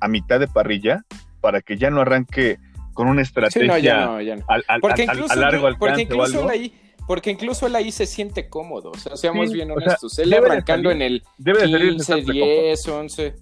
a 0.00 0.08
mitad 0.08 0.38
de 0.38 0.48
parrilla, 0.48 1.02
para 1.40 1.60
que 1.60 1.76
ya 1.76 1.90
no 1.90 2.00
arranque 2.00 2.58
con 2.94 3.08
una 3.08 3.22
estrategia 3.22 4.16
Al, 4.16 4.80
porque 4.80 5.04
incluso, 5.04 5.32
a 5.32 5.36
largo 5.36 5.66
alcance 5.66 5.78
porque 5.78 6.02
incluso 6.02 6.48
ahí 6.48 6.72
porque 7.08 7.30
incluso 7.30 7.66
él 7.66 7.74
ahí 7.74 7.90
se 7.90 8.04
siente 8.04 8.50
cómodo, 8.50 8.90
o 8.90 8.98
sea, 8.98 9.16
seamos 9.16 9.50
bien 9.50 9.70
honestos. 9.70 10.18
él 10.18 10.34
arrancando 10.34 10.90
en 10.90 11.00
el 11.00 11.22
debe 11.38 11.62
de 11.62 11.68
salir 11.72 11.92
15, 11.94 12.20
10, 12.20 12.88
11. 12.88 13.34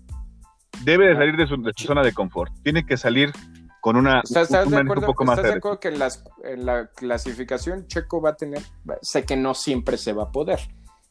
Debe 0.85 1.09
de 1.09 1.17
salir 1.17 1.37
de 1.37 1.47
su, 1.49 1.85
zona 1.85 2.03
de 2.03 2.13
confort. 2.13 2.53
Tiene 2.63 2.87
que 2.87 2.97
salir 2.97 3.33
con 3.81 3.97
una 3.97 4.21
¿Estás, 4.21 4.51
de 4.51 4.59
acuerdo, 4.59 5.01
un 5.01 5.07
poco 5.07 5.25
más 5.25 5.39
¿estás 5.39 5.51
de 5.51 5.59
acuerdo 5.59 5.81
que 5.81 5.89
en, 5.89 5.99
las, 5.99 6.25
en, 6.45 6.65
la 6.65 6.87
clasificación 6.95 7.89
Checo 7.89 8.23
va 8.23 8.31
a 8.31 8.37
tener, 8.37 8.63
sé 9.03 9.25
que 9.25 9.37
no 9.37 9.53
siempre 9.55 9.97
se 9.97 10.13
va 10.13 10.25
a 10.25 10.31
poder, 10.31 10.61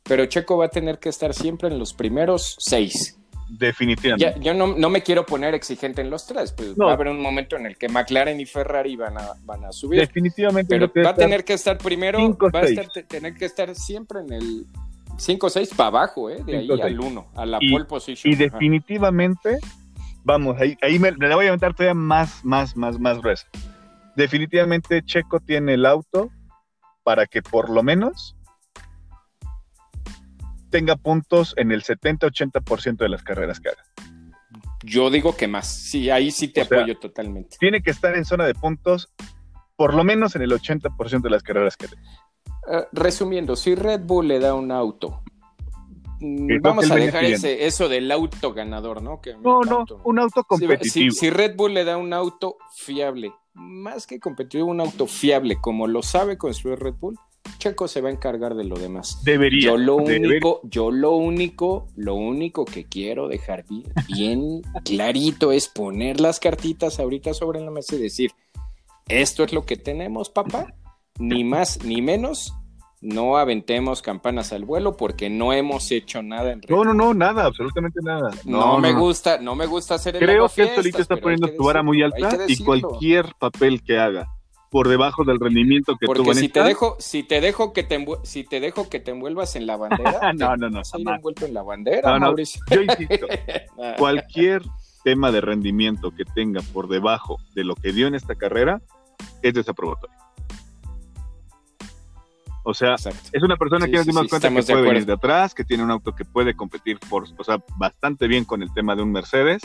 pero 0.04 0.26
Checo 0.26 0.56
va 0.56 0.68
a 0.68 0.70
tener 0.70 1.00
que 1.00 1.10
estar 1.10 1.34
siempre 1.34 1.68
en 1.68 1.78
los 1.78 1.94
primeros 1.94 2.56
seis. 2.58 3.20
Definitivamente. 3.48 4.40
yo 4.40 4.54
no, 4.54 4.90
me 4.90 5.04
quiero 5.04 5.26
poner 5.26 5.54
exigente 5.54 6.02
en 6.02 6.10
los 6.10 6.26
tres, 6.26 6.52
pues 6.52 6.74
va 6.76 6.92
a 6.92 6.94
haber 6.94 7.10
un 7.10 7.22
momento 7.22 7.56
en 7.56 7.66
el 7.66 7.78
que 7.78 7.88
McLaren 7.90 8.40
y 8.40 8.46
Ferrari 8.46 8.96
van 8.96 9.18
a, 9.18 9.34
van 9.44 9.66
a 9.66 9.72
subir. 9.72 10.00
Definitivamente. 10.00 10.68
Pero 10.78 10.92
va 11.04 11.12
a 11.12 11.16
tener 11.16 11.46
que 11.46 11.54
estar 11.54 11.78
primero, 11.78 12.20
va 12.38 12.62
a 12.62 13.04
tener 13.08 13.36
que 13.36 13.46
estar 13.46 13.74
siempre 13.76 14.22
en 14.22 14.34
el 14.34 14.66
5 15.18 15.50
6 15.50 15.70
para 15.76 15.88
abajo, 15.88 16.30
¿eh? 16.30 16.44
de 16.44 16.58
ahí 16.58 16.70
al 16.82 17.00
1, 17.00 17.28
a 17.36 17.46
la 17.46 17.60
pole 17.60 17.86
position. 17.86 18.34
Y 18.34 18.36
definitivamente, 18.36 19.58
vamos, 20.24 20.60
ahí, 20.60 20.78
ahí 20.82 21.00
me, 21.00 21.12
le 21.12 21.36
voy 21.36 21.46
a 21.46 21.50
aventar 21.50 21.74
todavía 21.74 21.94
más, 21.94 22.44
más, 22.44 22.76
más, 22.76 23.00
más 23.00 23.20
gruesa. 23.20 23.48
Definitivamente 24.16 25.04
Checo 25.04 25.40
tiene 25.40 25.74
el 25.74 25.86
auto 25.86 26.30
para 27.04 27.28
que 27.28 27.42
por 27.42 27.70
lo 27.70 27.84
menos 27.84 28.36
tenga 30.76 30.98
puntos 30.98 31.54
en 31.56 31.72
el 31.72 31.84
70-80% 31.84 32.98
de 32.98 33.08
las 33.08 33.24
carreras 33.24 33.62
que 33.62 33.70
haga. 33.70 33.82
Yo 34.84 35.10
digo 35.10 35.38
que 35.38 35.48
más, 35.48 35.74
sí, 35.74 36.10
ahí 36.10 36.32
sí 36.32 36.50
te 36.50 36.64
apoyo 36.64 37.00
totalmente. 37.00 37.56
Tiene 37.58 37.82
que 37.82 37.92
estar 37.92 38.14
en 38.14 38.26
zona 38.26 38.46
de 38.46 38.54
puntos 38.54 39.10
por 39.78 39.94
lo 39.94 40.04
menos 40.04 40.36
en 40.36 40.42
el 40.42 40.52
80% 40.52 41.22
de 41.22 41.30
las 41.30 41.44
carreras 41.44 41.78
que 41.78 41.86
haga. 41.86 41.96
Eh, 42.68 42.88
resumiendo, 42.92 43.56
si 43.56 43.74
Red 43.74 44.02
Bull 44.02 44.28
le 44.28 44.40
da 44.40 44.54
un 44.54 44.70
auto, 44.70 45.24
mm, 46.20 46.60
vamos 46.62 46.92
a 46.92 46.96
dejar 46.96 47.24
ese, 47.24 47.66
eso 47.66 47.88
del 47.88 48.12
auto 48.12 48.52
ganador, 48.52 49.02
¿no? 49.02 49.22
no, 49.42 49.62
no, 49.62 49.86
un 50.04 50.20
auto 50.20 50.44
competitivo. 50.44 51.14
si, 51.14 51.30
Red 51.30 51.56
Bull 51.56 51.74
le 51.74 51.86
da 51.86 51.96
un 51.96 52.12
auto 52.12 52.58
fiable, 52.76 53.34
más 53.54 54.06
que 54.06 54.20
competitivo, 54.20 54.66
un 54.66 54.82
auto 54.82 55.08
fiable, 55.08 55.56
como 55.62 55.88
lo 55.88 56.04
sabe 56.04 56.38
construir 56.38 56.80
Red 56.80 56.96
Bull, 56.96 57.18
Checo 57.66 57.88
se 57.88 58.00
va 58.00 58.10
a 58.10 58.12
encargar 58.12 58.54
de 58.54 58.64
lo 58.64 58.78
demás. 58.78 59.24
Debería. 59.24 59.70
Yo 59.70 59.78
lo 59.78 59.96
único, 59.96 60.60
yo 60.66 60.92
lo 60.92 61.16
único, 61.16 61.88
lo 61.96 62.14
único 62.14 62.64
que 62.64 62.86
quiero 62.86 63.28
dejar 63.28 63.66
bien, 63.68 63.92
bien 64.08 64.62
clarito 64.86 65.52
es 65.52 65.68
poner 65.68 66.22
las 66.22 66.40
cartitas 66.40 67.00
ahorita 67.00 67.34
sobre 67.34 67.62
la 67.62 67.72
mesa 67.72 67.96
y 67.96 68.00
decir, 68.00 68.34
esto 69.08 69.44
es 69.44 69.52
lo 69.52 69.66
que 69.66 69.78
tenemos, 69.78 70.30
papá, 70.30 70.76
ni 71.18 71.44
más 71.44 71.84
ni 71.84 72.04
menos. 72.04 72.54
No 73.02 73.38
aventemos 73.38 74.04
campanas 74.04 74.54
al 74.54 74.64
vuelo 74.64 74.96
porque 74.96 75.32
no 75.32 75.52
hemos 75.52 75.92
hecho 75.92 76.22
nada 76.22 76.52
en 76.52 76.62
No, 76.70 76.84
no, 76.84 76.94
no, 76.94 77.16
nada, 77.16 77.46
absolutamente 77.46 78.00
nada. 78.04 78.30
No, 78.46 78.78
me 78.80 78.94
gusta, 78.94 79.40
no 79.40 79.56
me 79.56 79.66
gusta 79.66 79.96
hacer 79.96 80.18
el 80.18 80.22
Creo 80.22 80.48
que 80.50 80.64
el 80.64 80.76
solito 80.76 81.02
está 81.02 81.18
poniendo 81.18 81.52
tu 81.52 81.64
vara 81.64 81.82
muy 81.82 82.04
alta 82.04 82.46
y 82.48 82.64
cualquier 82.64 83.34
papel 83.40 83.82
que 83.82 83.98
haga 83.98 84.35
por 84.70 84.88
debajo 84.88 85.24
del 85.24 85.40
rendimiento 85.40 85.96
que 85.98 86.06
Porque 86.06 86.34
si 86.34 86.50
te 86.50 86.64
dejo, 86.64 86.96
si 87.00 87.24
te 87.24 87.42
dejo 87.42 87.74
que 87.74 87.84
te 87.84 88.06
si 88.24 88.44
te 88.44 88.60
dejo 88.60 88.90
que 88.90 89.00
te 89.00 89.12
envuelvas 89.12 89.56
en 89.56 89.68
la 89.68 89.78
bandera, 89.78 90.34
no, 90.34 90.58
no, 90.58 90.70
no, 90.70 90.80
vas 90.80 90.94
envuelto 90.94 91.46
en 91.46 91.54
la 91.54 91.64
bandera, 91.64 92.20
Mauricio. 92.20 92.62
Yo 92.70 92.82
insisto, 92.82 93.28
cualquier 93.98 94.62
tema 95.04 95.32
de 95.32 95.42
rendimiento 95.42 96.12
que 96.12 96.26
tenga 96.26 96.62
por 96.74 96.88
debajo 96.88 97.38
de 97.54 97.64
lo 97.64 97.76
que 97.76 97.94
dio 97.94 98.08
en 98.08 98.16
esta 98.16 98.36
carrera 98.36 98.82
es 99.42 99.54
desaprobatorio. 99.54 100.16
O 102.68 102.74
sea, 102.74 102.96
es 102.96 103.44
una 103.44 103.58
persona 103.58 103.86
que 103.86 103.92
nos 103.92 104.08
dimos 104.08 104.28
cuenta 104.28 104.50
que 104.50 104.64
puede 104.64 104.82
venir 104.82 105.06
de 105.06 105.14
atrás, 105.14 105.54
que 105.54 105.64
tiene 105.64 105.84
un 105.84 105.92
auto 105.92 106.16
que 106.16 106.26
puede 106.26 106.56
competir 106.56 106.98
por, 107.08 107.26
o 107.38 107.44
sea, 107.44 107.64
bastante 107.78 108.28
bien 108.28 108.44
con 108.44 108.64
el 108.64 108.74
tema 108.74 108.96
de 108.96 109.04
un 109.04 109.12
Mercedes. 109.12 109.62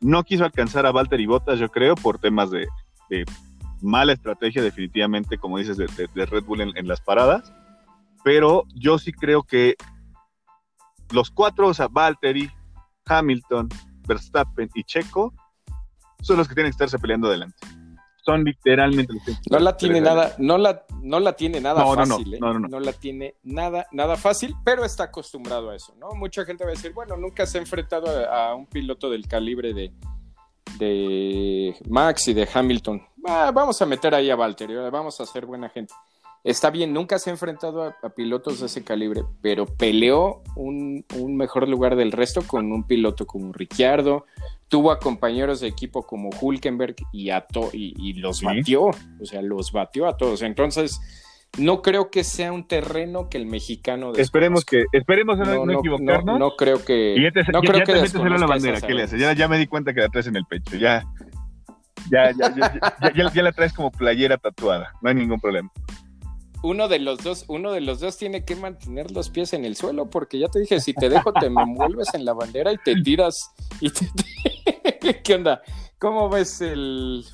No 0.00 0.22
quiso 0.22 0.44
alcanzar 0.44 0.86
a 0.86 0.92
Valtteri 0.92 1.26
Bottas, 1.26 1.58
yo 1.58 1.68
creo, 1.68 1.96
por 1.96 2.20
temas 2.20 2.52
de, 2.52 2.68
mala 3.80 4.12
estrategia, 4.12 4.62
definitivamente, 4.62 5.38
como 5.38 5.58
dices, 5.58 5.76
de, 5.76 5.86
Red 6.26 6.44
Bull 6.44 6.60
en, 6.60 6.88
las 6.88 7.00
paradas. 7.00 7.52
Pero 8.24 8.64
yo 8.74 8.98
sí 8.98 9.12
creo 9.12 9.42
que 9.42 9.76
los 11.12 11.30
cuatro, 11.30 11.68
o 11.68 11.74
sea, 11.74 11.88
Valtteri, 11.88 12.50
Hamilton, 13.06 13.68
Verstappen 14.06 14.68
y 14.74 14.84
Checo, 14.84 15.32
son 16.20 16.36
los 16.36 16.48
que 16.48 16.54
tienen 16.54 16.70
que 16.70 16.74
estarse 16.74 16.98
peleando 16.98 17.28
adelante 17.28 17.56
son 18.28 18.44
literalmente 18.44 19.14
No 19.50 19.58
la 19.58 19.74
tiene 19.74 20.02
nada, 20.02 20.34
no 20.36 20.58
la, 20.58 20.84
no 21.00 21.18
la 21.18 21.32
tiene 21.32 21.62
nada 21.62 21.82
fácil, 21.82 22.34
¿eh? 22.34 22.38
no, 22.38 22.80
la 22.80 22.92
tiene 22.92 23.36
nada, 23.42 23.86
nada 23.90 24.16
fácil, 24.16 24.54
pero 24.62 24.84
está 24.84 25.04
acostumbrado 25.04 25.70
a 25.70 25.76
eso, 25.76 25.94
¿no? 25.98 26.10
Mucha 26.10 26.44
gente 26.44 26.62
va 26.62 26.70
a 26.70 26.74
decir, 26.74 26.92
bueno, 26.92 27.16
nunca 27.16 27.46
se 27.46 27.56
ha 27.56 27.62
enfrentado 27.62 28.30
a, 28.30 28.54
un 28.54 28.66
piloto 28.66 29.08
del 29.08 29.26
calibre 29.26 29.72
de, 29.72 29.92
de 30.78 31.74
Max 31.88 32.28
y 32.28 32.34
de 32.34 32.48
Hamilton. 32.52 33.02
vamos 33.54 33.80
a 33.80 33.86
meter 33.86 34.14
ahí 34.14 34.30
a 34.30 34.36
Valtteri, 34.36 34.74
vamos 34.90 35.20
a 35.20 35.26
ser 35.26 35.46
buena 35.46 35.68
gente. 35.68 35.94
Está 36.44 36.70
bien, 36.70 36.92
nunca 36.92 37.18
se 37.18 37.30
ha 37.30 37.32
enfrentado 37.32 37.82
a, 37.82 38.08
pilotos 38.10 38.60
de 38.60 38.66
ese 38.66 38.84
calibre, 38.84 39.22
pero 39.42 39.66
peleó 39.66 40.42
un, 40.54 41.04
un, 41.16 41.36
mejor 41.36 41.68
lugar 41.68 41.96
del 41.96 42.12
resto 42.12 42.42
con 42.46 42.70
un 42.70 42.84
piloto 42.84 43.26
como 43.26 43.52
Ricciardo, 43.52 44.24
tuvo 44.68 44.92
a 44.92 44.98
compañeros 44.98 45.60
de 45.60 45.68
equipo 45.68 46.06
como 46.06 46.30
Hulkenberg 46.40 46.96
y, 47.12 47.30
a 47.30 47.46
y, 47.72 48.12
los 48.14 48.42
batió, 48.42 48.84
o 48.84 49.24
sea, 49.24 49.42
los 49.42 49.72
batió 49.72 50.06
a 50.06 50.16
todos. 50.16 50.42
Entonces, 50.42 51.00
no 51.56 51.82
creo 51.82 52.10
que 52.10 52.24
sea 52.24 52.52
un 52.52 52.66
terreno 52.66 53.28
que 53.28 53.38
el 53.38 53.46
mexicano. 53.46 54.12
Esperemos 54.14 54.64
que, 54.64 54.84
esperemos 54.92 55.38
no, 55.38 55.72
equivocarnos. 55.72 56.38
No, 56.38 56.56
creo 56.56 56.84
que. 56.84 57.14
Y 57.16 57.22
ya 57.22 57.30
te, 57.30 57.42
no 57.52 57.60
creo 57.60 57.84
que 57.84 57.94
la 57.94 58.46
bandera, 58.46 58.80
¿qué 58.80 58.94
le 58.94 59.04
haces? 59.04 59.20
Ya, 59.20 59.32
ya, 59.32 59.48
me 59.48 59.58
di 59.58 59.66
cuenta 59.66 59.94
que 59.94 60.00
la 60.00 60.08
traes 60.08 60.26
en 60.26 60.36
el 60.36 60.44
pecho, 60.44 60.76
ya. 60.76 61.04
Ya, 62.10 62.30
ya, 62.30 62.54
ya, 63.14 63.32
ya, 63.32 63.42
la 63.42 63.52
traes 63.52 63.72
como 63.72 63.90
playera 63.90 64.38
tatuada, 64.38 64.92
no 65.02 65.08
hay 65.08 65.14
ningún 65.14 65.40
problema 65.40 65.70
uno 66.62 66.88
de 66.88 66.98
los 66.98 67.18
dos, 67.18 67.44
uno 67.48 67.72
de 67.72 67.80
los 67.80 68.00
dos 68.00 68.16
tiene 68.16 68.44
que 68.44 68.56
mantener 68.56 69.10
los 69.12 69.30
pies 69.30 69.52
en 69.52 69.64
el 69.64 69.76
suelo, 69.76 70.10
porque 70.10 70.38
ya 70.38 70.48
te 70.48 70.60
dije, 70.60 70.80
si 70.80 70.92
te 70.92 71.08
dejo, 71.08 71.32
te 71.32 71.50
me 71.50 71.62
envuelves 71.62 72.12
en 72.14 72.24
la 72.24 72.32
bandera 72.32 72.72
y 72.72 72.78
te 72.78 72.96
tiras. 73.02 73.54
Y 73.80 73.90
¿Qué 75.22 75.34
onda? 75.34 75.62
¿Cómo 75.98 76.28
ves 76.28 76.60
el, 76.60 77.24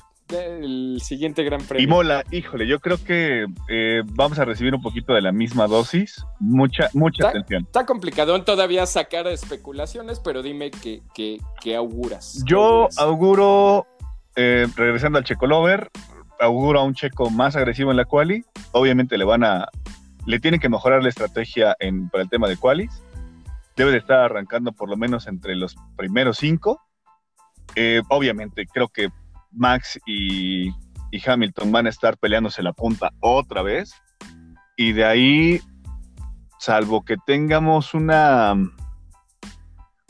siguiente 0.99 1.43
gran 1.43 1.61
premio? 1.61 1.83
Y 1.83 1.87
mola, 1.87 2.23
híjole, 2.31 2.67
yo 2.67 2.79
creo 2.79 2.97
que 3.03 3.45
eh, 3.69 4.01
vamos 4.05 4.39
a 4.39 4.45
recibir 4.45 4.73
un 4.73 4.81
poquito 4.81 5.13
de 5.13 5.21
la 5.21 5.31
misma 5.31 5.67
dosis. 5.67 6.25
Mucha, 6.39 6.89
mucha 6.93 7.29
atención. 7.29 7.63
Está 7.63 7.85
complicado 7.85 8.41
todavía 8.43 8.85
sacar 8.85 9.27
especulaciones, 9.27 10.19
pero 10.19 10.41
dime 10.41 10.71
qué, 10.71 11.01
qué, 11.13 11.75
auguras. 11.75 12.43
Yo 12.45 12.87
auguro, 12.97 13.87
eh, 14.35 14.67
regresando 14.75 15.17
al 15.17 15.23
Checolover, 15.25 15.89
auguro 16.39 16.79
a 16.79 16.83
un 16.83 16.93
checo 16.93 17.29
más 17.29 17.55
agresivo 17.55 17.91
en 17.91 17.97
la 17.97 18.05
quali. 18.05 18.43
Obviamente 18.71 19.17
le 19.17 19.25
van 19.25 19.43
a, 19.43 19.67
le 20.25 20.39
tienen 20.39 20.59
que 20.59 20.69
mejorar 20.69 21.03
la 21.03 21.09
estrategia 21.09 21.75
en, 21.79 22.09
para 22.09 22.23
el 22.23 22.29
tema 22.29 22.47
de 22.47 22.57
qualis. 22.57 23.03
Debe 23.75 23.91
de 23.91 23.97
estar 23.97 24.19
arrancando 24.19 24.71
por 24.71 24.89
lo 24.89 24.97
menos 24.97 25.27
entre 25.27 25.55
los 25.55 25.75
primeros 25.95 26.37
cinco. 26.37 26.81
Eh, 27.75 28.01
obviamente 28.09 28.65
creo 28.67 28.87
que 28.87 29.09
Max 29.55 29.99
y, 30.05 30.69
Hamilton 31.25 31.71
van 31.71 31.85
a 31.85 31.89
estar 31.89 32.17
peleándose 32.17 32.61
la 32.61 32.73
punta 32.73 33.11
otra 33.21 33.61
vez. 33.61 33.93
Y 34.75 34.91
de 34.91 35.05
ahí, 35.05 35.61
salvo 36.59 37.05
que 37.05 37.15
tengamos 37.25 37.93
una, 37.93 38.53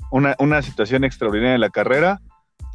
una, 0.09 0.35
una 0.39 0.63
situación 0.63 1.03
extraordinaria 1.03 1.53
en 1.53 1.61
la 1.61 1.69
carrera, 1.69 2.21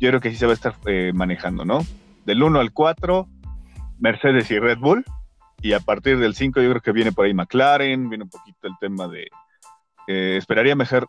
yo 0.01 0.09
creo 0.09 0.21
que 0.21 0.31
sí 0.31 0.37
se 0.37 0.47
va 0.47 0.53
a 0.53 0.55
estar 0.55 0.77
eh, 0.87 1.11
manejando, 1.13 1.65
¿no? 1.65 1.81
Del 2.25 2.43
1 2.43 2.61
al 2.61 2.73
4, 2.73 3.29
Mercedes 3.99 4.51
y 4.53 4.59
Red 4.61 4.79
Bull. 4.79 5.05
Y 5.61 5.73
a 5.73 5.81
partir 5.81 6.19
del 6.19 6.35
5 6.35 6.63
yo 6.63 6.71
creo 6.71 6.83
que 6.83 6.93
viene 6.93 7.13
por 7.13 7.27
ahí 7.27 7.35
McLaren, 7.35 8.09
viene 8.09 8.25
un 8.25 8.31
poquito 8.31 8.69
el 8.69 8.75
tema 8.81 9.09
de... 9.09 9.27
Eh, 10.07 10.37
esperaría 10.39 10.75
mejor 10.75 11.09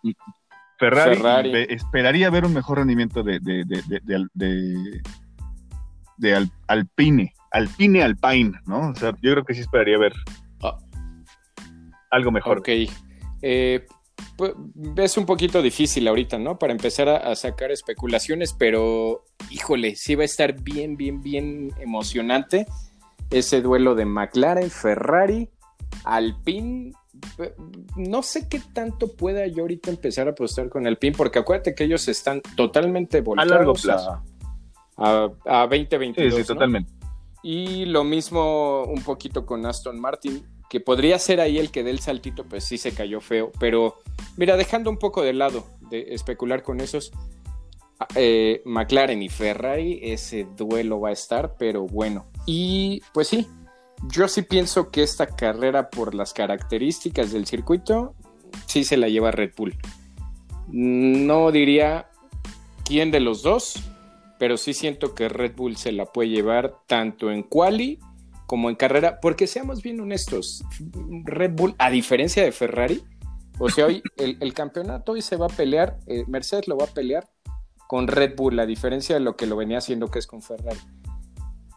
Ferrari, 0.77 1.67
esperaría 1.69 2.29
ver 2.31 2.43
un 2.43 2.53
mejor 2.53 2.79
rendimiento 2.79 3.21
de, 3.21 3.39
de, 3.39 3.63
de, 3.63 5.01
de 6.21 6.47
Alpine, 6.67 7.33
Alpine 7.51 8.03
Alpine, 8.03 8.53
¿no? 8.65 8.91
O 8.91 8.95
sea, 8.95 9.11
yo 9.21 9.31
creo 9.31 9.43
que 9.43 9.53
sí 9.53 9.61
esperaría 9.61 9.97
ver 9.97 10.13
ah. 10.63 10.77
algo 12.11 12.31
mejor. 12.31 12.59
Ok. 12.59 12.69
Eh, 13.41 13.85
pues, 14.37 14.53
es 14.97 15.17
un 15.17 15.25
poquito 15.25 15.61
difícil 15.61 16.07
ahorita, 16.07 16.37
¿no? 16.37 16.57
Para 16.57 16.73
empezar 16.73 17.09
a, 17.09 17.35
sacar 17.35 17.71
especulaciones, 17.71 18.53
pero 18.53 19.25
híjole, 19.49 19.95
sí 19.95 20.15
va 20.15 20.21
a 20.21 20.25
estar 20.25 20.61
bien, 20.61 20.95
bien, 20.95 21.21
bien 21.21 21.71
emocionante 21.79 22.67
ese 23.31 23.61
duelo 23.61 23.95
de 23.95 24.05
McLaren, 24.05 24.69
Ferrari, 24.69 25.49
Alpine. 26.03 26.93
No 27.95 28.23
sé 28.23 28.47
qué 28.47 28.61
tanto 28.73 29.15
pueda 29.15 29.47
yo 29.47 29.63
ahorita 29.63 29.89
empezar 29.89 30.27
a 30.27 30.31
apostar 30.31 30.69
con 30.69 30.85
Alpine, 30.85 31.15
porque 31.17 31.39
acuérdate 31.39 31.73
que 31.73 31.85
ellos 31.85 32.07
están 32.07 32.41
totalmente 32.55 33.21
volcados 33.21 33.51
a 33.51 33.55
largo 33.55 33.73
plazo. 33.73 34.23
A, 35.01 35.29
a, 35.45 35.67
2022. 35.67 36.33
Sí, 36.33 36.41
sí, 36.41 36.47
totalmente. 36.47 36.91
Y 37.43 37.85
lo 37.85 38.03
mismo 38.03 38.83
un 38.83 39.03
poquito 39.03 39.45
con 39.45 39.65
Aston 39.65 39.99
Martin 39.99 40.45
que 40.71 40.79
podría 40.79 41.19
ser 41.19 41.41
ahí 41.41 41.59
el 41.59 41.69
que 41.69 41.83
dé 41.83 41.91
el 41.91 41.99
saltito, 41.99 42.45
pues 42.45 42.63
sí 42.63 42.77
se 42.77 42.93
cayó 42.93 43.19
feo. 43.19 43.51
Pero 43.59 43.99
mira, 44.37 44.55
dejando 44.55 44.89
un 44.89 44.97
poco 44.97 45.21
de 45.21 45.33
lado 45.33 45.65
de 45.89 46.13
especular 46.13 46.63
con 46.63 46.79
esos, 46.79 47.11
eh, 48.15 48.61
McLaren 48.63 49.21
y 49.21 49.27
Ferrari, 49.27 49.99
ese 50.01 50.47
duelo 50.55 51.01
va 51.01 51.09
a 51.09 51.11
estar, 51.11 51.55
pero 51.59 51.85
bueno. 51.87 52.25
Y 52.45 53.01
pues 53.13 53.27
sí, 53.27 53.49
yo 54.09 54.29
sí 54.29 54.43
pienso 54.43 54.91
que 54.91 55.03
esta 55.03 55.27
carrera, 55.27 55.89
por 55.89 56.15
las 56.15 56.31
características 56.31 57.33
del 57.33 57.45
circuito, 57.47 58.15
sí 58.65 58.85
se 58.85 58.95
la 58.95 59.09
lleva 59.09 59.31
Red 59.31 59.51
Bull. 59.57 59.75
No 60.69 61.51
diría 61.51 62.09
quién 62.85 63.11
de 63.11 63.19
los 63.19 63.43
dos, 63.43 63.75
pero 64.41 64.57
sí 64.57 64.73
siento 64.73 65.13
que 65.13 65.29
Red 65.29 65.55
Bull 65.55 65.77
se 65.77 65.91
la 65.91 66.07
puede 66.07 66.29
llevar 66.29 66.79
tanto 66.87 67.29
en 67.29 67.43
quali 67.43 67.99
como 68.47 68.71
en 68.71 68.75
carrera, 68.75 69.19
porque 69.21 69.45
seamos 69.45 69.83
bien 69.83 70.01
honestos, 70.01 70.63
Red 71.25 71.51
Bull, 71.51 71.75
a 71.77 71.91
diferencia 71.91 72.43
de 72.43 72.51
Ferrari, 72.51 73.03
o 73.59 73.69
sea, 73.69 73.85
hoy 73.85 74.01
el, 74.17 74.53
campeonato 74.55 75.11
hoy 75.11 75.21
se 75.21 75.35
va 75.35 75.45
a 75.45 75.49
pelear, 75.49 75.99
eh, 76.07 76.23
Mercedes 76.27 76.67
lo 76.67 76.75
va 76.75 76.85
a 76.85 76.87
pelear 76.87 77.29
con 77.87 78.07
Red 78.07 78.35
Bull, 78.35 78.59
a 78.59 78.65
diferencia 78.65 79.13
de 79.13 79.21
lo 79.21 79.35
que 79.35 79.45
lo 79.45 79.55
venía 79.55 79.77
haciendo 79.77 80.07
que 80.07 80.17
es 80.17 80.25
con 80.25 80.41
Ferrari. 80.41 80.79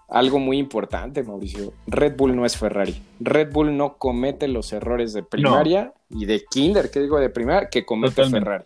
Algo 0.08 0.38
muy 0.38 0.56
importante, 0.56 1.22
Mauricio, 1.22 1.74
Red 1.86 2.16
Bull 2.16 2.34
no 2.34 2.46
es 2.46 2.56
Ferrari. 2.56 2.98
Red 3.20 3.52
Bull 3.52 3.76
no 3.76 3.98
comete 3.98 4.48
los 4.48 4.72
errores 4.72 5.12
de 5.12 5.22
primaria 5.22 5.92
y 6.08 6.24
de 6.24 6.42
kinder, 6.50 6.90
que 6.90 7.00
digo 7.00 7.20
de 7.20 7.28
primaria, 7.28 7.68
que 7.68 7.84
comete 7.84 8.26
Ferrari. 8.26 8.64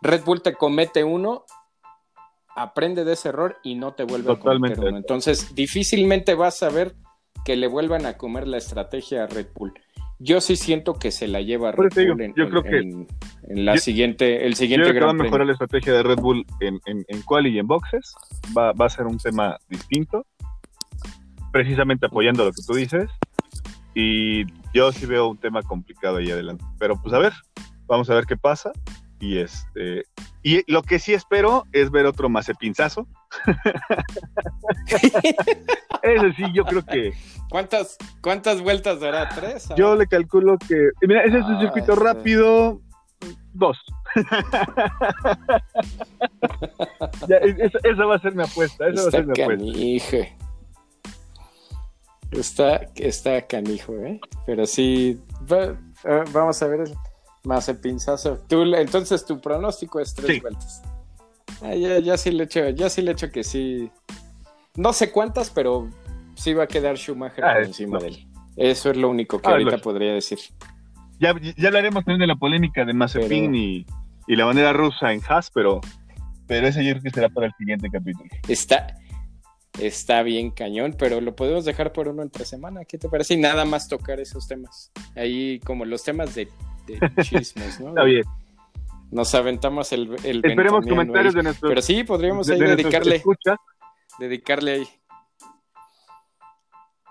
Red 0.00 0.24
Bull 0.24 0.40
te 0.40 0.54
comete 0.54 1.04
uno, 1.04 1.44
aprende 2.54 3.04
de 3.04 3.14
ese 3.14 3.30
error 3.30 3.58
y 3.62 3.74
no 3.74 3.94
te 3.94 4.04
vuelve 4.04 4.32
a 4.32 4.36
cometer 4.36 4.80
uno. 4.80 4.96
Entonces, 4.96 5.54
difícilmente 5.54 6.34
vas 6.34 6.62
a 6.62 6.70
ver 6.70 6.94
que 7.44 7.56
le 7.56 7.66
vuelvan 7.66 8.06
a 8.06 8.16
comer 8.16 8.46
la 8.46 8.58
estrategia 8.58 9.24
a 9.24 9.26
Red 9.26 9.48
Bull. 9.54 9.74
Yo 10.18 10.40
sí 10.40 10.56
siento 10.56 10.94
que 10.94 11.10
se 11.10 11.26
la 11.26 11.40
lleva 11.40 11.72
Red 11.72 11.92
Bull 11.94 12.20
en, 12.22 12.34
yo 12.34 12.48
creo 12.48 12.62
que 12.62 12.78
en, 12.78 13.06
la 13.64 13.76
siguiente, 13.76 14.46
el 14.46 14.54
siguiente 14.54 14.86
yo 14.86 14.92
creo 14.92 15.00
que 15.00 15.06
va 15.06 15.10
a 15.10 15.24
mejorar 15.24 15.46
la 15.46 15.52
estrategia 15.52 15.92
de 15.92 16.02
Red 16.02 16.18
Bull 16.18 16.46
en, 16.60 16.80
en, 16.86 17.22
quali 17.22 17.50
y 17.50 17.58
en 17.58 17.66
boxes. 17.66 18.14
Va, 18.56 18.72
va, 18.72 18.86
a 18.86 18.88
ser 18.90 19.06
un 19.06 19.18
tema 19.18 19.58
distinto, 19.68 20.24
precisamente 21.52 22.06
apoyando 22.06 22.44
lo 22.44 22.52
que 22.52 22.62
tú 22.66 22.74
dices. 22.74 23.10
y 23.94 24.44
yo 24.72 24.92
sí 24.92 25.06
veo 25.06 25.28
un 25.28 25.38
tema 25.38 25.62
complicado 25.62 26.18
ahí 26.18 26.30
adelante. 26.30 26.64
Pero 26.78 26.94
pues 27.02 27.12
a 27.12 27.18
ver, 27.18 27.32
vamos 27.86 28.08
a 28.08 28.14
ver 28.14 28.24
qué 28.24 28.36
pasa. 28.36 28.72
Y 29.20 29.38
este 29.38 30.04
y 30.46 30.62
lo 30.70 30.82
que 30.82 30.98
sí 30.98 31.14
espero 31.14 31.64
es 31.72 31.90
ver 31.90 32.04
otro 32.04 32.28
Mazepinzazo. 32.28 33.08
Ese 36.02 36.32
sí, 36.34 36.42
yo 36.52 36.66
creo 36.66 36.84
que. 36.84 37.14
¿Cuántas, 37.48 37.96
cuántas 38.20 38.60
vueltas 38.60 39.00
dará? 39.00 39.30
¿Tres? 39.30 39.70
Yo 39.74 39.96
le 39.96 40.06
calculo 40.06 40.58
que. 40.58 40.90
Mira, 41.00 41.24
ese 41.24 41.38
es 41.38 41.46
un 41.46 41.54
ah, 41.54 41.60
circuito 41.60 41.96
rápido. 41.96 42.82
Dos. 43.54 43.78
esa, 47.82 48.04
va 48.04 48.16
a 48.16 48.18
ser 48.18 48.34
mi 48.34 48.42
apuesta. 48.42 48.86
Esa 48.86 49.00
va 49.00 49.08
a 49.08 49.10
ser 49.10 49.26
mi 49.26 49.40
apuesta. 49.40 50.28
Está, 52.32 52.82
está 52.96 53.46
canijo, 53.46 53.96
¿eh? 53.96 54.20
Pero 54.44 54.66
sí, 54.66 55.18
eh, 55.50 55.74
vamos 56.32 56.62
a 56.62 56.66
ver 56.66 56.84
más 57.44 57.68
el 57.68 57.78
pinzazo. 57.78 58.38
Tú, 58.48 58.62
entonces 58.74 59.24
tu 59.24 59.40
pronóstico 59.40 60.00
es 60.00 60.14
tres 60.14 60.40
vueltas. 60.40 60.82
Ah, 61.62 61.74
ya, 61.74 61.98
ya, 61.98 62.16
sí 62.16 62.30
le 62.30 62.44
echo, 62.44 62.68
ya 62.70 62.90
sí 62.90 63.02
le 63.02 63.12
echo 63.12 63.30
que 63.30 63.44
sí. 63.44 63.90
No 64.76 64.92
sé 64.92 65.12
cuántas, 65.12 65.50
pero 65.50 65.88
sí 66.34 66.52
va 66.52 66.64
a 66.64 66.66
quedar 66.66 66.96
Schumacher 66.96 67.44
ah, 67.44 67.54
por 67.54 67.64
encima 67.64 67.98
de 67.98 68.08
él. 68.08 68.26
Eso 68.56 68.90
es 68.90 68.96
lo 68.96 69.08
único 69.08 69.40
que 69.40 69.48
ah, 69.48 69.52
ahorita 69.52 69.78
podría 69.78 70.12
decir. 70.12 70.38
Ya, 71.20 71.34
ya 71.40 71.68
hablaremos 71.68 72.04
también 72.04 72.20
de 72.20 72.26
la 72.26 72.36
polémica 72.36 72.84
de 72.84 72.92
Mazepin 72.92 73.54
y, 73.54 73.86
y, 74.26 74.36
la 74.36 74.46
manera 74.46 74.72
rusa 74.72 75.12
en 75.12 75.20
Haas, 75.26 75.50
pero, 75.50 75.80
pero 76.46 76.66
ese 76.66 76.84
yo 76.84 76.92
creo 76.92 77.02
que 77.02 77.10
será 77.10 77.28
para 77.28 77.46
el 77.46 77.52
siguiente 77.56 77.88
capítulo. 77.90 78.28
Está, 78.48 78.98
está 79.78 80.22
bien 80.22 80.50
cañón, 80.50 80.96
pero 80.98 81.20
lo 81.20 81.36
podemos 81.36 81.64
dejar 81.64 81.92
por 81.92 82.08
uno 82.08 82.22
entre 82.22 82.44
semana. 82.44 82.84
¿Qué 82.84 82.98
te 82.98 83.08
parece? 83.08 83.34
Y 83.34 83.36
nada 83.36 83.64
más 83.64 83.88
tocar 83.88 84.18
esos 84.18 84.48
temas. 84.48 84.90
Ahí 85.14 85.60
como 85.60 85.84
los 85.84 86.02
temas 86.02 86.34
de, 86.34 86.48
chismes, 87.22 87.80
¿no? 87.80 87.88
está 87.88 88.04
bien. 88.04 88.24
Nos 89.10 89.34
aventamos 89.34 89.92
el, 89.92 90.16
el 90.24 90.44
Esperemos 90.44 90.86
comentarios 90.86 91.34
de 91.34 91.42
nuestros 91.44 91.70
Pero 91.70 91.82
sí, 91.82 92.02
podríamos 92.04 92.48
ahí 92.48 92.58
dedicarle. 92.58 93.22
Dedicarle 94.18 94.72
ahí. 94.72 94.88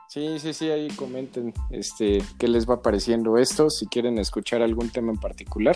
Sí, 0.09 0.37
sí, 0.37 0.53
sí, 0.53 0.69
ahí 0.69 0.89
comenten 0.89 1.53
este 1.71 2.21
qué 2.37 2.47
les 2.47 2.69
va 2.69 2.81
pareciendo 2.83 3.37
esto, 3.37 3.69
si 3.69 3.87
quieren 3.87 4.19
escuchar 4.19 4.61
algún 4.61 4.91
tema 4.91 5.11
en 5.11 5.19
particular. 5.19 5.75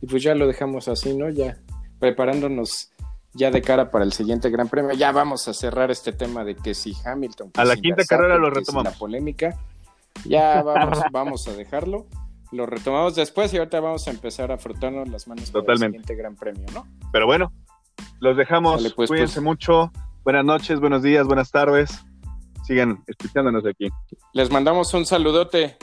Y 0.00 0.06
pues 0.06 0.22
ya 0.22 0.34
lo 0.34 0.46
dejamos 0.46 0.86
así, 0.86 1.16
¿no? 1.16 1.28
Ya 1.28 1.56
preparándonos 1.98 2.92
ya 3.32 3.50
de 3.50 3.62
cara 3.62 3.90
para 3.90 4.04
el 4.04 4.12
siguiente 4.12 4.48
Gran 4.50 4.68
Premio. 4.68 4.92
Ya 4.92 5.10
vamos 5.10 5.48
a 5.48 5.54
cerrar 5.54 5.90
este 5.90 6.12
tema 6.12 6.44
de 6.44 6.54
que 6.54 6.74
si 6.74 6.94
Hamilton. 7.04 7.50
a 7.56 7.64
la 7.64 7.74
quinta 7.76 8.04
carrera 8.04 8.36
lo 8.36 8.50
retomamos. 8.50 8.92
La 8.92 8.98
polémica. 8.98 9.58
Ya 10.24 10.62
vamos, 10.62 11.00
vamos 11.10 11.48
a 11.48 11.54
dejarlo. 11.54 12.06
Lo 12.54 12.66
retomamos 12.66 13.16
después 13.16 13.52
y 13.52 13.58
ahorita 13.58 13.80
vamos 13.80 14.06
a 14.06 14.12
empezar 14.12 14.52
a 14.52 14.58
frotarnos 14.58 15.08
las 15.08 15.26
manos 15.26 15.50
para 15.50 15.72
el 15.72 15.78
siguiente 15.78 16.14
Gran 16.14 16.36
Premio, 16.36 16.64
¿no? 16.72 16.86
Pero 17.10 17.26
bueno, 17.26 17.52
los 18.20 18.36
dejamos. 18.36 18.92
Pues, 18.94 19.08
Cuídense 19.08 19.34
pues. 19.34 19.44
mucho. 19.44 19.90
Buenas 20.22 20.44
noches, 20.44 20.78
buenos 20.78 21.02
días, 21.02 21.26
buenas 21.26 21.50
tardes. 21.50 22.04
Sigan 22.62 23.02
escuchándonos 23.08 23.64
de 23.64 23.70
aquí. 23.70 23.88
Les 24.32 24.52
mandamos 24.52 24.94
un 24.94 25.04
saludote. 25.04 25.76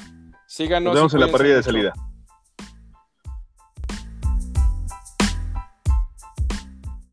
Síganos. 0.48 0.94
Nos 0.94 0.96
vemos 0.96 1.14
en 1.14 1.20
la 1.20 1.28
parrilla 1.28 1.56
de 1.58 1.64
salida. 1.64 1.94